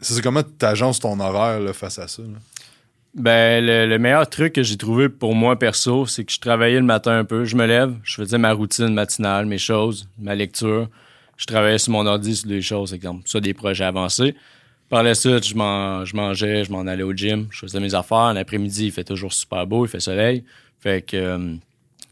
c'est 0.00 0.22
comment 0.22 0.42
tu 0.42 0.64
agences 0.64 1.00
ton 1.00 1.18
horaire 1.20 1.74
face 1.74 1.98
à 1.98 2.08
ça? 2.08 2.22
Ben, 3.14 3.64
le, 3.64 3.96
meilleur 3.98 4.28
truc 4.28 4.54
que 4.54 4.64
j'ai 4.64 4.76
trouvé 4.76 5.08
pour 5.08 5.36
moi 5.36 5.56
perso, 5.56 6.04
c'est 6.04 6.24
que 6.24 6.32
je 6.32 6.40
travaillais 6.40 6.80
le 6.80 6.84
matin 6.84 7.16
un 7.16 7.24
peu. 7.24 7.44
Je 7.44 7.54
me 7.54 7.64
lève, 7.64 7.94
je 8.02 8.16
faisais 8.16 8.38
ma 8.38 8.52
routine 8.52 8.92
matinale, 8.92 9.46
mes 9.46 9.58
choses, 9.58 10.08
ma 10.18 10.34
lecture. 10.34 10.88
Je 11.36 11.46
travaillais 11.46 11.78
sur 11.78 11.92
mon 11.92 12.06
ordi 12.06 12.34
sur 12.34 12.48
des 12.48 12.60
choses, 12.60 12.92
exemple, 12.92 13.22
ça, 13.26 13.40
des 13.40 13.54
projets 13.54 13.84
avancés. 13.84 14.34
Par 14.88 15.04
la 15.04 15.14
suite, 15.14 15.46
je, 15.46 15.54
mangeais, 15.54 16.64
je 16.64 16.72
m'en 16.72 16.80
allais 16.80 17.04
au 17.04 17.12
gym, 17.12 17.46
je 17.52 17.60
faisais 17.60 17.78
mes 17.78 17.94
affaires. 17.94 18.34
L'après-midi, 18.34 18.86
il 18.86 18.92
fait 18.92 19.04
toujours 19.04 19.32
super 19.32 19.64
beau, 19.66 19.86
il 19.86 19.88
fait 19.88 20.00
soleil. 20.00 20.44
Fait 20.80 21.04
que 21.04 21.16
euh, 21.16 21.54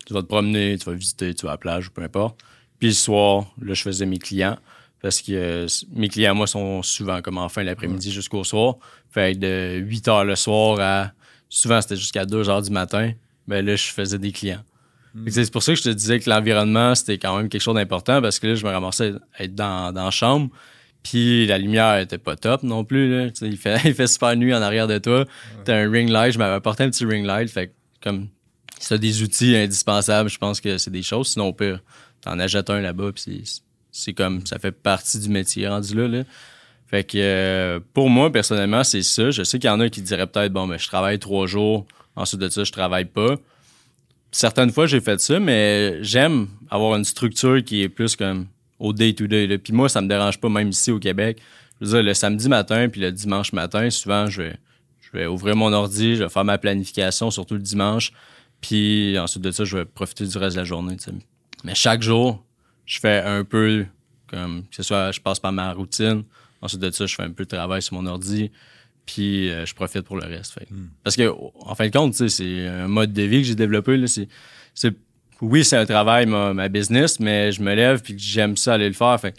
tu 0.07 0.15
vas 0.15 0.23
te 0.23 0.27
promener, 0.27 0.79
tu 0.79 0.87
vas 0.87 0.95
visiter, 0.95 1.35
tu 1.35 1.47
vas 1.47 1.53
à 1.53 1.55
la 1.55 1.59
plage, 1.59 1.91
peu 1.91 2.03
importe. 2.03 2.41
Puis 2.79 2.89
le 2.89 2.95
soir, 2.95 3.47
là, 3.61 3.75
je 3.75 3.83
faisais 3.83 4.07
mes 4.07 4.19
clients. 4.19 4.57
Parce 5.03 5.21
que 5.21 5.33
euh, 5.33 5.67
mes 5.93 6.09
clients, 6.09 6.35
moi, 6.35 6.47
sont 6.47 6.83
souvent 6.83 7.21
comme 7.21 7.39
en 7.39 7.49
fin 7.49 7.63
l'après-midi 7.63 8.13
jusqu'au 8.13 8.45
soir. 8.45 8.77
Fait 9.11 9.35
que 9.35 9.39
de 9.39 9.79
8 9.81 10.09
heures 10.09 10.25
le 10.25 10.37
soir 10.37 10.79
à. 10.81 11.13
Souvent, 11.49 11.81
c'était 11.81 11.97
jusqu'à 11.97 12.25
2 12.25 12.49
heures 12.49 12.63
du 12.63 12.71
matin. 12.71 13.13
Ben 13.47 13.65
là, 13.67 13.77
je 13.77 13.89
faisais 13.89 14.19
des 14.19 14.33
clients. 14.33 14.63
Hmm. 15.15 15.29
C'est 15.29 15.51
pour 15.51 15.63
ça 15.63 15.73
que 15.73 15.79
je 15.79 15.85
te 15.85 15.89
disais 15.91 16.21
que 16.21 16.31
l'environnement, 16.31 16.95
c'était 16.95 17.19
quand 17.19 17.37
même 17.37 17.49
quelque 17.49 17.61
chose 17.61 17.75
d'important 17.75 18.23
parce 18.23 18.39
que 18.39 18.47
là, 18.47 18.55
je 18.55 18.65
me 18.65 18.71
ramassais 18.71 19.13
à 19.37 19.45
être 19.45 19.55
dans, 19.55 19.93
dans 19.93 20.05
la 20.05 20.11
chambre. 20.11 20.51
Puis 21.03 21.47
la 21.47 21.59
lumière 21.59 21.99
était 21.99 22.19
pas 22.19 22.37
top 22.37 22.63
non 22.63 22.85
plus. 22.85 23.11
Là. 23.11 23.31
Il, 23.43 23.57
fait, 23.57 23.81
il 23.85 23.95
fait 23.95 24.07
super 24.07 24.37
nuit 24.37 24.55
en 24.55 24.63
arrière 24.63 24.87
de 24.87 24.99
toi. 24.99 25.27
T'as 25.65 25.77
un 25.77 25.91
ring 25.91 26.09
light. 26.09 26.33
Je 26.33 26.39
m'avais 26.39 26.55
apporté 26.55 26.85
un 26.85 26.91
petit 26.91 27.05
ring 27.05 27.27
light. 27.27 27.51
Fait 27.51 27.75
comme 28.01 28.29
c'est 28.83 28.99
des 28.99 29.23
outils 29.23 29.57
indispensables, 29.57 30.29
je 30.29 30.39
pense 30.39 30.61
que 30.61 30.77
c'est 30.77 30.91
des 30.91 31.03
choses. 31.03 31.29
Sinon, 31.29 31.49
au 31.49 31.53
pire, 31.53 31.81
t'en 32.21 32.39
achètes 32.39 32.69
un 32.69 32.81
là-bas, 32.81 33.13
puis 33.13 33.63
c'est 33.93 34.15
comme, 34.15 34.45
ça 34.47 34.59
fait 34.59 34.73
partie 34.73 35.19
du 35.19 35.29
métier 35.29 35.69
rendu 35.69 35.95
là. 35.95 36.09
là. 36.09 36.25
Fait 36.87 37.05
que 37.05 37.17
euh, 37.19 37.81
pour 37.95 38.11
moi, 38.11 38.33
personnellement, 38.33 38.85
c'est 38.85 39.03
ça. 39.03 39.31
Je 39.31 39.45
sais 39.45 39.59
qu'il 39.59 39.69
y 39.69 39.71
en 39.71 39.81
a 39.81 39.89
qui 39.89 40.03
diraient 40.03 40.27
peut-être, 40.27 40.53
bon, 40.53 40.67
mais 40.67 40.79
je 40.79 40.87
travaille 40.87 41.19
trois 41.19 41.47
jours, 41.47 41.87
ensuite 42.17 42.41
de 42.41 42.49
ça, 42.49 42.65
je 42.65 42.73
travaille 42.73 43.05
pas. 43.05 43.37
Certaines 44.31 44.71
fois, 44.71 44.87
j'ai 44.87 45.01
fait 45.01 45.21
ça, 45.21 45.39
mais 45.39 46.03
j'aime 46.03 46.49
avoir 46.71 46.97
une 46.97 47.05
structure 47.05 47.63
qui 47.63 47.83
est 47.83 47.89
plus 47.89 48.17
comme 48.17 48.47
au 48.79 48.93
day-to-day. 48.93 49.59
Puis 49.59 49.73
moi, 49.73 49.89
ça 49.89 50.01
me 50.01 50.09
dérange 50.09 50.41
pas, 50.41 50.49
même 50.49 50.71
ici 50.71 50.91
au 50.91 50.99
Québec. 50.99 51.39
Je 51.81 51.87
veux 51.87 51.93
dire, 51.93 52.03
le 52.03 52.15
samedi 52.15 52.49
matin, 52.49 52.89
puis 52.89 53.01
le 53.01 53.13
dimanche 53.13 53.53
matin, 53.53 53.89
souvent, 53.91 54.27
je 54.27 54.43
vais, 54.43 54.57
je 55.01 55.19
vais 55.19 55.27
ouvrir 55.27 55.55
mon 55.55 55.73
ordi, 55.73 56.17
je 56.17 56.25
vais 56.25 56.31
faire 56.31 56.45
ma 56.45 56.59
planification, 56.59 57.31
surtout 57.31 57.55
le 57.55 57.61
dimanche. 57.61 58.13
Puis 58.61 59.19
ensuite 59.19 59.43
de 59.43 59.51
ça, 59.51 59.65
je 59.65 59.79
vais 59.79 59.85
profiter 59.85 60.27
du 60.27 60.37
reste 60.39 60.57
de 60.57 60.61
la 60.61 60.65
journée. 60.65 60.97
Mais 61.65 61.75
chaque 61.75 62.03
jour, 62.03 62.43
je 62.93 63.01
fais 63.01 63.23
un 63.25 63.43
peu 63.43 63.87
comme 64.27 64.65
que 64.69 64.77
ce 64.77 64.83
soit 64.83 65.13
je 65.13 65.21
passe 65.21 65.41
par 65.41 65.51
ma 65.53 65.73
routine. 65.73 66.25
Ensuite 66.61 66.81
de 66.83 66.91
ça, 66.91 67.07
je 67.07 67.15
fais 67.15 67.23
un 67.23 67.31
peu 67.31 67.45
de 67.45 67.49
travail 67.49 67.81
sur 67.81 67.95
mon 67.95 68.07
ordi. 68.07 68.51
Puis 69.07 69.51
euh, 69.51 69.65
je 69.65 69.75
profite 69.75 70.03
pour 70.03 70.17
le 70.17 70.27
reste. 70.27 70.59
Hmm. 70.71 70.89
Parce 71.03 71.17
que 71.17 71.31
en 71.61 71.75
fin 71.75 71.87
de 71.87 71.93
compte, 71.93 72.15
c'est 72.15 72.67
un 72.67 72.89
mode 72.89 73.15
de 73.15 73.23
vie 73.23 73.39
que 73.39 73.49
j'ai 73.49 73.55
développé. 73.55 73.97
Là, 73.97 74.07
c'est, 74.07 74.95
oui, 75.41 75.65
c'est 75.65 75.77
un 75.77 75.87
travail, 75.87 76.27
ma, 76.27 76.69
business, 76.69 77.19
mais 77.19 77.51
je 77.51 77.63
me 77.63 77.75
lève 77.75 78.03
puis 78.03 78.15
j'aime 78.19 78.59
ça 78.59 78.75
aller 78.75 78.89
le 78.89 78.95
faire. 78.95 79.19
Fait 79.19 79.35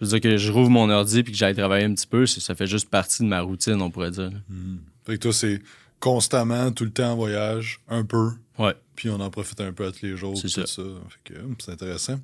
je 0.00 0.04
veux 0.04 0.10
dire 0.10 0.20
que 0.20 0.36
je 0.38 0.50
rouvre 0.50 0.70
mon 0.70 0.88
ordi 0.88 1.22
puis 1.22 1.32
que 1.32 1.38
j'aille 1.38 1.54
travailler 1.54 1.84
un 1.84 1.94
petit 1.94 2.06
peu, 2.06 2.26
ça 2.26 2.54
fait 2.54 2.66
juste 2.66 2.90
partie 2.90 3.22
de 3.22 3.28
ma 3.28 3.42
routine, 3.42 3.80
on 3.80 3.90
pourrait 3.90 4.10
dire. 4.10 4.32
Hmm. 4.48 4.78
Fait 5.04 5.14
que 5.14 5.22
toi, 5.22 5.32
c'est 5.34 5.60
constamment, 6.00 6.70
tout 6.72 6.84
le 6.84 6.90
temps 6.90 7.12
en 7.12 7.16
voyage, 7.16 7.80
un 7.88 8.04
peu. 8.04 8.30
Ouais. 8.58 8.74
Puis 8.94 9.10
on 9.10 9.20
en 9.20 9.30
profite 9.30 9.60
un 9.60 9.72
peu 9.72 9.86
à 9.86 9.92
tous 9.92 10.02
les 10.02 10.16
jours. 10.16 10.36
C'est 10.36 10.48
ça. 10.48 10.64
c'est 10.66 11.72
intéressant. 11.72 12.18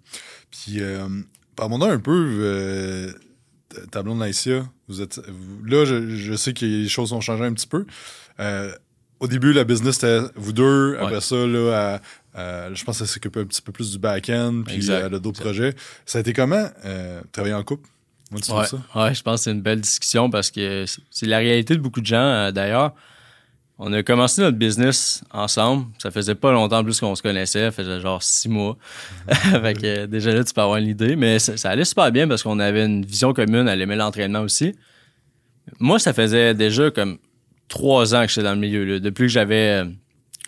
Puis, 0.50 0.80
euh, 0.80 1.06
parlons 1.54 1.82
un 1.82 1.98
peu, 1.98 2.38
euh, 2.40 3.12
ta 3.90 4.02
blonde 4.02 4.24
vous 4.88 5.00
êtes, 5.00 5.20
là, 5.64 5.84
je, 5.84 6.34
sais 6.36 6.52
que 6.52 6.64
les 6.64 6.88
choses 6.88 7.12
ont 7.12 7.20
changé 7.20 7.44
un 7.44 7.52
petit 7.52 7.66
peu. 7.66 7.86
Euh, 8.40 8.72
au 9.20 9.28
début, 9.28 9.52
la 9.52 9.64
business, 9.64 9.96
c'était 9.96 10.20
vous 10.34 10.52
deux. 10.52 10.96
Après 10.98 11.20
ça, 11.20 11.46
là, 11.46 12.00
je 12.34 12.84
pense 12.84 12.98
que 12.98 13.06
ça 13.06 13.12
s'occupe 13.12 13.36
un 13.36 13.44
petit 13.44 13.62
peu 13.62 13.72
plus 13.72 13.92
du 13.92 13.98
back-end, 13.98 14.62
puis 14.66 14.78
de 14.78 15.18
d'autres 15.18 15.40
projets. 15.40 15.74
Ça 16.06 16.18
a 16.18 16.20
été 16.20 16.32
comment, 16.32 16.68
travailler 17.32 17.54
en 17.54 17.62
couple? 17.62 17.88
ouais. 18.32 18.40
Ça? 18.42 18.78
ouais, 18.94 19.14
je 19.14 19.22
pense 19.22 19.40
que 19.40 19.44
c'est 19.44 19.52
une 19.52 19.60
belle 19.60 19.82
discussion 19.82 20.30
parce 20.30 20.50
que 20.50 20.86
c'est 21.10 21.26
la 21.26 21.38
réalité 21.38 21.74
de 21.76 21.80
beaucoup 21.80 22.00
de 22.00 22.06
gens, 22.06 22.50
d'ailleurs. 22.50 22.94
On 23.78 23.92
a 23.92 24.02
commencé 24.02 24.40
notre 24.42 24.58
business 24.58 25.24
ensemble. 25.32 25.86
Ça 25.98 26.10
faisait 26.10 26.34
pas 26.34 26.52
longtemps 26.52 26.84
plus 26.84 27.00
qu'on 27.00 27.14
se 27.14 27.22
connaissait. 27.22 27.64
Ça 27.64 27.70
faisait 27.72 28.00
genre 28.00 28.22
six 28.22 28.48
mois. 28.48 28.76
fait 29.28 29.74
que, 29.74 30.06
déjà 30.06 30.32
là, 30.32 30.44
tu 30.44 30.52
peux 30.52 30.60
avoir 30.60 30.76
une 30.78 30.88
idée. 30.88 31.16
Mais 31.16 31.38
ça, 31.38 31.70
allait 31.70 31.84
super 31.84 32.12
bien 32.12 32.28
parce 32.28 32.42
qu'on 32.42 32.58
avait 32.58 32.84
une 32.84 33.04
vision 33.04 33.32
commune. 33.32 33.68
Elle 33.68 33.80
aimait 33.80 33.96
l'entraînement 33.96 34.40
aussi. 34.40 34.74
Moi, 35.80 35.98
ça 35.98 36.12
faisait 36.12 36.54
déjà 36.54 36.90
comme 36.90 37.18
trois 37.68 38.14
ans 38.14 38.22
que 38.22 38.28
j'étais 38.28 38.42
dans 38.42 38.54
le 38.54 38.60
milieu. 38.60 39.00
Depuis 39.00 39.22
que 39.22 39.28
j'avais 39.32 39.82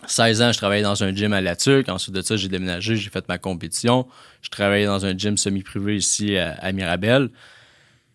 16 0.07 0.41
ans, 0.41 0.51
je 0.51 0.57
travaillais 0.57 0.83
dans 0.83 1.03
un 1.03 1.13
gym 1.13 1.33
à 1.33 1.41
La 1.41 1.55
Tuque. 1.55 1.89
Ensuite 1.89 2.15
de 2.15 2.21
ça, 2.21 2.35
j'ai 2.35 2.47
déménagé, 2.47 2.95
j'ai 2.95 3.09
fait 3.09 3.27
ma 3.27 3.37
compétition. 3.37 4.07
Je 4.41 4.49
travaillais 4.49 4.85
dans 4.85 5.05
un 5.05 5.17
gym 5.17 5.37
semi-privé 5.37 5.97
ici 5.97 6.37
à, 6.37 6.71
Mirabel. 6.71 7.29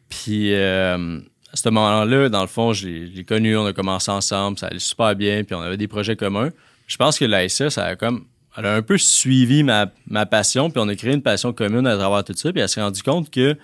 Puis 0.08 0.54
euh, 0.54 1.20
à 1.52 1.56
ce 1.56 1.68
moment-là, 1.68 2.28
dans 2.28 2.42
le 2.42 2.46
fond, 2.46 2.72
je 2.72 2.86
l'ai 2.86 3.24
connu, 3.24 3.56
on 3.56 3.66
a 3.66 3.72
commencé 3.72 4.10
ensemble, 4.10 4.58
ça 4.58 4.68
allait 4.68 4.78
super 4.78 5.16
bien, 5.16 5.42
puis 5.42 5.54
on 5.54 5.60
avait 5.60 5.76
des 5.76 5.88
projets 5.88 6.16
communs. 6.16 6.50
Je 6.86 6.96
pense 6.96 7.18
que 7.18 7.24
l'ASA, 7.24 7.68
a 7.76 7.96
comme. 7.96 8.26
Elle 8.56 8.66
a 8.66 8.74
un 8.74 8.82
peu 8.82 8.98
suivi 8.98 9.62
ma, 9.62 9.86
passion, 10.26 10.70
puis 10.70 10.80
on 10.84 10.88
a 10.88 10.96
créé 10.96 11.14
une 11.14 11.22
passion 11.22 11.52
commune 11.52 11.86
à 11.86 11.96
travers 11.96 12.24
tout 12.24 12.34
ça, 12.36 12.52
puis 12.52 12.60
elle 12.60 12.68
s'est 12.68 12.82
rendue 12.82 13.02
compte 13.02 13.30
que 13.30 13.56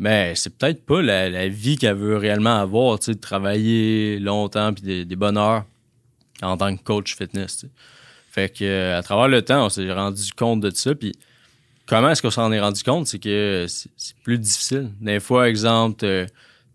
mais 0.00 0.28
ben, 0.28 0.36
c'est 0.36 0.56
peut-être 0.56 0.86
pas 0.86 1.02
la, 1.02 1.48
vie 1.48 1.76
qu'elle 1.76 1.96
veut 1.96 2.16
réellement 2.16 2.60
avoir, 2.60 3.00
tu 3.00 3.06
sais, 3.06 3.14
de 3.14 3.20
travailler 3.20 4.20
longtemps 4.20 4.72
puis 4.72 4.82
des, 4.82 5.04
des 5.04 5.16
en 6.42 6.56
tant 6.56 6.76
que 6.76 6.82
coach 6.82 7.16
fitness. 7.16 7.66
Fait 8.30 8.48
que 8.48 8.92
à 8.92 9.02
travers 9.02 9.26
le 9.26 9.42
temps, 9.42 9.66
on 9.66 9.68
s'est 9.68 9.90
rendu 9.92 10.32
compte 10.32 10.60
de 10.60 10.70
ça. 10.70 10.94
Puis 10.94 11.12
comment 11.86 12.10
est-ce 12.10 12.22
qu'on 12.22 12.30
s'en 12.30 12.52
est 12.52 12.60
rendu 12.60 12.82
compte? 12.84 13.08
C'est 13.08 13.18
que 13.18 13.66
c'est 13.68 14.16
plus 14.22 14.38
difficile. 14.38 14.90
Des 15.00 15.18
fois, 15.18 15.48
exemple, 15.48 16.26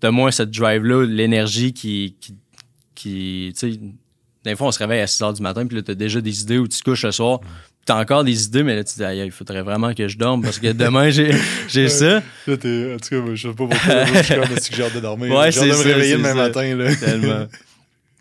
t'as 0.04 0.12
moins 0.12 0.32
cette 0.32 0.52
drive-là, 0.52 1.06
l'énergie 1.06 1.72
qui, 1.72 2.18
qui, 2.20 2.36
qui 2.94 3.54
tu 3.58 3.72
sais, 3.72 3.80
des 4.44 4.56
fois, 4.58 4.68
on 4.68 4.72
se 4.74 4.80
réveille 4.80 5.00
à 5.00 5.08
6 5.08 5.24
h 5.24 5.36
du 5.36 5.42
matin, 5.42 5.66
puis 5.66 5.78
là, 5.78 5.82
t'as 5.82 5.94
déjà 5.94 6.20
des 6.20 6.42
idées 6.42 6.58
où 6.58 6.68
tu 6.68 6.78
te 6.78 6.84
couches 6.84 7.06
le 7.06 7.14
soir. 7.14 7.40
T'as 7.86 8.02
encore 8.02 8.26
des 8.26 8.44
idées, 8.44 8.64
mais 8.64 8.76
là, 8.76 8.84
tu 8.84 8.96
te 8.96 9.00
dis, 9.00 9.20
il 9.24 9.32
faudrait 9.32 9.62
vraiment 9.62 9.94
que 9.94 10.10
je 10.10 10.18
dorme 10.18 10.42
parce 10.42 10.60
que 10.60 10.74
demain, 10.74 11.10
j'ai, 11.10 11.32
j'ai 11.70 11.88
ça. 11.88 12.22
Là, 12.48 12.58
t'es, 12.58 12.94
en 12.94 12.98
tout 12.98 13.10
cas, 13.10 13.34
je 13.34 13.48
sais 13.48 13.56
pas 13.56 13.66
pourquoi, 13.66 14.06
je 14.06 14.24
suis 14.24 14.36
comme 14.36 14.58
si 14.58 14.74
j'ai 14.74 14.84
hâte 14.84 14.96
de 14.96 15.00
dormir? 15.00 15.34
Ouais, 15.34 15.54
j'ai 15.54 15.62
hâte 15.62 15.68
de 15.70 15.72
me 15.72 15.94
réveiller 15.94 16.18
demain 16.18 16.34
matin, 16.34 16.76
là. 16.76 16.94
Tellement. 16.98 17.48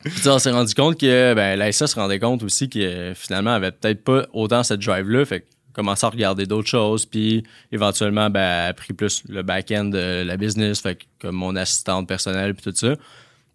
Puis 0.05 0.29
on 0.29 0.39
s'est 0.39 0.53
rendu 0.53 0.75
compte 0.75 1.01
que, 1.01 1.35
ben, 1.35 1.59
l'ASA 1.59 1.89
se 1.89 1.97
rendait 1.97 2.21
compte 2.21 2.45
aussi 2.45 2.69
que 2.69 3.13
finalement, 3.17 3.57
elle 3.57 3.65
avait 3.65 3.73
peut-être 3.73 4.05
pas 4.05 4.29
autant 4.33 4.63
cette 4.63 4.81
drive-là. 4.81 5.25
Fait 5.25 5.45
commencé 5.73 6.07
à 6.07 6.11
regarder 6.11 6.47
d'autres 6.47 6.69
choses, 6.69 7.07
puis 7.07 7.45
éventuellement, 7.71 8.31
ben, 8.31 8.69
a 8.69 8.73
pris 8.73 8.93
plus 8.93 9.23
le 9.29 9.43
back-end 9.43 9.87
de 9.87 10.23
la 10.23 10.37
business, 10.37 10.81
fait 10.81 10.99
comme 11.21 11.37
mon 11.37 11.57
assistante 11.57 12.07
personnelle, 12.09 12.55
puis 12.55 12.71
tout 12.71 12.77
ça. 12.77 12.97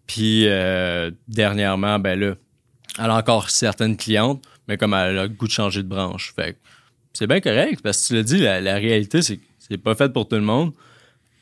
Puis 0.06 0.48
euh, 0.48 1.10
dernièrement, 1.28 1.98
ben 1.98 2.18
là, 2.18 2.34
elle 2.98 3.10
a 3.10 3.16
encore 3.16 3.50
certaines 3.50 3.96
clientes, 3.96 4.42
mais 4.66 4.76
comme 4.76 4.94
elle 4.94 5.18
a 5.18 5.22
le 5.24 5.28
goût 5.28 5.46
de 5.46 5.52
changer 5.52 5.82
de 5.82 5.88
branche. 5.88 6.32
Fait 6.34 6.56
c'est 7.12 7.26
bien 7.26 7.40
correct, 7.40 7.80
parce 7.82 8.02
que 8.02 8.06
tu 8.08 8.14
l'as 8.14 8.22
dit, 8.22 8.38
la, 8.38 8.74
réalité, 8.74 9.22
c'est 9.22 9.40
c'est 9.58 9.76
pas 9.76 9.94
fait 9.94 10.12
pour 10.12 10.26
tout 10.28 10.36
le 10.36 10.42
monde. 10.42 10.72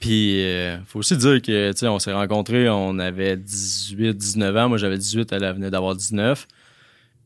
Puis, 0.00 0.42
euh, 0.44 0.78
faut 0.84 0.98
aussi 0.98 1.16
dire 1.16 1.40
que, 1.40 1.72
tu 1.72 1.78
sais, 1.78 1.88
on 1.88 1.98
s'est 1.98 2.12
rencontrés, 2.12 2.68
on 2.68 2.98
avait 2.98 3.36
18, 3.36 4.14
19 4.14 4.56
ans. 4.56 4.68
Moi, 4.68 4.78
j'avais 4.78 4.98
18, 4.98 5.32
elle 5.32 5.52
venait 5.54 5.70
d'avoir 5.70 5.94
19. 5.94 6.46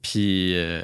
Puis, 0.02 0.52
euh, 0.56 0.82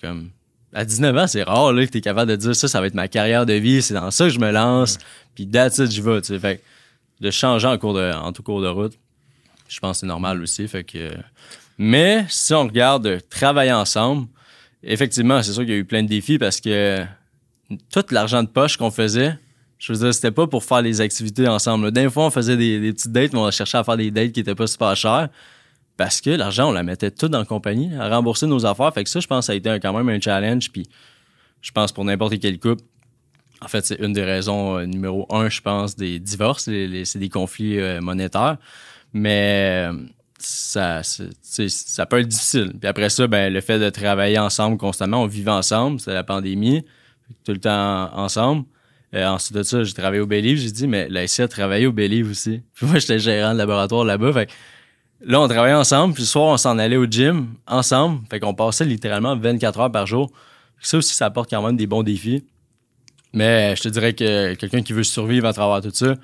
comme, 0.00 0.30
à 0.72 0.84
19 0.84 1.16
ans, 1.16 1.26
c'est 1.26 1.42
rare, 1.42 1.72
là, 1.72 1.86
que 1.86 1.90
t'es 1.90 2.00
capable 2.00 2.30
de 2.30 2.36
dire 2.36 2.56
ça, 2.56 2.68
ça 2.68 2.80
va 2.80 2.86
être 2.86 2.94
ma 2.94 3.08
carrière 3.08 3.46
de 3.46 3.52
vie, 3.54 3.82
c'est 3.82 3.94
dans 3.94 4.10
ça 4.10 4.24
que 4.24 4.30
je 4.30 4.38
me 4.38 4.50
lance. 4.50 4.98
Puis, 5.34 5.46
that's 5.46 5.78
it, 5.78 5.90
j'y 5.90 6.00
vais, 6.00 6.20
tu 6.20 6.28
sais. 6.28 6.38
Fait 6.38 6.62
de 7.20 7.30
changer 7.30 7.68
en, 7.68 7.78
cours 7.78 7.94
de, 7.94 8.12
en 8.12 8.32
tout 8.32 8.42
cours 8.42 8.60
de 8.60 8.66
route, 8.66 8.94
je 9.68 9.78
pense 9.78 9.98
que 9.98 10.00
c'est 10.00 10.06
normal 10.06 10.42
aussi. 10.42 10.66
Fait 10.66 10.82
que, 10.82 11.12
mais 11.78 12.26
si 12.28 12.52
on 12.52 12.64
regarde 12.64 13.20
travailler 13.30 13.72
ensemble, 13.72 14.26
effectivement, 14.82 15.40
c'est 15.42 15.52
sûr 15.52 15.62
qu'il 15.62 15.70
y 15.70 15.76
a 15.76 15.78
eu 15.78 15.84
plein 15.84 16.02
de 16.02 16.08
défis 16.08 16.38
parce 16.38 16.60
que 16.60 17.04
tout 17.92 18.04
l'argent 18.10 18.42
de 18.42 18.48
poche 18.48 18.76
qu'on 18.76 18.90
faisait, 18.90 19.38
je 19.78 19.92
veux 19.92 19.98
dire, 20.00 20.12
c'était 20.12 20.32
pas 20.32 20.46
pour 20.46 20.64
faire 20.64 20.82
les 20.82 21.00
activités 21.00 21.46
ensemble. 21.46 21.92
D'un 21.92 22.10
fois, 22.10 22.26
on 22.26 22.30
faisait 22.30 22.56
des, 22.56 22.80
des, 22.80 22.92
petites 22.92 23.12
dates, 23.12 23.32
mais 23.32 23.38
on 23.38 23.50
cherchait 23.50 23.78
à 23.78 23.84
faire 23.84 23.96
des 23.96 24.10
dates 24.10 24.32
qui 24.32 24.40
étaient 24.40 24.54
pas 24.54 24.66
super 24.66 24.96
chères. 24.96 25.28
Parce 25.96 26.20
que 26.20 26.30
l'argent, 26.30 26.70
on 26.70 26.72
la 26.72 26.82
mettait 26.82 27.10
tout 27.10 27.28
dans 27.28 27.40
la 27.40 27.44
compagnie, 27.44 27.94
à 27.94 28.08
rembourser 28.08 28.46
nos 28.46 28.64
affaires. 28.66 28.92
Fait 28.94 29.04
que 29.04 29.10
ça, 29.10 29.20
je 29.20 29.26
pense 29.26 29.46
ça 29.46 29.52
a 29.52 29.54
été 29.54 29.78
quand 29.80 29.92
même 29.92 30.08
un 30.08 30.20
challenge. 30.20 30.70
Puis 30.72 30.88
je 31.60 31.70
pense 31.70 31.92
pour 31.92 32.04
n'importe 32.04 32.38
quel 32.40 32.58
couple, 32.58 32.82
en 33.60 33.68
fait, 33.68 33.86
c'est 33.86 34.00
une 34.00 34.12
des 34.12 34.24
raisons 34.24 34.78
euh, 34.78 34.86
numéro 34.86 35.26
un, 35.30 35.48
je 35.48 35.60
pense, 35.60 35.94
des 35.94 36.18
divorces. 36.18 36.64
C'est 36.64 37.18
des 37.18 37.28
conflits 37.28 37.78
euh, 37.78 38.00
monétaires. 38.00 38.56
Mais 39.12 39.88
ça, 40.38 41.02
ça 41.02 42.06
peut 42.06 42.20
être 42.20 42.28
difficile. 42.28 42.72
Puis 42.78 42.88
après 42.88 43.08
ça, 43.08 43.26
ben, 43.26 43.52
le 43.52 43.60
fait 43.60 43.78
de 43.78 43.90
travailler 43.90 44.38
ensemble 44.38 44.76
constamment, 44.78 45.22
on 45.22 45.26
vivait 45.26 45.50
ensemble, 45.50 46.00
c'est 46.00 46.12
la 46.12 46.24
pandémie, 46.24 46.84
tout 47.44 47.52
le 47.52 47.60
temps 47.60 48.10
ensemble. 48.14 48.64
Euh, 49.14 49.26
ensuite 49.26 49.56
de 49.56 49.62
ça, 49.62 49.84
j'ai 49.84 49.92
travaillé 49.92 50.20
au 50.20 50.26
Believe. 50.26 50.58
J'ai 50.58 50.70
dit, 50.70 50.86
mais 50.86 51.08
la 51.08 51.26
SI 51.26 51.42
a 51.42 51.48
travaillé 51.48 51.86
au 51.86 51.92
Believe 51.92 52.30
aussi. 52.30 52.62
Puis 52.74 52.86
moi, 52.90 52.98
j'étais 52.98 53.18
gérant 53.18 53.52
de 53.52 53.58
laboratoire 53.58 54.04
là-bas. 54.04 54.44
Là, 55.24 55.40
on 55.40 55.48
travaillait 55.48 55.76
ensemble. 55.76 56.14
Puis 56.14 56.22
le 56.22 56.26
soir, 56.26 56.46
on 56.46 56.56
s'en 56.56 56.78
allait 56.78 56.96
au 56.96 57.06
gym 57.06 57.54
ensemble. 57.66 58.20
Fait 58.30 58.40
qu'on 58.40 58.54
passait 58.54 58.84
littéralement 58.84 59.36
24 59.36 59.80
heures 59.80 59.92
par 59.92 60.06
jour. 60.06 60.30
Ça 60.80 60.98
aussi, 60.98 61.14
ça 61.14 61.26
apporte 61.26 61.50
quand 61.50 61.62
même 61.62 61.76
des 61.76 61.86
bons 61.86 62.02
défis. 62.02 62.44
Mais 63.32 63.74
je 63.76 63.82
te 63.82 63.88
dirais 63.88 64.14
que 64.14 64.54
quelqu'un 64.54 64.82
qui 64.82 64.92
veut 64.92 65.04
survivre 65.04 65.46
à 65.46 65.52
travers 65.52 65.80
tout 65.80 65.94
ça, 65.94 66.16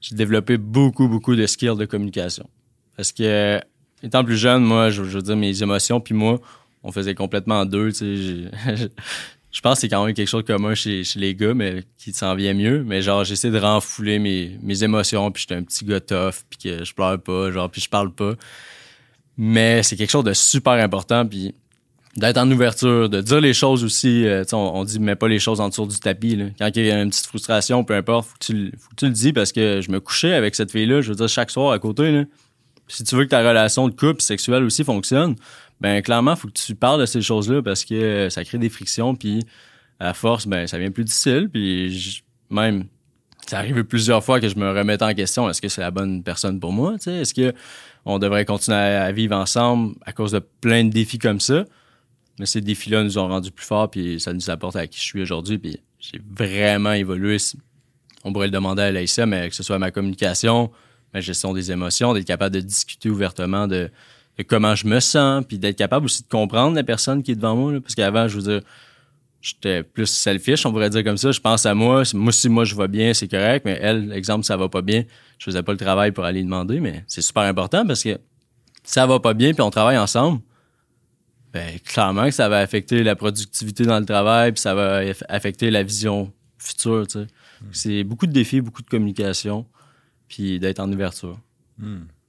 j'ai 0.00 0.14
développé 0.14 0.56
beaucoup, 0.56 1.08
beaucoup 1.08 1.36
de 1.36 1.46
skills 1.46 1.76
de 1.76 1.84
communication. 1.84 2.48
Parce 2.96 3.12
que, 3.12 3.60
étant 4.02 4.24
plus 4.24 4.36
jeune, 4.36 4.64
moi, 4.64 4.90
je, 4.90 5.02
veux 5.02 5.22
dire, 5.22 5.36
mes 5.36 5.62
émotions, 5.62 6.00
puis 6.00 6.14
moi, 6.14 6.40
on 6.82 6.90
faisait 6.90 7.14
complètement 7.14 7.64
deux. 7.64 7.92
Tu 7.92 8.48
sais, 8.48 8.90
je 9.50 9.60
pense 9.60 9.76
que 9.76 9.80
c'est 9.80 9.88
quand 9.88 10.04
même 10.04 10.14
quelque 10.14 10.28
chose 10.28 10.44
de 10.44 10.52
commun 10.52 10.74
chez, 10.74 11.02
les 11.16 11.34
gars, 11.34 11.54
mais 11.54 11.82
qui 11.98 12.12
s'en 12.12 12.34
vient 12.34 12.54
mieux. 12.54 12.84
Mais 12.84 13.00
genre, 13.02 13.24
j'essaie 13.24 13.50
de 13.50 13.58
renfouler 13.58 14.18
mes, 14.18 14.58
mes 14.62 14.84
émotions, 14.84 15.30
puis 15.30 15.42
j'étais 15.42 15.54
un 15.54 15.62
petit 15.62 15.84
gars 15.84 16.00
tough, 16.00 16.44
puis 16.50 16.58
que 16.58 16.84
je 16.84 16.94
pleure 16.94 17.20
pas, 17.20 17.50
genre, 17.50 17.70
puis 17.70 17.80
je 17.80 17.88
parle 17.88 18.12
pas. 18.12 18.34
Mais 19.36 19.82
c'est 19.82 19.96
quelque 19.96 20.10
chose 20.10 20.24
de 20.24 20.34
super 20.34 20.74
important, 20.74 21.26
puis 21.26 21.54
d'être 22.16 22.38
en 22.38 22.50
ouverture, 22.50 23.08
de 23.08 23.20
dire 23.20 23.40
les 23.40 23.54
choses 23.54 23.84
aussi. 23.84 24.26
Euh, 24.26 24.44
on, 24.52 24.56
on 24.56 24.84
dit, 24.84 24.98
mets 24.98 25.16
pas 25.16 25.28
les 25.28 25.38
choses 25.38 25.60
en 25.60 25.68
dessous 25.68 25.86
du 25.86 25.98
tapis. 25.98 26.36
Là. 26.36 26.46
Quand 26.58 26.70
il 26.74 26.84
y 26.84 26.90
a 26.90 27.00
une 27.00 27.10
petite 27.10 27.26
frustration, 27.26 27.84
peu 27.84 27.94
importe, 27.94 28.28
faut 28.28 28.34
que, 28.38 28.44
tu, 28.44 28.72
faut 28.78 28.90
que 28.90 28.96
tu 28.96 29.06
le 29.06 29.12
dis 29.12 29.32
parce 29.32 29.52
que 29.52 29.80
je 29.80 29.90
me 29.90 30.00
couchais 30.00 30.34
avec 30.34 30.54
cette 30.54 30.72
fille-là, 30.72 31.00
je 31.00 31.10
veux 31.10 31.16
dire, 31.16 31.28
chaque 31.28 31.50
soir 31.50 31.72
à 31.72 31.78
côté. 31.78 32.10
Là. 32.10 32.24
Si 32.88 33.04
tu 33.04 33.16
veux 33.16 33.24
que 33.24 33.30
ta 33.30 33.46
relation 33.46 33.88
de 33.88 33.94
couple 33.94 34.22
sexuelle 34.22 34.64
aussi 34.64 34.82
fonctionne, 34.84 35.36
ben 35.80 36.02
clairement, 36.02 36.34
faut 36.36 36.48
que 36.48 36.58
tu 36.58 36.74
parles 36.74 37.00
de 37.00 37.06
ces 37.06 37.22
choses-là 37.22 37.62
parce 37.62 37.84
que 37.84 38.28
ça 38.30 38.44
crée 38.44 38.58
des 38.58 38.68
frictions, 38.68 39.14
puis 39.14 39.44
à 40.00 40.14
force, 40.14 40.46
ben 40.46 40.66
ça 40.66 40.78
devient 40.78 40.90
plus 40.90 41.04
difficile, 41.04 41.48
puis 41.52 42.22
même 42.50 42.86
ça 43.48 43.58
arrive 43.58 43.82
plusieurs 43.84 44.22
fois 44.22 44.40
que 44.40 44.48
je 44.48 44.56
me 44.56 44.70
remette 44.70 45.00
en 45.02 45.14
question 45.14 45.48
est-ce 45.48 45.62
que 45.62 45.68
c'est 45.68 45.80
la 45.80 45.90
bonne 45.90 46.22
personne 46.22 46.60
pour 46.60 46.72
moi 46.72 46.96
est-ce 47.06 47.32
que 47.32 47.54
on 48.04 48.18
devrait 48.18 48.44
continuer 48.44 48.76
à 48.76 49.10
vivre 49.10 49.34
ensemble 49.36 49.94
à 50.04 50.12
cause 50.12 50.32
de 50.32 50.38
plein 50.38 50.84
de 50.84 50.90
défis 50.90 51.18
comme 51.18 51.40
ça? 51.40 51.64
Mais 52.38 52.46
ces 52.46 52.60
défis-là 52.60 53.02
nous 53.02 53.18
ont 53.18 53.28
rendus 53.28 53.50
plus 53.50 53.64
forts 53.64 53.90
puis 53.90 54.20
ça 54.20 54.32
nous 54.32 54.50
apporte 54.50 54.76
à 54.76 54.86
qui 54.86 54.98
je 54.98 55.04
suis 55.04 55.22
aujourd'hui 55.22 55.58
puis 55.58 55.80
j'ai 55.98 56.20
vraiment 56.30 56.92
évolué. 56.92 57.38
On 58.24 58.32
pourrait 58.32 58.46
le 58.46 58.52
demander 58.52 58.82
à 58.82 58.92
l'AICA 58.92 59.26
mais 59.26 59.48
que 59.48 59.54
ce 59.54 59.62
soit 59.62 59.78
ma 59.78 59.90
communication 59.90 60.70
ma 61.14 61.20
gestion 61.20 61.54
des 61.54 61.72
émotions 61.72 62.12
d'être 62.12 62.26
capable 62.26 62.54
de 62.54 62.60
discuter 62.60 63.08
ouvertement 63.08 63.66
de 63.66 63.90
comment 64.44 64.74
je 64.74 64.86
me 64.86 65.00
sens, 65.00 65.44
puis 65.46 65.58
d'être 65.58 65.76
capable 65.76 66.06
aussi 66.06 66.22
de 66.22 66.28
comprendre 66.28 66.76
la 66.76 66.84
personne 66.84 67.22
qui 67.22 67.32
est 67.32 67.36
devant 67.36 67.56
moi. 67.56 67.80
parce 67.80 67.94
qu'avant, 67.94 68.28
je 68.28 68.36
veux 68.36 68.42
dire, 68.42 68.60
j'étais 69.40 69.82
plus 69.82 70.06
selfish, 70.06 70.64
on 70.66 70.70
pourrait 70.70 70.90
dire 70.90 71.04
comme 71.04 71.16
ça. 71.16 71.32
Je 71.32 71.40
pense 71.40 71.66
à 71.66 71.74
moi. 71.74 72.02
Moi, 72.14 72.32
si 72.32 72.48
moi 72.48 72.64
je 72.64 72.74
vais 72.74 72.88
bien, 72.88 73.14
c'est 73.14 73.28
correct, 73.28 73.64
mais 73.64 73.78
elle, 73.80 74.12
exemple, 74.12 74.44
ça 74.44 74.56
va 74.56 74.68
pas 74.68 74.82
bien, 74.82 75.04
je 75.38 75.44
faisais 75.44 75.62
pas 75.62 75.72
le 75.72 75.78
travail 75.78 76.12
pour 76.12 76.24
aller 76.24 76.42
demander, 76.42 76.80
mais 76.80 77.04
c'est 77.06 77.22
super 77.22 77.42
important 77.44 77.86
parce 77.86 78.02
que 78.02 78.18
ça 78.84 79.06
va 79.06 79.20
pas 79.20 79.34
bien, 79.34 79.52
puis 79.52 79.62
on 79.62 79.70
travaille 79.70 79.98
ensemble. 79.98 80.40
Ben, 81.52 81.78
clairement 81.80 82.26
que 82.26 82.30
ça 82.30 82.48
va 82.48 82.58
affecter 82.58 83.02
la 83.02 83.16
productivité 83.16 83.84
dans 83.84 83.98
le 83.98 84.04
travail, 84.04 84.52
puis 84.52 84.60
ça 84.60 84.74
va 84.74 85.00
affecter 85.28 85.70
la 85.70 85.82
vision 85.82 86.32
future. 86.58 87.06
Tu 87.06 87.20
sais. 87.20 87.20
Hmm. 87.20 87.66
C'est 87.72 88.04
beaucoup 88.04 88.26
de 88.26 88.32
défis, 88.32 88.60
beaucoup 88.60 88.82
de 88.82 88.88
communication, 88.88 89.66
puis 90.28 90.58
d'être 90.58 90.80
en 90.80 90.92
ouverture. 90.92 91.38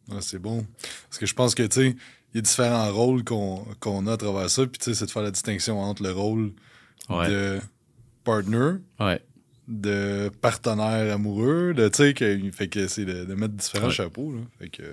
Hmm 0.09 0.19
c'est 0.21 0.39
bon. 0.39 0.65
Parce 1.09 1.17
que 1.17 1.25
je 1.25 1.33
pense 1.33 1.55
que, 1.55 1.63
tu 1.63 1.81
sais, 1.81 1.95
il 2.33 2.37
y 2.37 2.39
a 2.39 2.41
différents 2.41 2.91
rôles 2.91 3.23
qu'on 3.23 4.07
a 4.07 4.13
à 4.13 4.17
travers 4.17 4.49
ça. 4.49 4.65
Puis, 4.65 4.79
tu 4.79 4.85
sais, 4.85 4.93
c'est 4.93 5.05
de 5.05 5.11
faire 5.11 5.23
la 5.23 5.31
distinction 5.31 5.79
entre 5.79 6.03
le 6.03 6.11
rôle 6.11 6.51
de 7.09 7.59
partner, 8.23 8.77
de 9.67 10.31
partenaire 10.41 11.13
amoureux, 11.13 11.73
de, 11.75 11.87
tu 11.89 11.97
sais, 11.97 12.13
que, 12.13 12.51
fait 12.51 12.67
que 12.67 12.87
c'est 12.87 13.05
de, 13.05 13.33
mettre 13.33 13.53
différents 13.53 13.89
chapeaux. 13.89 14.35
Fait 14.59 14.69
que 14.69 14.83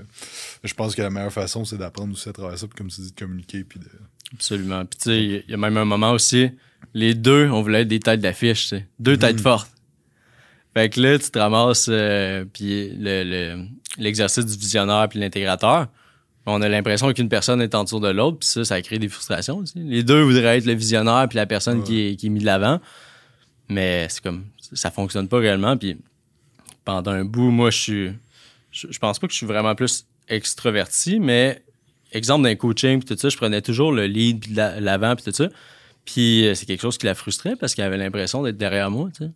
je 0.64 0.74
pense 0.74 0.94
que 0.94 1.02
la 1.02 1.10
meilleure 1.10 1.32
façon, 1.32 1.64
c'est 1.64 1.78
d'apprendre 1.78 2.12
aussi 2.12 2.28
à 2.28 2.32
travers 2.32 2.58
ça. 2.58 2.66
Puis, 2.66 2.76
comme 2.76 2.88
tu 2.88 3.00
dis, 3.00 3.12
de 3.12 3.18
communiquer. 3.18 3.64
Puis 3.64 3.80
de... 3.80 3.86
Absolument. 4.32 4.84
Puis, 4.84 4.98
tu 4.98 5.04
sais, 5.04 5.22
il 5.46 5.50
y 5.50 5.54
a 5.54 5.58
même 5.58 5.76
un 5.76 5.84
moment 5.84 6.12
aussi, 6.12 6.50
les 6.94 7.14
deux, 7.14 7.48
on 7.50 7.62
voulait 7.62 7.82
être 7.82 7.88
des 7.88 8.00
têtes 8.00 8.20
d'affiche, 8.20 8.62
tu 8.62 8.68
sais. 8.68 8.88
Deux 8.98 9.16
têtes 9.16 9.40
mm. 9.40 9.42
fortes. 9.42 9.70
Fait 10.74 10.90
que 10.90 11.00
là, 11.00 11.18
tu 11.18 11.30
te 11.30 11.38
ramasses, 11.38 11.86
euh, 11.88 12.44
puis 12.52 12.90
l'exercice 13.98 14.44
du 14.44 14.56
visionnaire 14.56 15.08
puis 15.08 15.18
l'intégrateur, 15.18 15.88
on 16.46 16.62
a 16.62 16.68
l'impression 16.68 17.12
qu'une 17.12 17.28
personne 17.28 17.60
est 17.60 17.74
en 17.74 17.84
dessous 17.84 17.98
de 17.98 18.08
l'autre, 18.08 18.38
puis 18.38 18.48
ça, 18.48 18.64
ça 18.64 18.80
crée 18.80 18.98
des 18.98 19.08
frustrations. 19.08 19.64
Les 19.74 20.04
deux 20.04 20.22
voudraient 20.22 20.58
être 20.58 20.66
le 20.66 20.74
visionnaire 20.74 21.26
puis 21.28 21.36
la 21.36 21.46
personne 21.46 21.82
qui, 21.82 22.06
est, 22.06 22.16
qui 22.16 22.26
est 22.26 22.30
mise 22.30 22.42
de 22.42 22.46
l'avant, 22.46 22.80
mais 23.68 24.06
c'est 24.08 24.22
comme, 24.22 24.44
ça 24.72 24.90
fonctionne 24.92 25.28
pas 25.28 25.38
réellement, 25.38 25.76
puis 25.76 25.98
pendant 26.84 27.10
un 27.10 27.24
bout, 27.24 27.50
moi, 27.50 27.70
je 27.70 27.78
suis, 27.78 28.12
je, 28.70 28.98
pense 28.98 29.18
pas 29.18 29.26
que 29.26 29.32
je 29.32 29.38
suis 29.38 29.46
vraiment 29.46 29.74
plus 29.74 30.06
extraverti, 30.28 31.18
mais 31.18 31.62
exemple 32.12 32.44
d'un 32.44 32.54
coaching 32.54 33.02
puis 33.02 33.14
tout 33.14 33.20
ça, 33.20 33.28
je 33.28 33.36
prenais 33.36 33.60
toujours 33.60 33.90
le 33.90 34.06
lead 34.06 34.40
puis 34.40 34.54
l'avant 34.54 35.16
puis 35.16 35.24
tout 35.24 35.32
ça, 35.32 35.48
puis 36.04 36.46
euh, 36.46 36.54
c'est 36.54 36.66
quelque 36.66 36.80
chose 36.80 36.96
qui 36.96 37.06
la 37.06 37.16
frustrait 37.16 37.56
parce 37.56 37.74
qu'elle 37.74 37.86
avait 37.86 37.98
l'impression 37.98 38.42
d'être 38.44 38.56
derrière 38.56 38.90
moi, 38.90 39.10
tu 39.16 39.24
sais. 39.24 39.30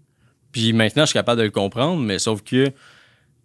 Puis 0.53 0.73
maintenant, 0.73 1.03
je 1.03 1.09
suis 1.09 1.15
capable 1.15 1.39
de 1.39 1.45
le 1.45 1.51
comprendre, 1.51 2.03
mais 2.03 2.19
sauf 2.19 2.43
que 2.43 2.73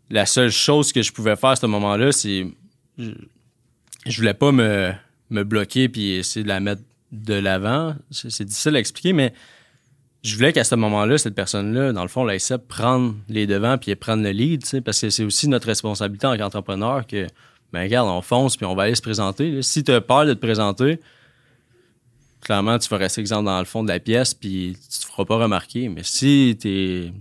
la 0.09 0.25
seule 0.25 0.51
chose 0.51 0.93
que 0.93 1.01
je 1.01 1.11
pouvais 1.11 1.35
faire 1.35 1.51
à 1.51 1.55
ce 1.55 1.65
moment-là, 1.65 2.11
c'est. 2.11 2.47
Je, 2.97 3.11
je, 4.05 4.17
voulais 4.17 4.33
pas 4.33 4.51
me, 4.51 4.93
me 5.29 5.43
bloquer 5.43 5.89
puis 5.89 6.11
essayer 6.11 6.43
de 6.43 6.47
la 6.47 6.59
mettre 6.59 6.81
de 7.11 7.33
l'avant. 7.33 7.95
C'est 8.11 8.45
difficile 8.45 8.75
à 8.75 8.79
expliquer, 8.79 9.13
mais 9.13 9.33
je 10.23 10.35
voulais 10.35 10.53
qu'à 10.53 10.63
ce 10.63 10.75
moment-là, 10.75 11.17
cette 11.17 11.35
personne-là, 11.35 11.93
dans 11.93 12.01
le 12.01 12.07
fond, 12.07 12.23
la 12.23 12.39
SEP, 12.39 12.67
prendre 12.67 13.15
les 13.29 13.45
devants 13.45 13.77
puis 13.77 13.95
prendre 13.95 14.23
le 14.23 14.31
lead, 14.31 14.63
parce 14.83 15.01
que 15.01 15.09
c'est 15.09 15.23
aussi 15.23 15.47
notre 15.47 15.67
responsabilité 15.67 16.25
en 16.25 16.31
tant 16.31 16.37
qu'entrepreneur 16.37 17.05
que, 17.05 17.27
ben 17.71 17.83
regarde, 17.83 18.09
on 18.09 18.21
fonce 18.21 18.57
puis 18.57 18.65
on 18.65 18.75
va 18.75 18.83
aller 18.83 18.95
se 18.95 19.01
présenter. 19.01 19.61
Si 19.61 19.83
tu 19.83 19.91
as 19.91 20.01
peur 20.01 20.25
de 20.25 20.33
te 20.33 20.39
présenter, 20.39 20.99
clairement, 22.41 22.79
tu 22.79 22.89
vas 22.89 22.97
rester 22.97 23.21
exemple 23.21 23.45
dans 23.45 23.59
le 23.59 23.65
fond 23.65 23.83
de 23.83 23.89
la 23.89 23.99
pièce, 23.99 24.33
puis 24.33 24.75
tu 24.91 24.99
te 24.99 25.05
feras 25.05 25.25
pas 25.25 25.37
remarquer. 25.37 25.89
Mais 25.89 26.03
si 26.03 26.57
tu 26.59 26.69
es, 26.69 27.13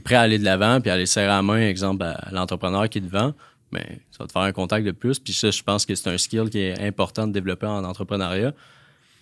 prêt 0.00 0.14
à 0.14 0.20
aller 0.22 0.38
de 0.38 0.44
l'avant, 0.44 0.80
puis 0.80 0.90
à 0.90 0.94
aller 0.94 1.06
serrer 1.06 1.26
la 1.26 1.42
main, 1.42 1.60
exemple, 1.60 2.02
à 2.04 2.28
l'entrepreneur 2.30 2.88
qui 2.88 2.98
est 2.98 3.02
devant, 3.02 3.34
mais 3.72 3.86
ben, 3.88 3.98
ça 4.10 4.18
va 4.20 4.26
te 4.26 4.32
faire 4.32 4.42
un 4.42 4.52
contact 4.52 4.86
de 4.86 4.92
plus. 4.92 5.18
Puis 5.18 5.32
ça, 5.32 5.50
je 5.50 5.62
pense 5.62 5.84
que 5.86 5.94
c'est 5.94 6.08
un 6.08 6.18
skill 6.18 6.48
qui 6.50 6.58
est 6.58 6.80
important 6.80 7.26
de 7.26 7.32
développer 7.32 7.66
en 7.66 7.84
entrepreneuriat. 7.84 8.54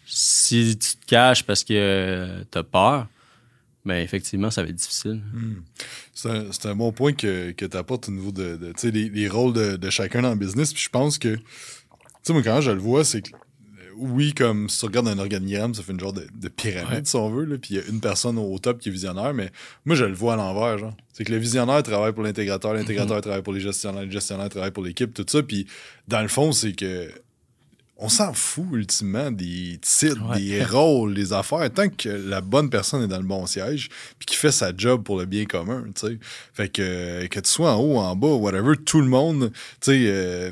Si 0.06 0.78
tu 0.78 0.96
te 0.96 1.06
caches 1.06 1.42
parce 1.42 1.64
que 1.64 2.44
tu 2.50 2.58
as 2.58 2.62
peur, 2.62 3.06
ben 3.84 4.02
effectivement, 4.02 4.50
ça 4.50 4.62
va 4.62 4.68
être 4.68 4.76
difficile. 4.76 5.22
Hmm. 5.32 5.62
C'est 6.14 6.66
un, 6.66 6.74
bon 6.74 6.92
point 6.92 7.12
que, 7.12 7.52
que 7.52 7.64
tu 7.64 7.76
apportes 7.76 8.08
au 8.08 8.12
niveau 8.12 8.32
de, 8.32 8.58
les, 8.82 9.08
les, 9.08 9.28
rôles 9.28 9.52
de, 9.52 9.90
chacun 9.90 10.22
dans 10.22 10.30
le 10.30 10.36
business. 10.36 10.72
Puis 10.72 10.82
je 10.82 10.90
pense 10.90 11.18
que, 11.18 11.36
tu 11.36 11.42
sais, 12.22 12.32
moi, 12.32 12.42
quand 12.42 12.60
je 12.60 12.72
le 12.72 12.80
vois, 12.80 13.04
c'est 13.04 13.22
que 13.22 13.30
oui, 13.98 14.34
comme 14.34 14.68
si 14.68 14.78
tu 14.78 14.86
regardes 14.86 15.08
un 15.08 15.18
organigramme, 15.18 15.74
ça 15.74 15.82
fait 15.82 15.92
une 15.92 16.00
genre 16.00 16.12
de, 16.12 16.48
pyramide, 16.48 17.06
si 17.06 17.16
on 17.16 17.30
veut, 17.30 17.44
là, 17.44 17.56
puis 17.58 17.74
il 17.74 17.76
y 17.76 17.80
a 17.80 17.86
une 17.88 18.00
personne 18.00 18.38
au 18.38 18.58
top 18.58 18.78
qui 18.78 18.88
est 18.88 18.92
visionnaire, 18.92 19.34
mais 19.34 19.50
moi, 19.84 19.96
je 19.96 20.04
le 20.04 20.14
vois 20.14 20.34
à 20.34 20.36
l'envers, 20.36 20.78
genre. 20.78 20.96
C'est 21.12 21.24
que 21.24 21.32
le 21.32 21.38
visionnaire 21.38 21.82
travaille 21.82 22.12
pour 22.12 22.22
l'intégrateur, 22.22 22.74
l'intégrateur 22.74 23.16
mhm. 23.16 23.22
travaille 23.22 23.42
pour 23.42 23.52
les 23.52 23.60
gestionnaires, 23.60 24.04
le 24.04 24.10
gestionnaire 24.10 24.48
travaille 24.48 24.70
pour 24.70 24.84
l'équipe, 24.84 25.12
tout 25.14 25.26
ça, 25.28 25.42
puis 25.42 25.66
dans 26.08 26.20
le 26.20 26.28
fond, 26.28 26.52
c'est 26.52 26.72
que 26.72 27.10
on 27.98 28.10
s'en 28.10 28.34
fout 28.34 28.66
ultimement 28.72 29.30
des 29.30 29.78
titres, 29.80 30.34
des 30.36 30.62
rôles, 30.70 31.14
des 31.14 31.32
affaires, 31.32 31.72
tant 31.72 31.88
que 31.88 32.10
la 32.10 32.42
bonne 32.42 32.68
personne 32.68 33.02
est 33.02 33.08
dans 33.08 33.16
le 33.16 33.24
bon 33.24 33.46
siège, 33.46 33.88
puis 34.18 34.26
qui 34.26 34.36
fait 34.36 34.52
sa 34.52 34.76
job 34.76 35.02
pour 35.02 35.18
le 35.18 35.24
bien 35.24 35.46
commun, 35.46 35.84
tu 35.94 36.06
sais. 36.06 36.18
Fait 36.52 36.68
que 36.68 37.26
que 37.26 37.40
tu 37.40 37.50
sois 37.50 37.72
en 37.72 37.80
haut, 37.80 37.96
en 37.96 38.14
bas, 38.14 38.34
whatever, 38.34 38.76
tout 38.76 39.00
le 39.00 39.08
monde, 39.08 39.50
tu 39.80 39.92
sais, 39.92 40.04
euh, 40.08 40.50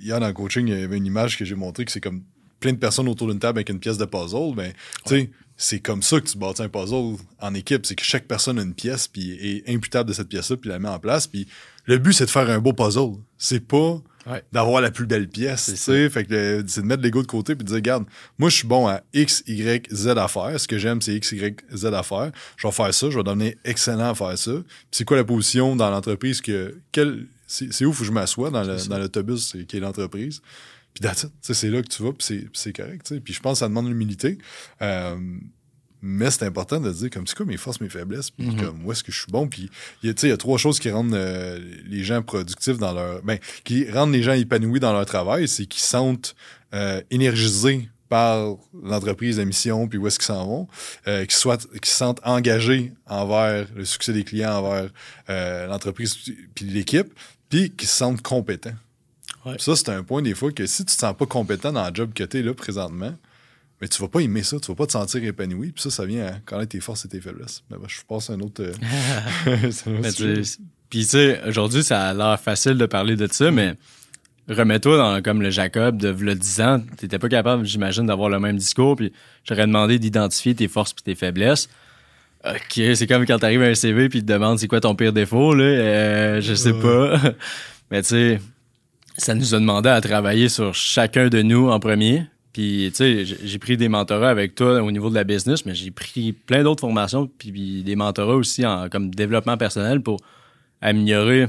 hier 0.00 0.18
dans 0.18 0.28
le 0.28 0.32
coaching, 0.32 0.66
il 0.66 0.78
y 0.78 0.82
avait 0.82 0.96
une 0.96 1.06
image 1.06 1.36
que 1.36 1.44
j'ai 1.44 1.54
montrée 1.54 1.84
que 1.84 1.92
c'est 1.92 2.00
comme 2.00 2.22
plein 2.60 2.72
de 2.72 2.78
personnes 2.78 3.08
autour 3.08 3.28
d'une 3.28 3.38
table 3.38 3.58
avec 3.58 3.68
une 3.68 3.80
pièce 3.80 3.98
de 3.98 4.04
puzzle, 4.04 4.54
ben, 4.54 4.72
tu 5.06 5.14
sais, 5.14 5.30
c'est 5.56 5.80
comme 5.80 6.02
ça 6.02 6.20
que 6.20 6.26
tu 6.26 6.38
bâtis 6.38 6.62
un 6.62 6.68
puzzle 6.68 7.16
en 7.40 7.54
équipe, 7.54 7.84
c'est 7.84 7.96
que 7.96 8.04
chaque 8.04 8.26
personne 8.26 8.58
a 8.58 8.62
une 8.62 8.74
pièce 8.74 9.08
puis 9.08 9.32
est 9.32 9.68
imputable 9.68 10.08
de 10.08 10.14
cette 10.14 10.28
pièce-là 10.28 10.56
puis 10.56 10.70
la 10.70 10.78
met 10.78 10.88
en 10.88 10.98
place, 10.98 11.26
puis 11.26 11.48
le 11.86 11.98
but 11.98 12.12
c'est 12.12 12.26
de 12.26 12.30
faire 12.30 12.48
un 12.48 12.60
beau 12.60 12.72
puzzle. 12.72 13.14
C'est 13.38 13.60
pas 13.60 14.00
d'avoir 14.52 14.80
la 14.80 14.90
plus 14.90 15.06
belle 15.06 15.28
pièce, 15.28 15.66
tu 15.66 15.76
sais. 15.76 16.10
Fait 16.10 16.24
que 16.24 16.62
c'est 16.66 16.82
de 16.82 16.86
mettre 16.86 17.02
l'ego 17.02 17.22
de 17.22 17.26
côté 17.26 17.54
puis 17.54 17.64
de 17.64 17.68
dire, 17.68 17.76
regarde, 17.76 18.04
moi, 18.38 18.50
je 18.50 18.56
suis 18.56 18.68
bon 18.68 18.86
à 18.86 19.00
X, 19.14 19.42
Y, 19.46 19.88
Z 19.92 20.08
à 20.08 20.28
faire. 20.28 20.58
Ce 20.60 20.68
que 20.68 20.78
j'aime, 20.78 21.00
c'est 21.00 21.14
X, 21.14 21.32
Y, 21.32 21.64
Z 21.74 21.86
à 21.86 22.02
faire. 22.02 22.30
Je 22.56 22.66
vais 22.66 22.72
faire 22.72 22.92
ça, 22.92 23.10
je 23.10 23.16
vais 23.16 23.24
devenir 23.24 23.54
excellent 23.64 24.10
à 24.10 24.14
faire 24.14 24.36
ça. 24.36 24.52
c'est 24.90 25.04
quoi 25.04 25.16
la 25.16 25.24
position 25.24 25.76
dans 25.76 25.90
l'entreprise 25.90 26.40
que, 26.40 26.78
quel, 26.92 27.26
c'est 27.46 27.84
où 27.84 27.92
faut 27.92 28.00
que 28.00 28.06
je 28.06 28.12
m'assois 28.12 28.50
dans 28.50 28.98
l'autobus 28.98 29.56
qui 29.66 29.76
est 29.76 29.80
l'entreprise. 29.80 30.42
Puis 31.00 31.54
c'est 31.54 31.70
là 31.70 31.82
que 31.82 31.88
tu 31.88 32.02
vas, 32.02 32.12
puis 32.12 32.48
c'est 32.52 32.72
correct. 32.72 33.20
Puis 33.20 33.34
je 33.34 33.40
pense 33.40 33.54
que 33.54 33.58
ça 33.60 33.68
demande 33.68 33.88
l'humilité. 33.88 34.38
Euh, 34.82 35.16
mais 36.00 36.30
c'est 36.30 36.44
important 36.44 36.80
de 36.80 36.92
dire 36.92 37.10
comme 37.10 37.26
c'est 37.26 37.36
quoi 37.36 37.46
mes 37.46 37.56
forces, 37.56 37.80
mes 37.80 37.88
faiblesses, 37.88 38.30
puis 38.30 38.46
mm-hmm. 38.46 38.60
comme 38.60 38.86
où 38.86 38.92
est-ce 38.92 39.02
que 39.02 39.10
je 39.12 39.18
suis 39.18 39.32
bon? 39.32 39.48
Puis 39.48 39.70
il 40.02 40.14
y 40.14 40.32
a 40.32 40.36
trois 40.36 40.58
choses 40.58 40.78
qui 40.78 40.90
rendent 40.90 41.14
euh, 41.14 41.58
les 41.86 42.04
gens 42.04 42.22
productifs 42.22 42.78
dans 42.78 42.92
leur. 42.92 43.22
Ben, 43.22 43.38
qui 43.64 43.90
rendent 43.90 44.12
les 44.12 44.22
gens 44.22 44.32
épanouis 44.32 44.80
dans 44.80 44.92
leur 44.92 45.06
travail, 45.06 45.48
c'est 45.48 45.66
qu'ils 45.66 45.82
sentent 45.82 46.36
euh, 46.74 47.00
énergisés 47.10 47.88
par 48.08 48.56
l'entreprise, 48.82 49.38
la 49.38 49.44
mission, 49.44 49.86
puis 49.86 49.98
où 49.98 50.06
est-ce 50.06 50.18
qu'ils 50.18 50.26
s'en 50.26 50.46
vont, 50.46 50.68
euh, 51.08 51.26
qu'ils 51.26 51.36
soient, 51.36 51.58
qu'ils 51.58 51.84
se 51.84 51.96
sentent 51.96 52.20
engagés 52.24 52.92
envers 53.06 53.66
le 53.74 53.84
succès 53.84 54.14
des 54.14 54.24
clients, 54.24 54.54
envers 54.64 54.90
l'entreprise, 55.68 56.16
puis 56.54 56.64
l'équipe, 56.64 57.12
puis 57.50 57.70
qu'ils 57.70 57.88
se 57.88 57.96
sentent 57.96 58.22
compétents. 58.22 58.76
Ça, 59.58 59.76
c'est 59.76 59.88
un 59.88 60.02
point 60.02 60.22
des 60.22 60.34
fois 60.34 60.52
que 60.52 60.66
si 60.66 60.84
tu 60.84 60.94
te 60.94 61.00
sens 61.00 61.16
pas 61.16 61.26
compétent 61.26 61.72
dans 61.72 61.86
le 61.88 61.94
job 61.94 62.12
que 62.14 62.24
tu 62.24 62.38
es 62.38 62.42
là 62.42 62.54
présentement, 62.54 63.14
mais 63.80 63.88
tu 63.88 64.00
vas 64.02 64.08
pas 64.08 64.20
aimer 64.20 64.42
ça, 64.42 64.58
tu 64.58 64.68
vas 64.68 64.74
pas 64.74 64.86
te 64.86 64.92
sentir 64.92 65.22
épanoui. 65.22 65.72
Puis 65.72 65.82
ça, 65.82 65.90
ça 65.90 66.04
vient 66.04 66.26
à 66.26 66.32
connaître 66.44 66.70
tes 66.70 66.80
forces 66.80 67.04
et 67.04 67.08
tes 67.08 67.20
faiblesses. 67.20 67.62
Mais 67.70 67.76
je 67.86 68.00
passe 68.08 68.30
à 68.30 68.32
un 68.32 68.40
autre. 68.40 68.62
Euh, 68.62 68.72
puis 70.90 71.00
tu 71.00 71.04
sais, 71.04 71.40
aujourd'hui, 71.46 71.84
ça 71.84 72.08
a 72.08 72.14
l'air 72.14 72.40
facile 72.40 72.74
de 72.74 72.86
parler 72.86 73.14
de 73.14 73.28
ça, 73.30 73.50
mais 73.50 73.74
remets-toi 74.48 74.96
dans 74.96 75.22
comme 75.22 75.42
le 75.42 75.50
Jacob 75.50 75.96
de 75.96 76.08
le 76.08 76.34
10 76.34 76.60
ans. 76.60 76.82
T'étais 76.96 77.18
pas 77.18 77.28
capable, 77.28 77.64
j'imagine, 77.64 78.06
d'avoir 78.06 78.30
le 78.30 78.40
même 78.40 78.56
discours. 78.56 78.96
Puis 78.96 79.12
j'aurais 79.44 79.66
demandé 79.66 79.98
d'identifier 79.98 80.54
tes 80.54 80.68
forces 80.68 80.94
et 80.98 81.02
tes 81.02 81.14
faiblesses. 81.14 81.68
OK, 82.44 82.80
c'est 82.94 83.06
comme 83.06 83.26
quand 83.26 83.38
t'arrives 83.38 83.62
à 83.62 83.66
un 83.66 83.74
CV 83.74 84.08
puis 84.08 84.22
te 84.22 84.32
demandes 84.32 84.58
c'est 84.58 84.68
quoi 84.68 84.80
ton 84.80 84.94
pire 84.94 85.12
défaut, 85.12 85.54
là. 85.54 85.64
Euh, 85.64 86.40
je 86.40 86.54
sais 86.54 86.72
pas. 86.72 87.20
mais 87.90 88.02
tu 88.02 88.08
sais, 88.08 88.40
ça 89.18 89.34
nous 89.34 89.54
a 89.54 89.58
demandé 89.58 89.88
à 89.88 90.00
travailler 90.00 90.48
sur 90.48 90.74
chacun 90.74 91.28
de 91.28 91.42
nous 91.42 91.68
en 91.68 91.80
premier. 91.80 92.24
Puis, 92.52 92.90
tu 92.90 92.96
sais, 92.96 93.24
j'ai 93.24 93.58
pris 93.58 93.76
des 93.76 93.88
mentorats 93.88 94.30
avec 94.30 94.54
toi 94.54 94.82
au 94.82 94.90
niveau 94.90 95.10
de 95.10 95.14
la 95.14 95.24
business, 95.24 95.66
mais 95.66 95.74
j'ai 95.74 95.90
pris 95.90 96.32
plein 96.32 96.62
d'autres 96.62 96.80
formations, 96.80 97.26
puis 97.26 97.82
des 97.82 97.94
mentorats 97.94 98.36
aussi 98.36 98.64
en 98.64 98.88
comme 98.88 99.14
développement 99.14 99.56
personnel 99.56 100.00
pour 100.00 100.18
améliorer, 100.80 101.46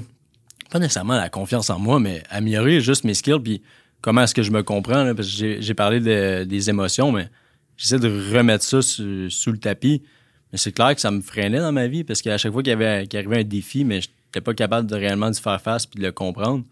pas 0.69 0.79
nécessairement 0.79 1.15
la 1.15 1.29
confiance 1.29 1.69
en 1.69 1.79
moi, 1.79 1.99
mais 1.99 2.21
améliorer 2.29 2.81
juste 2.81 3.05
mes 3.05 3.13
skills, 3.13 3.39
puis 3.39 3.61
comment 4.01 4.23
est-ce 4.23 4.35
que 4.35 4.43
je 4.43 4.51
me 4.51 4.61
comprends, 4.61 5.15
parce 5.15 5.35
que 5.35 5.61
j'ai 5.61 5.73
parlé 5.73 5.99
des 6.45 6.69
émotions, 6.69 7.11
mais 7.11 7.29
j'essaie 7.77 7.99
de 7.99 8.35
remettre 8.35 8.63
ça 8.63 8.81
sous 8.81 9.51
le 9.51 9.57
tapis. 9.57 10.03
Mais 10.51 10.57
c'est 10.57 10.71
clair 10.71 10.93
que 10.95 11.01
ça 11.01 11.11
me 11.11 11.21
freinait 11.21 11.59
dans 11.59 11.71
ma 11.71 11.87
vie, 11.87 12.03
parce 12.03 12.21
qu'à 12.21 12.37
chaque 12.37 12.51
fois 12.51 12.61
qu'il 12.61 12.71
y 12.71 12.73
avait 12.73 13.07
arrivait 13.13 13.39
un 13.39 13.43
défi, 13.43 13.83
mais 13.83 14.01
je 14.01 14.09
n'étais 14.27 14.41
pas 14.41 14.53
capable 14.53 14.87
de 14.87 14.95
réellement 14.95 15.29
d'y 15.29 15.39
faire 15.39 15.61
face 15.61 15.85
puis 15.85 15.99
de 15.99 16.05
le 16.05 16.11
comprendre. 16.11 16.65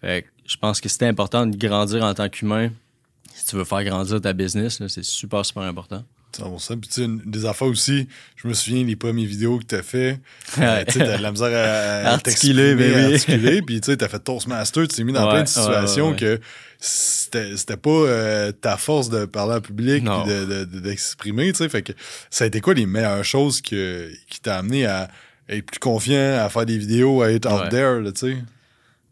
Fait 0.00 0.26
je 0.46 0.56
pense 0.56 0.80
que 0.80 0.88
c'était 0.88 1.06
important 1.06 1.46
de 1.46 1.56
grandir 1.56 2.04
en 2.04 2.14
tant 2.14 2.28
qu'humain 2.28 2.70
si 3.36 3.44
tu 3.44 3.56
veux 3.56 3.64
faire 3.64 3.84
grandir 3.84 4.20
ta 4.20 4.32
business, 4.32 4.80
c'est 4.88 5.04
super, 5.04 5.44
super 5.44 5.64
important. 5.64 6.02
ça. 6.58 6.74
Puis, 6.76 6.88
tu 6.88 7.02
sais, 7.02 7.06
des 7.24 7.44
affaires 7.44 7.68
aussi, 7.68 8.08
je 8.34 8.48
me 8.48 8.54
souviens 8.54 8.82
des 8.82 8.96
premières 8.96 9.26
vidéos 9.26 9.58
que 9.58 9.64
tu 9.64 9.74
as 9.74 9.82
fait. 9.82 10.20
Euh, 10.58 10.84
tu 10.86 10.94
sais, 10.94 10.98
t'as 11.00 11.18
de 11.18 11.22
la 11.22 11.30
misère 11.30 11.50
à, 11.52 12.12
articuler, 12.12 12.72
articuler. 13.12 13.60
Puis, 13.60 13.80
tu 13.82 13.90
sais, 13.90 13.96
t'as 13.98 14.08
fait 14.08 14.18
Toastmaster, 14.20 14.88
tu 14.88 14.96
t'es 14.96 15.04
mis 15.04 15.12
dans 15.12 15.28
plein 15.28 15.42
de 15.42 15.48
situations 15.48 16.14
que 16.14 16.40
c'était 16.78 17.76
pas 17.76 17.90
euh, 17.90 18.52
ta 18.52 18.78
force 18.78 19.10
de 19.10 19.26
parler 19.26 19.56
en 19.56 19.60
public 19.60 20.04
et 20.28 20.66
d'exprimer, 20.80 21.52
tu 21.52 21.58
sais. 21.58 21.68
Fait 21.68 21.82
que 21.82 21.92
ça 22.30 22.44
a 22.44 22.46
été 22.46 22.60
quoi 22.60 22.72
les 22.72 22.86
meilleures 22.86 23.24
choses 23.24 23.60
que, 23.60 24.10
qui 24.30 24.40
t'a 24.40 24.58
amené 24.58 24.86
à 24.86 25.08
être 25.48 25.66
plus 25.66 25.78
confiant, 25.78 26.38
à 26.42 26.48
faire 26.48 26.64
des 26.64 26.78
vidéos, 26.78 27.22
à 27.22 27.30
être 27.32 27.46
out 27.50 27.68
there, 27.70 28.02
tu 28.14 28.32
sais? 28.32 28.36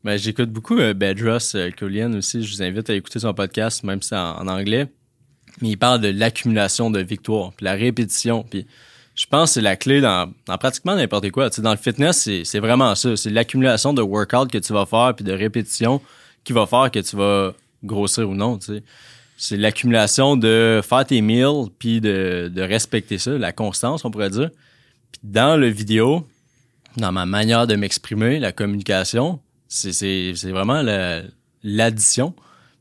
Ben, 0.04 0.18
j'écoute 0.18 0.50
beaucoup 0.50 0.78
euh, 0.78 0.92
Bedros 0.92 1.56
euh, 1.56 1.70
aussi. 2.18 2.42
Je 2.42 2.54
vous 2.54 2.62
invite 2.62 2.90
à 2.90 2.94
écouter 2.94 3.20
son 3.20 3.32
podcast, 3.32 3.82
même 3.84 4.02
si 4.02 4.10
c'est 4.10 4.16
en, 4.16 4.46
anglais. 4.48 4.86
Mais 5.62 5.70
il 5.70 5.78
parle 5.78 6.02
de 6.02 6.08
l'accumulation 6.08 6.90
de 6.90 7.00
victoires, 7.00 7.52
puis 7.56 7.64
la 7.64 7.72
répétition. 7.72 8.42
Puis 8.42 8.66
je 9.14 9.24
pense 9.24 9.50
que 9.50 9.54
c'est 9.54 9.60
la 9.62 9.76
clé 9.76 10.02
dans, 10.02 10.30
pratiquement 10.58 10.94
n'importe 10.94 11.30
quoi. 11.30 11.48
Tu 11.48 11.56
sais, 11.56 11.62
dans 11.62 11.70
le 11.70 11.78
fitness, 11.78 12.28
c'est 12.44 12.58
vraiment 12.58 12.94
ça. 12.94 13.16
C'est 13.16 13.30
l'accumulation 13.30 13.94
de 13.94 14.02
workout 14.02 14.50
que 14.50 14.58
tu 14.58 14.74
vas 14.74 14.84
faire, 14.84 15.14
puis 15.16 15.24
de 15.24 15.32
répétition 15.32 16.02
qui 16.42 16.52
va 16.52 16.66
faire 16.66 16.90
que 16.90 16.98
tu 16.98 17.16
vas 17.16 17.54
grossir 17.82 18.28
ou 18.28 18.34
non. 18.34 18.58
Tu 18.58 18.74
sais. 18.74 18.82
C'est 19.38 19.56
l'accumulation 19.56 20.36
de 20.36 20.82
faire 20.86 21.06
tes 21.06 21.22
meals, 21.22 21.70
puis 21.78 22.02
de, 22.02 22.52
de 22.54 22.62
respecter 22.62 23.16
ça, 23.16 23.38
la 23.38 23.52
constance, 23.52 24.04
on 24.04 24.10
pourrait 24.10 24.30
dire. 24.30 24.50
Puis 25.12 25.20
dans 25.22 25.56
le 25.56 25.68
vidéo, 25.68 26.26
dans 26.98 27.10
ma 27.10 27.24
manière 27.24 27.66
de 27.66 27.74
m'exprimer, 27.74 28.38
la 28.38 28.52
communication, 28.52 29.40
c'est 29.68 30.50
vraiment 30.50 30.82
l'addition. 31.62 32.34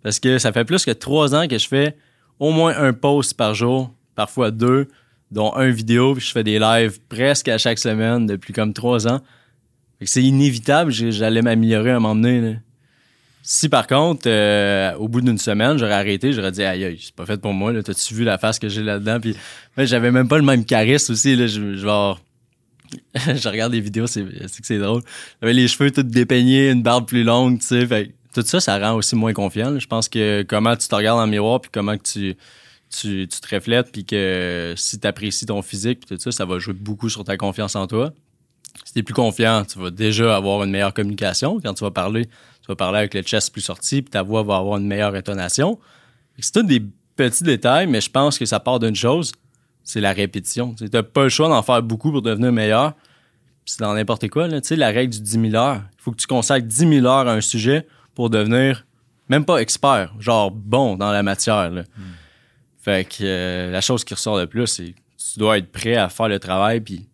Parce 0.04 0.20
que 0.20 0.38
ça 0.38 0.52
fait 0.52 0.66
plus 0.66 0.84
que 0.86 0.92
trois 0.92 1.34
ans 1.34 1.48
que 1.48 1.58
je 1.58 1.68
fais 1.68 1.96
au 2.40 2.52
moins 2.52 2.76
un 2.78 2.94
post 2.94 3.36
par 3.36 3.56
jour, 3.56 3.94
parfois 4.16 4.52
deux, 4.52 4.88
dont 5.32 5.56
un 5.56 5.70
vidéo, 5.70 6.14
puis 6.14 6.26
je 6.26 6.32
fais 6.32 6.44
des 6.44 6.60
lives 6.60 7.00
presque 7.10 7.48
à 7.48 7.58
chaque 7.58 7.80
semaine 7.80 8.28
depuis 8.28 8.54
comme 8.54 8.74
trois 8.74 9.08
ans. 9.08 9.22
C'est 10.02 10.22
inévitable, 10.22 10.92
j'allais 10.92 11.42
m'améliorer 11.42 11.92
à 11.92 11.96
un 11.96 12.00
moment 12.00 12.16
donné. 12.16 12.58
Si 13.42 13.70
par 13.70 13.88
contre, 13.88 14.24
euh, 14.28 14.94
au 14.96 15.08
bout 15.08 15.22
d'une 15.22 15.38
semaine, 15.38 15.78
j'aurais 15.78 15.94
arrêté, 15.94 16.32
j'aurais 16.34 16.52
dit 16.52 16.64
aïe 16.64 16.84
aïe, 16.86 17.00
c'est 17.02 17.16
pas 17.16 17.26
fait 17.26 17.40
pour 17.42 17.54
moi, 17.54 17.74
t'as-tu 17.82 18.14
vu 18.14 18.24
la 18.24 18.38
face 18.38 18.60
que 18.60 18.70
j'ai 18.70 18.84
là-dedans? 18.84 19.20
Puis 19.20 19.36
j'avais 19.78 20.12
même 20.12 20.28
pas 20.28 20.38
le 20.38 20.46
même 20.46 20.64
charisme 20.66 21.14
aussi, 21.14 21.36
là, 21.36 21.48
genre 21.48 22.22
je 23.16 23.48
regarde 23.48 23.72
des 23.72 23.82
vidéos, 23.82 24.08
c'est 24.08 24.24
que 24.24 24.48
c'est 24.48 24.80
drôle. 24.80 25.02
J'avais 25.42 25.54
les 25.54 25.68
cheveux 25.68 25.92
tout 25.92 26.04
dépeignés, 26.04 26.72
une 26.72 26.82
barbe 26.82 27.08
plus 27.08 27.24
longue, 27.24 27.60
tu 27.60 27.68
sais. 27.68 27.86
Fait, 27.86 28.14
tout 28.34 28.42
ça, 28.42 28.60
ça 28.60 28.80
rend 28.80 28.96
aussi 28.96 29.16
moins 29.16 29.34
confiant. 29.34 29.78
Je 29.78 29.88
pense 29.88 30.10
que 30.10 30.44
comment 30.44 30.76
tu 30.76 30.88
te 30.88 30.96
regardes 30.96 31.20
dans 31.20 31.26
le 31.26 31.32
miroir, 31.32 31.62
puis 31.62 31.70
comment 31.72 31.96
que 31.96 32.04
tu, 32.04 32.36
tu, 32.90 33.28
te 33.28 33.56
reflètes, 33.56 33.92
puis 33.92 34.06
que 34.06 34.74
si 34.76 35.00
tu 35.00 35.08
apprécies 35.08 35.46
ton 35.46 35.62
physique, 35.62 36.00
puis 36.00 36.16
tout 36.16 36.22
ça, 36.22 36.32
ça 36.32 36.46
va 36.46 36.58
jouer 36.58 36.74
beaucoup 36.74 37.10
sur 37.10 37.24
ta 37.24 37.38
confiance 37.38 37.76
en 37.76 37.86
toi. 37.86 38.12
Si 38.86 38.94
tu 38.94 39.00
es 39.00 39.04
plus 39.04 39.14
confiant, 39.14 39.64
tu 39.66 39.78
vas 39.78 39.92
déjà 39.92 40.36
avoir 40.36 40.64
une 40.64 40.72
meilleure 40.72 40.94
communication. 40.94 41.60
Quand 41.64 41.76
tu 41.76 41.84
vas 41.84 41.92
parler, 41.92 42.26
tu 42.26 42.68
vas 42.68 42.76
parler 42.76 43.00
avec 43.00 43.14
le 43.14 43.22
chest 43.22 43.52
plus 43.52 43.62
sorti, 43.62 44.02
puis 44.02 44.10
ta 44.10 44.24
voix 44.24 44.42
va 44.42 44.58
avoir 44.58 44.80
une 44.80 44.88
meilleure 44.88 45.14
intonation. 45.14 45.80
C'est 46.40 46.52
tous 46.52 46.64
des 46.64 46.82
petits 47.16 47.44
détails, 47.44 47.86
mais 47.86 48.02
je 48.02 48.10
pense 48.10 48.40
que 48.40 48.46
ça 48.46 48.60
part 48.60 48.80
d'une 48.80 48.96
chose, 48.96 49.32
c'est 49.84 50.02
la 50.02 50.14
répétition. 50.14 50.74
Tu 50.74 50.86
n'as 50.92 51.04
pas 51.04 51.24
le 51.24 51.30
choix 51.30 51.50
d'en 51.50 51.62
faire 51.62 51.84
beaucoup 51.84 52.12
pour 52.12 52.22
devenir 52.22 52.52
meilleur. 52.52 52.94
C'est 53.66 53.80
dans 53.80 53.94
n'importe 53.94 54.30
quoi. 54.30 54.48
Là. 54.48 54.60
la 54.72 54.90
règle 54.90 55.14
du 55.14 55.22
10 55.22 55.52
000 55.52 55.56
heures. 55.56 55.82
Il 56.00 56.02
faut 56.02 56.12
que 56.12 56.18
tu 56.18 56.28
consacres 56.28 56.66
10 56.66 56.76
000 57.02 57.06
heures 57.06 57.28
à 57.28 57.34
un 57.34 57.42
sujet 57.42 57.88
pour 58.14 58.30
devenir 58.30 58.86
même 59.30 59.46
pas 59.46 59.58
expert, 59.60 60.14
genre 60.20 60.52
bon 60.52 60.96
dans 60.96 61.12
la 61.12 61.24
matière. 61.24 61.72
Hmm. 61.72 61.84
Fait 62.78 63.08
que 63.08 63.24
euh, 63.24 63.72
la 63.72 63.82
chose 63.82 64.04
qui 64.04 64.14
ressort 64.14 64.38
le 64.38 64.48
plus, 64.48 64.68
c'est 64.68 64.92
que 64.92 65.00
tu 65.18 65.40
dois 65.40 65.58
être 65.58 65.72
prêt 65.72 65.96
à 65.96 66.10
faire 66.10 66.28
le 66.28 66.40
travail, 66.40 66.82
puis 66.82 67.08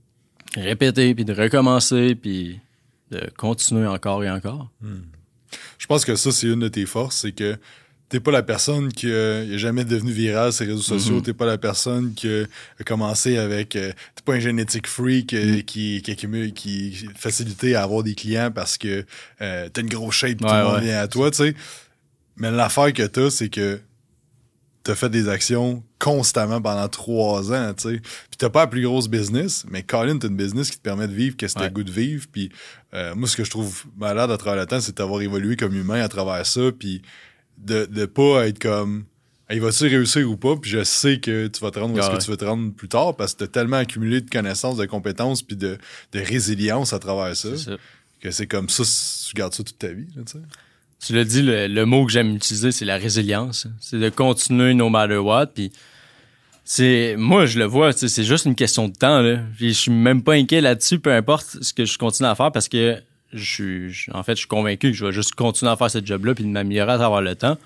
répéter, 0.55 1.13
puis 1.13 1.25
de 1.25 1.33
recommencer, 1.33 2.15
puis 2.15 2.59
de 3.11 3.29
continuer 3.37 3.87
encore 3.87 4.23
et 4.23 4.29
encore. 4.29 4.69
Hmm. 4.81 5.01
Je 5.77 5.87
pense 5.87 6.05
que 6.05 6.15
ça, 6.15 6.31
c'est 6.31 6.47
une 6.47 6.59
de 6.59 6.67
tes 6.67 6.85
forces, 6.85 7.17
c'est 7.17 7.31
que 7.31 7.57
t'es 8.09 8.19
pas 8.19 8.31
la 8.31 8.43
personne 8.43 8.91
qui 8.91 9.09
euh, 9.09 9.57
jamais 9.57 9.85
devenu 9.85 10.11
viral 10.11 10.51
sur 10.51 10.65
les 10.65 10.71
réseaux 10.71 10.83
sociaux. 10.83 11.19
Mm-hmm. 11.19 11.23
T'es 11.23 11.33
pas 11.33 11.45
la 11.45 11.57
personne 11.57 12.13
qui 12.13 12.27
a 12.27 12.83
commencé 12.83 13.37
avec. 13.37 13.75
Euh, 13.75 13.91
t'es 14.15 14.23
pas 14.25 14.33
un 14.33 14.39
génétique 14.39 14.87
freak 14.87 15.33
euh, 15.33 15.57
mm. 15.57 15.63
qui, 15.63 16.01
qui 16.01 16.11
accumule, 16.11 16.53
qui 16.53 17.07
facilité 17.15 17.75
à 17.75 17.83
avoir 17.83 18.03
des 18.03 18.15
clients 18.15 18.51
parce 18.51 18.77
que 18.77 19.05
t'as 19.37 19.81
une 19.81 19.89
grosse 19.89 20.15
shape, 20.15 20.39
tout 20.39 20.45
le 20.45 20.63
monde 20.63 20.81
vient 20.81 20.99
à 20.99 21.07
toi, 21.07 21.31
tu 21.31 21.37
sais. 21.37 21.55
Mais 22.37 22.51
l'affaire 22.51 22.91
que 22.93 23.03
t'as, 23.03 23.29
c'est 23.29 23.49
que 23.49 23.79
t'as 24.83 24.95
fait 24.95 25.09
des 25.09 25.27
actions 25.27 25.83
constamment 25.99 26.61
pendant 26.61 26.87
trois 26.87 27.51
ans, 27.51 27.73
tu 27.73 27.89
sais. 27.89 27.99
Puis 27.99 28.37
t'as 28.37 28.49
pas 28.49 28.61
la 28.61 28.67
plus 28.67 28.81
grosse 28.81 29.07
business, 29.07 29.65
mais 29.69 29.83
Colin, 29.83 30.17
t'as 30.17 30.29
une 30.29 30.37
business 30.37 30.71
qui 30.71 30.77
te 30.77 30.81
permet 30.81 31.07
de 31.07 31.13
vivre 31.13 31.35
qu'est-ce 31.35 31.53
que 31.53 31.59
t'as 31.59 31.65
Ouais. 31.65 31.71
goût 31.71 31.83
de 31.83 31.91
vivre. 31.91 32.25
Puis 32.31 32.49
euh, 32.93 33.13
moi, 33.13 33.27
ce 33.27 33.35
que 33.35 33.43
je 33.43 33.49
trouve 33.49 33.83
malade 33.97 34.31
à 34.31 34.37
travers 34.37 34.59
le 34.59 34.65
temps, 34.65 34.79
c'est 34.79 34.97
d'avoir 34.97 35.21
évolué 35.21 35.57
comme 35.57 35.75
humain 35.75 36.01
à 36.01 36.07
travers 36.07 36.45
ça, 36.45 36.71
puis 36.71 37.01
de, 37.59 37.85
de 37.85 38.05
pas 38.05 38.47
être 38.47 38.59
comme... 38.59 39.05
Hey, 39.49 39.57
va-tu 39.59 39.85
réussir 39.87 40.29
ou 40.29 40.37
pas? 40.37 40.55
Puis 40.57 40.69
je 40.69 40.83
sais 40.83 41.19
que 41.19 41.47
tu 41.47 41.59
vas 41.61 41.71
te 41.71 41.79
rendre 41.79 41.95
où 41.95 41.97
est-ce 41.97 42.05
Ah 42.07 42.11
que 42.11 42.15
ouais. 42.17 42.23
tu 42.23 42.29
veux 42.29 42.37
te 42.37 42.45
rendre 42.45 42.71
plus 42.71 42.87
tard 42.87 43.15
parce 43.15 43.33
que 43.33 43.39
t'as 43.39 43.47
tellement 43.47 43.77
accumulé 43.77 44.21
de 44.21 44.29
connaissances, 44.29 44.77
de 44.77 44.85
compétences, 44.85 45.41
puis 45.41 45.55
de, 45.55 45.79
de 46.11 46.19
résilience 46.19 46.93
à 46.93 46.99
travers 46.99 47.35
ça, 47.35 47.49
que 48.19 48.29
c'est 48.29 48.45
comme 48.45 48.69
ça, 48.69 48.83
tu 49.27 49.33
gardes 49.33 49.53
ça 49.53 49.63
toute 49.63 49.79
ta 49.79 49.87
vie, 49.87 50.07
là, 50.15 50.21
tu. 50.29 50.37
Tu 51.03 51.13
l'as 51.13 51.23
dit, 51.23 51.41
le, 51.41 51.67
le 51.67 51.85
mot 51.85 52.05
que 52.05 52.11
j'aime 52.11 52.35
utiliser, 52.35 52.73
c'est 52.73 52.83
la 52.83 52.97
résilience. 52.97 53.67
C'est 53.79 53.97
de 53.99 54.09
continuer 54.09 54.73
no 54.73 54.89
matter 54.89 55.15
what. 55.17 55.47
Puis 55.47 55.71
c'est, 56.65 57.15
moi, 57.17 57.45
je 57.45 57.57
le 57.57 57.63
vois, 57.63 57.93
tu 57.93 58.09
c'est 58.09 58.25
juste 58.25 58.43
une 58.45 58.53
question 58.55 58.89
de 58.89 58.93
temps. 58.93 59.21
Là. 59.21 59.39
Puis 59.57 59.69
je 59.69 59.79
suis 59.79 59.91
même 59.91 60.21
pas 60.21 60.33
inquiet 60.33 60.59
là-dessus, 60.59 60.99
peu 60.99 61.13
importe 61.13 61.63
ce 61.63 61.73
que 61.73 61.85
je 61.85 61.97
continue 61.97 62.27
à 62.27 62.35
faire, 62.35 62.51
parce 62.51 62.67
que 62.67 63.01
je 63.33 63.91
suis, 63.91 64.11
en 64.13 64.23
fait, 64.23 64.33
je 64.33 64.39
suis 64.39 64.47
convaincu 64.47 64.91
que 64.91 64.97
je 64.97 65.05
vais 65.05 65.11
juste 65.11 65.35
continuer 65.35 65.71
à 65.71 65.75
faire 65.75 65.91
ce 65.91 66.03
job-là 66.03 66.35
puis 66.35 66.43
de 66.43 66.49
m'améliorer 66.49 66.93
à 66.93 66.97
travers 66.97 67.21
le 67.21 67.35
temps. 67.35 67.57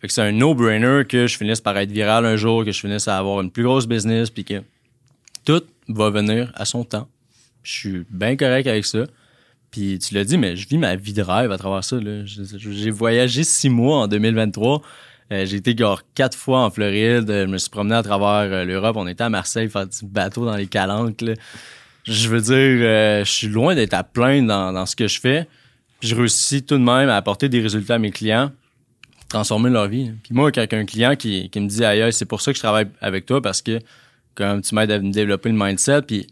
Fait 0.00 0.06
que 0.06 0.12
c'est 0.12 0.22
un 0.22 0.32
no-brainer 0.32 1.02
que 1.08 1.26
je 1.26 1.36
finisse 1.36 1.60
par 1.60 1.76
être 1.76 1.90
viral 1.90 2.24
un 2.24 2.36
jour, 2.36 2.64
que 2.64 2.70
je 2.70 2.78
finisse 2.78 3.08
à 3.08 3.18
avoir 3.18 3.40
une 3.40 3.50
plus 3.50 3.64
grosse 3.64 3.86
business, 3.86 4.30
puis 4.30 4.44
que 4.44 4.62
tout 5.44 5.62
va 5.88 6.10
venir 6.10 6.52
à 6.54 6.64
son 6.64 6.84
temps. 6.84 7.08
Je 7.64 7.72
suis 7.72 8.06
bien 8.10 8.36
correct 8.36 8.66
avec 8.66 8.86
ça. 8.86 9.06
Puis 9.70 9.98
tu 9.98 10.14
l'as 10.14 10.24
dit, 10.24 10.38
mais 10.38 10.56
je 10.56 10.68
vis 10.68 10.78
ma 10.78 10.96
vie 10.96 11.12
de 11.12 11.22
rêve 11.22 11.50
à 11.52 11.58
travers 11.58 11.84
ça. 11.84 11.98
J'ai 12.24 12.90
voyagé 12.90 13.44
six 13.44 13.68
mois 13.68 13.98
en 13.98 14.08
2023. 14.08 14.82
Euh, 15.30 15.44
j'ai 15.44 15.56
été 15.56 15.76
genre 15.76 16.02
quatre 16.14 16.36
fois 16.36 16.64
en 16.64 16.70
Floride. 16.70 17.26
Je 17.28 17.46
me 17.46 17.58
suis 17.58 17.68
promené 17.68 17.96
à 17.96 18.02
travers 18.02 18.50
euh, 18.50 18.64
l'Europe. 18.64 18.96
On 18.96 19.06
était 19.06 19.24
à 19.24 19.28
Marseille 19.28 19.68
faire 19.68 19.86
du 19.86 19.98
bateau 20.04 20.46
dans 20.46 20.56
les 20.56 20.66
calanques. 20.66 21.22
Je 22.08 22.28
veux 22.28 22.40
dire, 22.40 22.54
euh, 22.54 23.24
je 23.24 23.30
suis 23.30 23.48
loin 23.48 23.74
d'être 23.74 23.94
à 23.94 24.02
plaindre 24.02 24.48
dans, 24.48 24.72
dans 24.72 24.86
ce 24.86 24.96
que 24.96 25.06
je 25.06 25.20
fais. 25.20 25.46
Puis 26.00 26.08
je 26.08 26.14
réussis 26.14 26.62
tout 26.62 26.76
de 26.76 26.82
même 26.82 27.08
à 27.08 27.16
apporter 27.16 27.48
des 27.48 27.60
résultats 27.60 27.96
à 27.96 27.98
mes 27.98 28.10
clients, 28.10 28.52
transformer 29.28 29.70
leur 29.70 29.88
vie. 29.88 30.12
Puis 30.22 30.32
moi, 30.32 30.52
quand 30.52 30.64
un 30.72 30.84
client 30.84 31.16
qui, 31.16 31.50
qui 31.50 31.60
me 31.60 31.68
dit 31.68 31.84
aïe, 31.84 32.02
aïe, 32.02 32.12
c'est 32.12 32.24
pour 32.24 32.40
ça 32.40 32.52
que 32.52 32.56
je 32.56 32.62
travaille 32.62 32.86
avec 33.00 33.26
toi 33.26 33.42
parce 33.42 33.62
que 33.62 33.78
comme 34.34 34.62
tu 34.62 34.74
m'aides 34.74 34.92
à 34.92 34.98
développer 35.00 35.48
le 35.48 35.56
mindset, 35.56 36.02
puis 36.02 36.28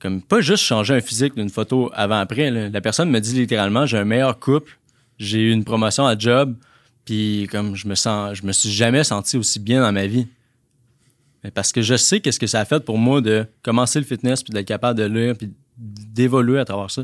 comme 0.00 0.22
pas 0.22 0.40
juste 0.40 0.64
changer 0.64 0.94
un 0.94 1.00
physique 1.00 1.36
d'une 1.36 1.50
photo 1.50 1.90
avant-après. 1.94 2.50
La 2.70 2.80
personne 2.80 3.10
me 3.10 3.20
dit 3.20 3.34
littéralement 3.34 3.86
j'ai 3.86 3.98
un 3.98 4.04
meilleur 4.04 4.38
couple, 4.40 4.78
j'ai 5.18 5.40
eu 5.40 5.52
une 5.52 5.64
promotion 5.64 6.06
à 6.06 6.18
job, 6.18 6.56
puis 7.04 7.46
comme 7.50 7.76
je 7.76 7.86
me 7.86 7.94
sens, 7.94 8.38
je 8.38 8.46
me 8.46 8.52
suis 8.52 8.70
jamais 8.70 9.04
senti 9.04 9.36
aussi 9.36 9.60
bien 9.60 9.82
dans 9.82 9.92
ma 9.92 10.06
vie. 10.06 10.26
Parce 11.54 11.72
que 11.72 11.80
je 11.80 11.96
sais 11.96 12.20
qu'est-ce 12.20 12.38
que 12.38 12.46
ça 12.46 12.60
a 12.60 12.64
fait 12.64 12.84
pour 12.84 12.98
moi 12.98 13.20
de 13.20 13.46
commencer 13.62 13.98
le 13.98 14.04
fitness 14.04 14.42
puis 14.42 14.52
d'être 14.52 14.66
capable 14.66 14.98
de 14.98 15.04
lire 15.04 15.36
puis 15.36 15.52
d'évoluer 15.78 16.58
à 16.58 16.64
travers 16.64 16.90
ça. 16.90 17.02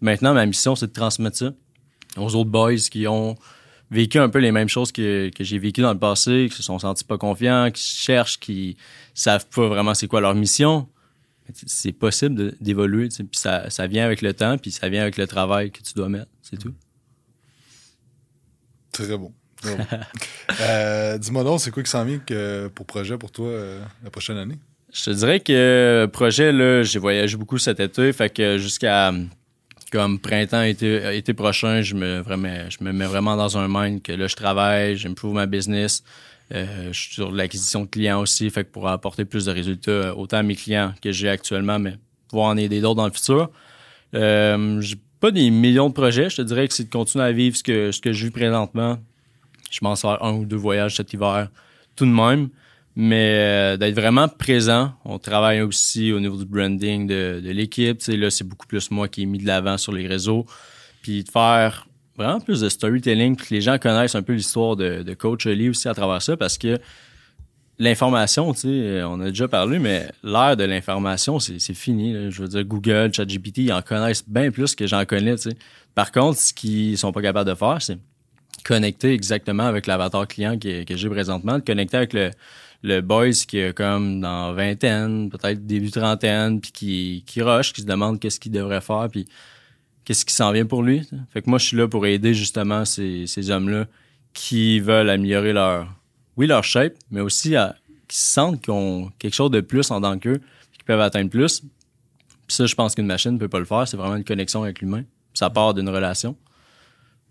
Maintenant 0.00 0.34
ma 0.34 0.44
mission 0.46 0.74
c'est 0.74 0.88
de 0.88 0.92
transmettre 0.92 1.36
ça 1.36 1.52
aux 2.16 2.34
autres 2.34 2.50
boys 2.50 2.74
qui 2.90 3.06
ont 3.06 3.36
vécu 3.92 4.18
un 4.18 4.28
peu 4.28 4.38
les 4.38 4.50
mêmes 4.50 4.68
choses 4.68 4.90
que, 4.90 5.30
que 5.30 5.44
j'ai 5.44 5.58
vécu 5.58 5.82
dans 5.82 5.92
le 5.92 5.98
passé, 5.98 6.48
qui 6.50 6.56
se 6.56 6.62
sont 6.62 6.78
sentis 6.78 7.04
pas 7.04 7.18
confiants, 7.18 7.70
qui 7.72 7.82
cherchent, 7.82 8.40
qui 8.40 8.76
savent 9.14 9.46
pas 9.46 9.68
vraiment 9.68 9.94
c'est 9.94 10.08
quoi 10.08 10.20
leur 10.20 10.34
mission 10.34 10.88
c'est 11.66 11.92
possible 11.92 12.56
d'évoluer, 12.60 13.08
puis 13.08 13.28
ça, 13.32 13.70
ça 13.70 13.86
vient 13.86 14.04
avec 14.04 14.22
le 14.22 14.34
temps, 14.34 14.58
puis 14.58 14.70
ça 14.70 14.88
vient 14.88 15.02
avec 15.02 15.16
le 15.16 15.26
travail 15.26 15.70
que 15.70 15.82
tu 15.82 15.94
dois 15.94 16.08
mettre, 16.08 16.30
c'est 16.42 16.58
tout. 16.58 16.74
Très 18.92 19.16
bon. 19.16 19.32
Euh, 20.60 21.16
Dis-moi 21.18 21.44
donc, 21.44 21.60
c'est 21.60 21.70
quoi 21.70 21.82
qui 21.82 21.90
s'en 21.90 22.04
vient 22.04 22.18
que- 22.18 22.68
pour 22.68 22.84
projet 22.86 23.16
pour 23.16 23.30
toi 23.30 23.46
euh, 23.46 23.80
la 24.02 24.10
prochaine 24.10 24.36
année? 24.36 24.58
Je 24.92 25.04
te 25.04 25.10
dirais 25.10 25.40
que 25.40 25.52
euh, 25.52 26.06
projet, 26.08 26.50
là, 26.52 26.82
j'ai 26.82 26.98
voyagé 26.98 27.36
beaucoup 27.36 27.58
cet 27.58 27.78
été, 27.80 28.12
fait 28.12 28.28
que 28.30 28.58
jusqu'à 28.58 29.12
comme 29.92 30.18
printemps, 30.18 30.62
été, 30.62 31.16
été 31.16 31.34
prochain, 31.34 31.82
je 31.82 31.94
me, 31.94 32.20
vraiment, 32.20 32.68
je 32.68 32.82
me 32.84 32.92
mets 32.92 33.06
vraiment 33.06 33.36
dans 33.36 33.56
un 33.58 33.66
mind 33.68 34.02
que 34.02 34.12
là, 34.12 34.26
je 34.26 34.36
travaille, 34.36 34.96
j'improve 34.96 35.34
ma 35.34 35.46
business. 35.46 36.02
Euh, 36.52 36.88
je 36.92 36.98
suis 37.00 37.14
sur 37.14 37.30
l'acquisition 37.30 37.82
de 37.82 37.86
clients 37.86 38.20
aussi, 38.20 38.50
fait 38.50 38.64
que 38.64 38.70
pour 38.70 38.88
apporter 38.88 39.24
plus 39.24 39.44
de 39.46 39.52
résultats, 39.52 40.16
autant 40.16 40.38
à 40.38 40.42
mes 40.42 40.56
clients 40.56 40.92
que 41.00 41.12
j'ai 41.12 41.28
actuellement, 41.28 41.78
mais 41.78 41.94
pouvoir 42.28 42.48
en 42.48 42.56
aider 42.56 42.80
d'autres 42.80 42.96
dans 42.96 43.06
le 43.06 43.12
futur. 43.12 43.50
Euh, 44.14 44.80
j'ai 44.80 44.96
pas 45.20 45.30
des 45.30 45.50
millions 45.50 45.88
de 45.88 45.94
projets, 45.94 46.28
je 46.30 46.36
te 46.36 46.42
dirais 46.42 46.66
que 46.66 46.74
c'est 46.74 46.84
de 46.84 46.90
continuer 46.90 47.24
à 47.24 47.32
vivre 47.32 47.56
ce 47.56 47.62
que, 47.62 47.92
ce 47.92 48.00
que 48.00 48.12
je 48.12 48.24
vis 48.26 48.30
présentement. 48.32 48.98
Je 49.70 49.78
m'en 49.82 49.96
sors 49.96 50.22
un 50.24 50.32
ou 50.32 50.44
deux 50.44 50.56
voyages 50.56 50.96
cet 50.96 51.12
hiver, 51.12 51.48
tout 51.96 52.04
de 52.04 52.10
même. 52.10 52.48
Mais 52.96 53.34
euh, 53.36 53.76
d'être 53.76 53.94
vraiment 53.94 54.28
présent, 54.28 54.92
on 55.04 55.18
travaille 55.18 55.62
aussi 55.62 56.12
au 56.12 56.20
niveau 56.20 56.36
du 56.36 56.44
branding 56.44 57.06
de, 57.06 57.40
de 57.42 57.50
l'équipe. 57.50 58.00
Là, 58.08 58.30
c'est 58.30 58.44
beaucoup 58.44 58.66
plus 58.66 58.90
moi 58.90 59.08
qui 59.08 59.22
ai 59.22 59.26
mis 59.26 59.38
de 59.38 59.46
l'avant 59.46 59.78
sur 59.78 59.92
les 59.92 60.06
réseaux. 60.06 60.44
Puis 61.02 61.24
de 61.24 61.30
faire 61.30 61.86
vraiment 62.16 62.40
plus 62.40 62.60
de 62.60 62.68
storytelling, 62.68 63.36
que 63.36 63.46
les 63.50 63.60
gens 63.60 63.78
connaissent 63.78 64.14
un 64.16 64.22
peu 64.22 64.34
l'histoire 64.34 64.76
de, 64.76 65.02
de 65.02 65.14
Coach 65.14 65.46
Lee 65.46 65.70
aussi 65.70 65.88
à 65.88 65.94
travers 65.94 66.20
ça, 66.20 66.36
parce 66.36 66.58
que 66.58 66.78
l'information, 67.78 68.52
tu 68.52 68.60
sais, 68.60 69.02
on 69.04 69.20
a 69.20 69.30
déjà 69.30 69.48
parlé, 69.48 69.78
mais 69.78 70.10
l'ère 70.22 70.56
de 70.56 70.64
l'information, 70.64 71.38
c'est 71.38 71.58
c'est 71.58 71.74
fini. 71.74 72.12
là. 72.12 72.28
Je 72.28 72.42
veux 72.42 72.48
dire, 72.48 72.64
Google, 72.64 73.10
ChatGPT, 73.14 73.58
ils 73.58 73.72
en 73.72 73.80
connaissent 73.80 74.28
bien 74.28 74.50
plus 74.50 74.74
que 74.74 74.86
j'en 74.86 75.04
connais, 75.06 75.36
tu 75.36 75.50
sais. 75.50 75.56
Par 75.94 76.12
contre, 76.12 76.38
ce 76.38 76.52
qu'ils 76.52 76.98
sont 76.98 77.12
pas 77.12 77.22
capables 77.22 77.48
de 77.48 77.54
faire, 77.54 77.80
c'est 77.80 77.98
connecter 78.62 79.12
exactement 79.12 79.64
avec 79.64 79.86
l'avatar 79.86 80.26
client 80.26 80.58
que, 80.58 80.84
j'ai 80.88 81.08
présentement, 81.08 81.58
de 81.58 81.64
connecter 81.64 81.96
avec 81.96 82.12
le, 82.12 82.30
le 82.82 83.00
boys 83.00 83.30
qui 83.46 83.58
est 83.58 83.76
comme 83.76 84.20
dans 84.20 84.52
vingtaine, 84.52 85.30
peut-être 85.30 85.66
début 85.66 85.90
trentaine, 85.90 86.60
puis 86.60 86.72
qui, 86.72 87.24
qui 87.26 87.42
rush, 87.42 87.72
qui 87.72 87.82
se 87.82 87.86
demande 87.86 88.18
qu'est-ce 88.20 88.40
qu'il 88.40 88.52
devrait 88.52 88.80
faire, 88.80 89.08
puis 89.10 89.26
qu'est-ce 90.04 90.24
qui 90.24 90.34
s'en 90.34 90.52
vient 90.52 90.66
pour 90.66 90.82
lui. 90.82 91.06
Fait 91.32 91.42
que 91.42 91.50
moi, 91.50 91.58
je 91.58 91.66
suis 91.66 91.76
là 91.76 91.88
pour 91.88 92.06
aider 92.06 92.34
justement 92.34 92.84
ces, 92.84 93.50
hommes-là 93.50 93.86
qui 94.32 94.80
veulent 94.80 95.10
améliorer 95.10 95.52
leur, 95.52 95.88
oui, 96.36 96.46
leur 96.46 96.64
shape, 96.64 96.94
mais 97.10 97.20
aussi 97.20 97.54
qui 98.08 98.16
se 98.16 98.32
sentent 98.32 98.60
qu'ils 98.60 98.72
ont 98.72 99.10
quelque 99.18 99.34
chose 99.34 99.50
de 99.50 99.60
plus 99.60 99.90
en 99.90 100.00
tant 100.00 100.18
qu'eux, 100.18 100.40
qu'ils 100.72 100.84
peuvent 100.84 101.00
atteindre 101.00 101.30
plus. 101.30 101.60
Puis 101.60 102.56
ça, 102.56 102.66
je 102.66 102.74
pense 102.74 102.94
qu'une 102.94 103.06
machine 103.06 103.32
ne 103.32 103.38
peut 103.38 103.48
pas 103.48 103.58
le 103.58 103.64
faire. 103.64 103.86
C'est 103.86 103.96
vraiment 103.96 104.16
une 104.16 104.24
connexion 104.24 104.62
avec 104.62 104.80
l'humain. 104.80 105.04
Ça 105.34 105.50
part 105.50 105.74
d'une 105.74 105.88
relation. 105.88 106.36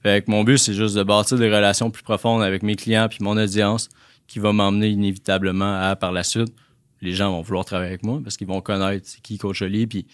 Fait 0.01 0.23
que 0.23 0.31
mon 0.31 0.43
but, 0.43 0.57
c'est 0.57 0.73
juste 0.73 0.95
de 0.95 1.03
bâtir 1.03 1.37
des 1.37 1.53
relations 1.53 1.91
plus 1.91 2.03
profondes 2.03 2.41
avec 2.41 2.63
mes 2.63 2.75
clients 2.75 3.07
puis 3.09 3.19
mon 3.21 3.37
audience 3.37 3.89
qui 4.27 4.39
va 4.39 4.53
m'emmener 4.53 4.89
inévitablement 4.89 5.81
à, 5.81 5.95
par 5.95 6.11
la 6.11 6.23
suite, 6.23 6.53
les 7.01 7.13
gens 7.13 7.31
vont 7.31 7.41
vouloir 7.41 7.65
travailler 7.65 7.89
avec 7.89 8.03
moi 8.03 8.19
parce 8.23 8.37
qu'ils 8.37 8.47
vont 8.47 8.61
connaître 8.61 9.09
qui 9.23 9.37
Coach 9.37 9.61
Oli, 9.61 9.87
puis 9.87 10.05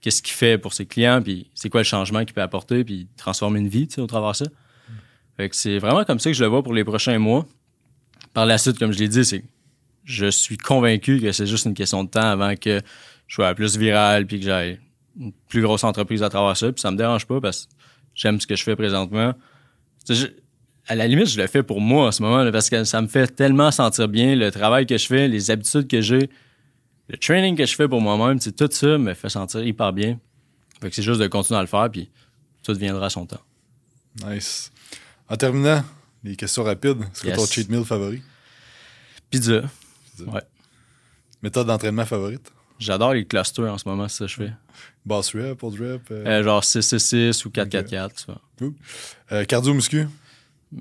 qu'est-ce 0.00 0.22
qu'il 0.22 0.34
fait 0.34 0.58
pour 0.58 0.72
ses 0.72 0.86
clients, 0.86 1.22
puis 1.22 1.48
c'est 1.54 1.68
quoi 1.68 1.80
le 1.80 1.84
changement 1.84 2.24
qu'il 2.24 2.34
peut 2.34 2.42
apporter, 2.42 2.84
puis 2.84 3.06
transformer 3.16 3.60
une 3.60 3.68
vie, 3.68 3.86
tu 3.86 3.96
sais, 3.96 4.00
au 4.00 4.06
travers 4.06 4.32
de 4.32 4.36
ça. 4.36 4.46
Fait 5.36 5.48
que 5.48 5.56
c'est 5.56 5.78
vraiment 5.78 6.04
comme 6.04 6.18
ça 6.18 6.30
que 6.30 6.36
je 6.36 6.42
le 6.42 6.48
vois 6.48 6.62
pour 6.62 6.74
les 6.74 6.84
prochains 6.84 7.18
mois. 7.18 7.46
Par 8.34 8.46
la 8.46 8.58
suite, 8.58 8.78
comme 8.78 8.92
je 8.92 8.98
l'ai 8.98 9.08
dit, 9.08 9.24
c'est 9.24 9.44
je 10.04 10.26
suis 10.26 10.56
convaincu 10.56 11.20
que 11.20 11.30
c'est 11.30 11.46
juste 11.46 11.66
une 11.66 11.74
question 11.74 12.04
de 12.04 12.08
temps 12.08 12.20
avant 12.20 12.56
que 12.56 12.80
je 13.26 13.34
sois 13.34 13.54
plus 13.54 13.76
viral 13.76 14.26
puis 14.26 14.40
que 14.40 14.46
j'aille 14.46 14.80
une 15.18 15.32
plus 15.48 15.62
grosse 15.62 15.84
entreprise 15.84 16.22
à 16.22 16.28
travers 16.28 16.56
ça. 16.56 16.72
Puis 16.72 16.80
ça 16.80 16.90
me 16.90 16.96
dérange 16.96 17.26
pas 17.26 17.40
parce 17.40 17.68
j'aime 18.20 18.40
ce 18.40 18.46
que 18.46 18.54
je 18.56 18.62
fais 18.62 18.76
présentement. 18.76 19.34
Je- 20.08 20.26
à 20.86 20.94
la 20.94 21.06
limite, 21.06 21.26
je 21.28 21.40
le 21.40 21.46
fais 21.46 21.62
pour 21.62 21.80
moi 21.80 22.08
en 22.08 22.12
ce 22.12 22.22
moment 22.22 22.42
là, 22.42 22.50
parce 22.52 22.68
que 22.68 22.84
ça 22.84 23.00
me 23.00 23.06
fait 23.06 23.28
tellement 23.28 23.70
sentir 23.70 24.08
bien 24.08 24.34
le 24.34 24.50
travail 24.50 24.86
que 24.86 24.98
je 24.98 25.06
fais, 25.06 25.28
les 25.28 25.50
habitudes 25.50 25.86
que 25.88 26.00
j'ai, 26.00 26.28
le 27.08 27.16
training 27.16 27.56
que 27.56 27.64
je 27.64 27.74
fais 27.74 27.88
pour 27.88 28.00
moi-même. 28.00 28.38
Tout 28.40 28.68
ça 28.70 28.98
me 28.98 29.14
fait 29.14 29.28
sentir 29.28 29.64
hyper 29.64 29.92
bien. 29.92 30.18
Fait 30.80 30.88
que 30.90 30.94
c'est 30.96 31.02
juste 31.02 31.20
de 31.20 31.26
continuer 31.28 31.58
à 31.58 31.62
le 31.62 31.68
faire 31.68 31.88
puis 31.90 32.10
tout 32.62 32.74
viendra 32.74 33.06
à 33.06 33.10
son 33.10 33.24
temps. 33.26 33.40
Nice. 34.26 34.72
En 35.28 35.36
terminant, 35.36 35.82
les 36.24 36.34
questions 36.36 36.64
rapides. 36.64 36.98
C'est 37.12 37.22
quoi 37.22 37.30
Yes. 37.30 37.38
ton 37.38 37.46
cheat 37.46 37.68
meal 37.70 37.84
favori? 37.84 38.22
Pizza. 39.30 39.62
Méthode 41.42 41.66
d'entraînement 41.68 42.04
favorite? 42.04 42.50
J'adore 42.78 43.14
les 43.14 43.24
clusters 43.26 43.72
en 43.72 43.78
ce 43.78 43.88
moment, 43.88 44.08
c'est 44.08 44.18
ça 44.18 44.24
que 44.24 44.30
je 44.30 44.36
fais. 44.36 44.52
Boss 45.06 45.34
rep, 45.34 45.58
pulse 45.58 45.78
rep? 45.80 46.02
euh, 46.10 46.24
Euh, 46.26 46.42
genre 46.44 46.62
6-6-6 46.62 47.44
ou 47.46 47.50
4-4-4, 47.50 48.10
tu 48.14 48.24
vois. 48.26 48.70
euh, 49.32 49.44
cardio 49.44 49.72
muscu? 49.74 50.06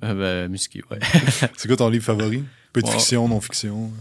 Euh, 0.03 0.13
ben, 0.45 0.51
muscu, 0.51 0.83
ouais. 0.91 0.99
C'est 1.57 1.67
quoi 1.67 1.77
ton 1.77 1.89
livre 1.89 2.03
favori? 2.05 2.43
Peu 2.73 2.81
de 2.81 2.85
Ouais. 2.87 2.93
fiction, 2.93 3.27
non-fiction? 3.27 3.91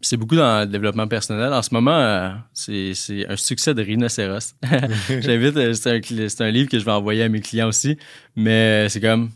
c'est 0.00 0.16
beaucoup 0.16 0.36
dans 0.36 0.60
le 0.60 0.66
développement 0.66 1.08
personnel. 1.08 1.52
En 1.52 1.60
ce 1.60 1.70
moment, 1.74 1.96
euh, 1.98 2.30
c'est 2.54 2.92
un 3.28 3.36
succès 3.36 3.74
de 3.74 3.82
rhinocéros. 3.82 4.54
J'invite, 5.08 5.74
c'est 5.74 5.90
un, 5.90 6.46
un 6.46 6.50
livre 6.50 6.68
que 6.70 6.78
je 6.78 6.84
vais 6.84 6.92
envoyer 6.92 7.24
à 7.24 7.28
mes 7.28 7.40
clients 7.40 7.66
aussi, 7.68 7.98
mais 8.36 8.88
c'est 8.88 9.00
comme 9.00 9.30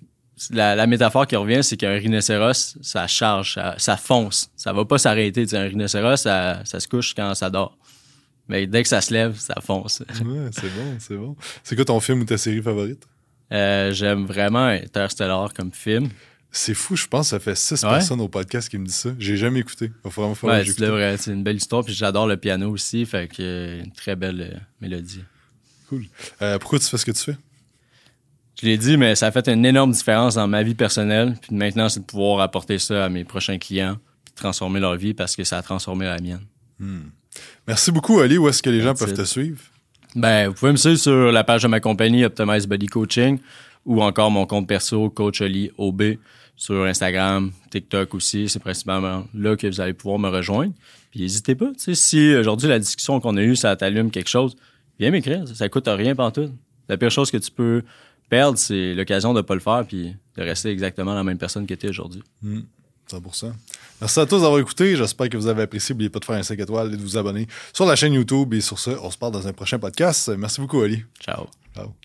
la, 0.51 0.77
la 0.77 0.87
métaphore 0.87 1.27
qui 1.27 1.35
revient, 1.37 1.63
c'est 1.65 1.77
qu'un 1.77 1.93
rhinocéros, 1.95 2.77
ça 2.81 3.07
charge, 3.09 3.55
ça, 3.55 3.75
ça 3.77 3.97
fonce, 3.97 4.51
ça 4.57 4.73
va 4.73 4.85
pas 4.85 4.99
s'arrêter. 4.99 5.45
Un 5.53 5.65
rhinocéros, 5.69 6.17
ça, 6.17 6.61
ça 6.65 6.79
se 6.81 6.87
couche 6.89 7.13
quand 7.15 7.35
ça 7.35 7.51
dort. 7.51 7.77
Mais 8.49 8.67
dès 8.67 8.83
que 8.83 8.89
ça 8.89 9.01
se 9.01 9.13
lève, 9.13 9.37
ça 9.39 9.55
fonce. 9.63 10.03
Ouais, 10.25 10.51
c'est 10.53 10.75
bon, 10.75 10.97
c'est 10.99 11.17
bon. 11.17 11.37
C'est 11.63 11.77
quoi 11.77 11.85
ton 11.85 12.01
film 12.01 12.21
ou 12.21 12.25
ta 12.25 12.37
série 12.39 12.61
favorite? 12.63 13.07
Euh, 13.53 13.93
J'aime 13.93 14.25
vraiment 14.27 14.67
Interstellar 14.67 15.53
comme 15.55 15.73
film. 15.73 16.09
C'est 16.55 16.75
fou, 16.75 16.97
je 16.97 17.07
pense 17.07 17.27
que 17.29 17.31
ça 17.31 17.41
fait 17.41 17.55
six 17.57 17.83
Ouais. 17.83 17.91
personnes 17.91 18.21
au 18.21 18.29
podcast 18.29 18.69
qui 18.69 18.77
me 18.77 18.85
disent 18.85 18.95
ça. 18.97 19.11
J'ai 19.19 19.37
jamais 19.39 19.61
écouté. 19.61 19.87
Il 19.87 19.93
va 20.05 20.11
vraiment 20.11 20.35
falloir 20.35 20.59
Ouais, 20.59 20.65
c'est 20.67 20.87
vrai. 20.87 21.17
C'est 21.17 21.33
une 21.33 21.43
belle 21.43 21.57
histoire. 21.57 21.83
Puis 21.85 21.95
j'adore 21.95 22.27
le 22.27 22.37
piano 22.37 22.69
aussi. 22.71 23.07
Fait 23.07 23.27
que 23.29 23.37
euh, 23.43 23.83
une 23.85 23.93
très 23.93 24.17
belle 24.17 24.41
euh, 24.55 24.59
mélodie. 24.81 25.23
Euh, 26.43 26.59
pourquoi 26.59 26.79
tu 26.79 26.87
fais 26.87 26.97
ce 26.99 27.05
que 27.07 27.11
tu 27.13 27.21
fais? 27.23 27.37
Je 28.61 28.67
l'ai 28.67 28.77
dit, 28.79 28.97
mais 28.99 29.15
ça 29.15 29.27
a 29.29 29.31
fait 29.33 29.49
une 29.49 29.65
énorme 29.65 29.93
différence 29.93 30.35
dans 30.35 30.47
ma 30.47 30.63
vie 30.63 30.75
personnelle. 30.75 31.37
Puis 31.41 31.55
maintenant, 31.55 31.89
c'est 31.89 32.01
de 32.01 32.05
pouvoir 32.05 32.41
apporter 32.41 32.79
ça 32.79 33.07
à 33.07 33.09
mes 33.09 33.25
prochains 33.25 33.59
clients. 33.59 33.97
Puis 34.25 34.35
transformer 34.35 34.81
leur 34.81 34.97
vie 34.97 35.15
parce 35.15 35.35
que 35.37 35.45
ça 35.45 35.59
a 35.59 35.63
transformé 35.63 36.05
la 36.07 36.19
mienne. 36.21 36.45
Merci 37.67 37.93
beaucoup, 37.93 38.21
Ali. 38.21 38.39
Où 38.39 38.49
est-ce 38.49 38.63
que 38.63 38.71
les 38.71 38.81
gens 38.81 38.95
peuvent 38.95 39.11
it. 39.11 39.17
te 39.17 39.25
suivre? 39.25 39.61
Ben, 40.15 40.49
vous 40.49 40.55
pouvez 40.55 40.73
me 40.73 40.77
suivre 40.77 40.99
sur 40.99 41.33
la 41.33 41.45
page 41.45 41.63
de 41.63 41.69
ma 41.69 41.81
compagnie 41.81 42.25
Optimize 42.25 42.67
Body 42.67 42.87
Coaching 42.87 43.39
ou 43.87 44.03
encore 44.03 44.31
mon 44.31 44.47
compte 44.47 44.69
perso 44.69 45.09
Coach 45.11 45.41
Ali 45.41 45.71
OB 45.79 46.03
sur 46.57 46.85
Instagram, 46.85 47.51
TikTok 47.71 48.15
aussi. 48.15 48.49
C'est 48.49 48.59
principalement 48.59 49.27
là 49.35 49.57
que 49.57 49.67
vous 49.67 49.81
allez 49.81 49.95
pouvoir 49.95 50.19
me 50.19 50.29
rejoindre. 50.29 50.73
Puis 51.11 51.21
n'hésitez 51.21 51.55
pas. 51.55 51.71
Si 51.77 52.35
aujourd'hui 52.35 52.69
la 52.69 52.79
discussion 52.79 53.21
qu'on 53.21 53.37
a 53.37 53.43
eue, 53.43 53.57
ça 53.57 53.75
t'allume 53.75 54.11
quelque 54.11 54.29
chose, 54.29 54.55
viens 54.99 55.11
m'écrire. 55.11 55.49
Ça, 55.49 55.55
ça 55.55 55.69
coûte 55.69 55.89
rien 55.89 56.15
pantoute. 56.15 56.53
La 56.89 56.97
pire 56.97 57.11
chose 57.11 57.31
que 57.31 57.39
tu 57.39 57.51
peux 57.51 57.83
perdre, 58.29 58.59
c'est 58.59 58.95
l'occasion 58.95 59.33
de 59.33 59.39
ne 59.39 59.43
pas 59.43 59.55
le 59.55 59.61
faire 59.61 59.85
puis 59.87 60.15
de 60.37 60.43
rester 60.43 60.71
exactement 60.71 61.15
la 61.15 61.25
même 61.25 61.39
personne 61.39 61.67
que 61.67 61.75
tu 61.75 61.87
es 61.87 61.91
aujourd'hui. 61.91 62.23
100%. 63.19 63.53
Merci 64.01 64.21
à 64.21 64.27
tous 64.27 64.41
d'avoir 64.41 64.61
écouté. 64.61 64.97
J'espère 64.97 65.29
que 65.29 65.37
vous 65.37 65.47
avez 65.47 65.63
apprécié. 65.63 65.95
N'oubliez 65.95 66.11
pas 66.11 66.19
de 66.19 66.25
faire 66.25 66.37
un 66.37 66.43
5 66.43 66.59
étoiles 66.59 66.95
et 66.95 66.97
de 66.97 67.03
vous 67.03 67.17
abonner 67.17 67.47
sur 67.73 67.87
la 67.87 67.97
chaîne 67.97 68.13
YouTube. 68.15 68.55
Et 68.55 68.61
sur 68.61 68.79
ce, 68.79 68.91
on 68.91 69.11
se 69.11 69.19
parle 69.19 69.33
dans 69.33 69.47
un 69.47 69.53
prochain 69.53 69.79
podcast. 69.79 70.31
Merci 70.37 70.61
beaucoup, 70.61 70.81
Ali. 70.81 71.05
Ciao. 71.21 71.47
Ciao. 71.75 72.03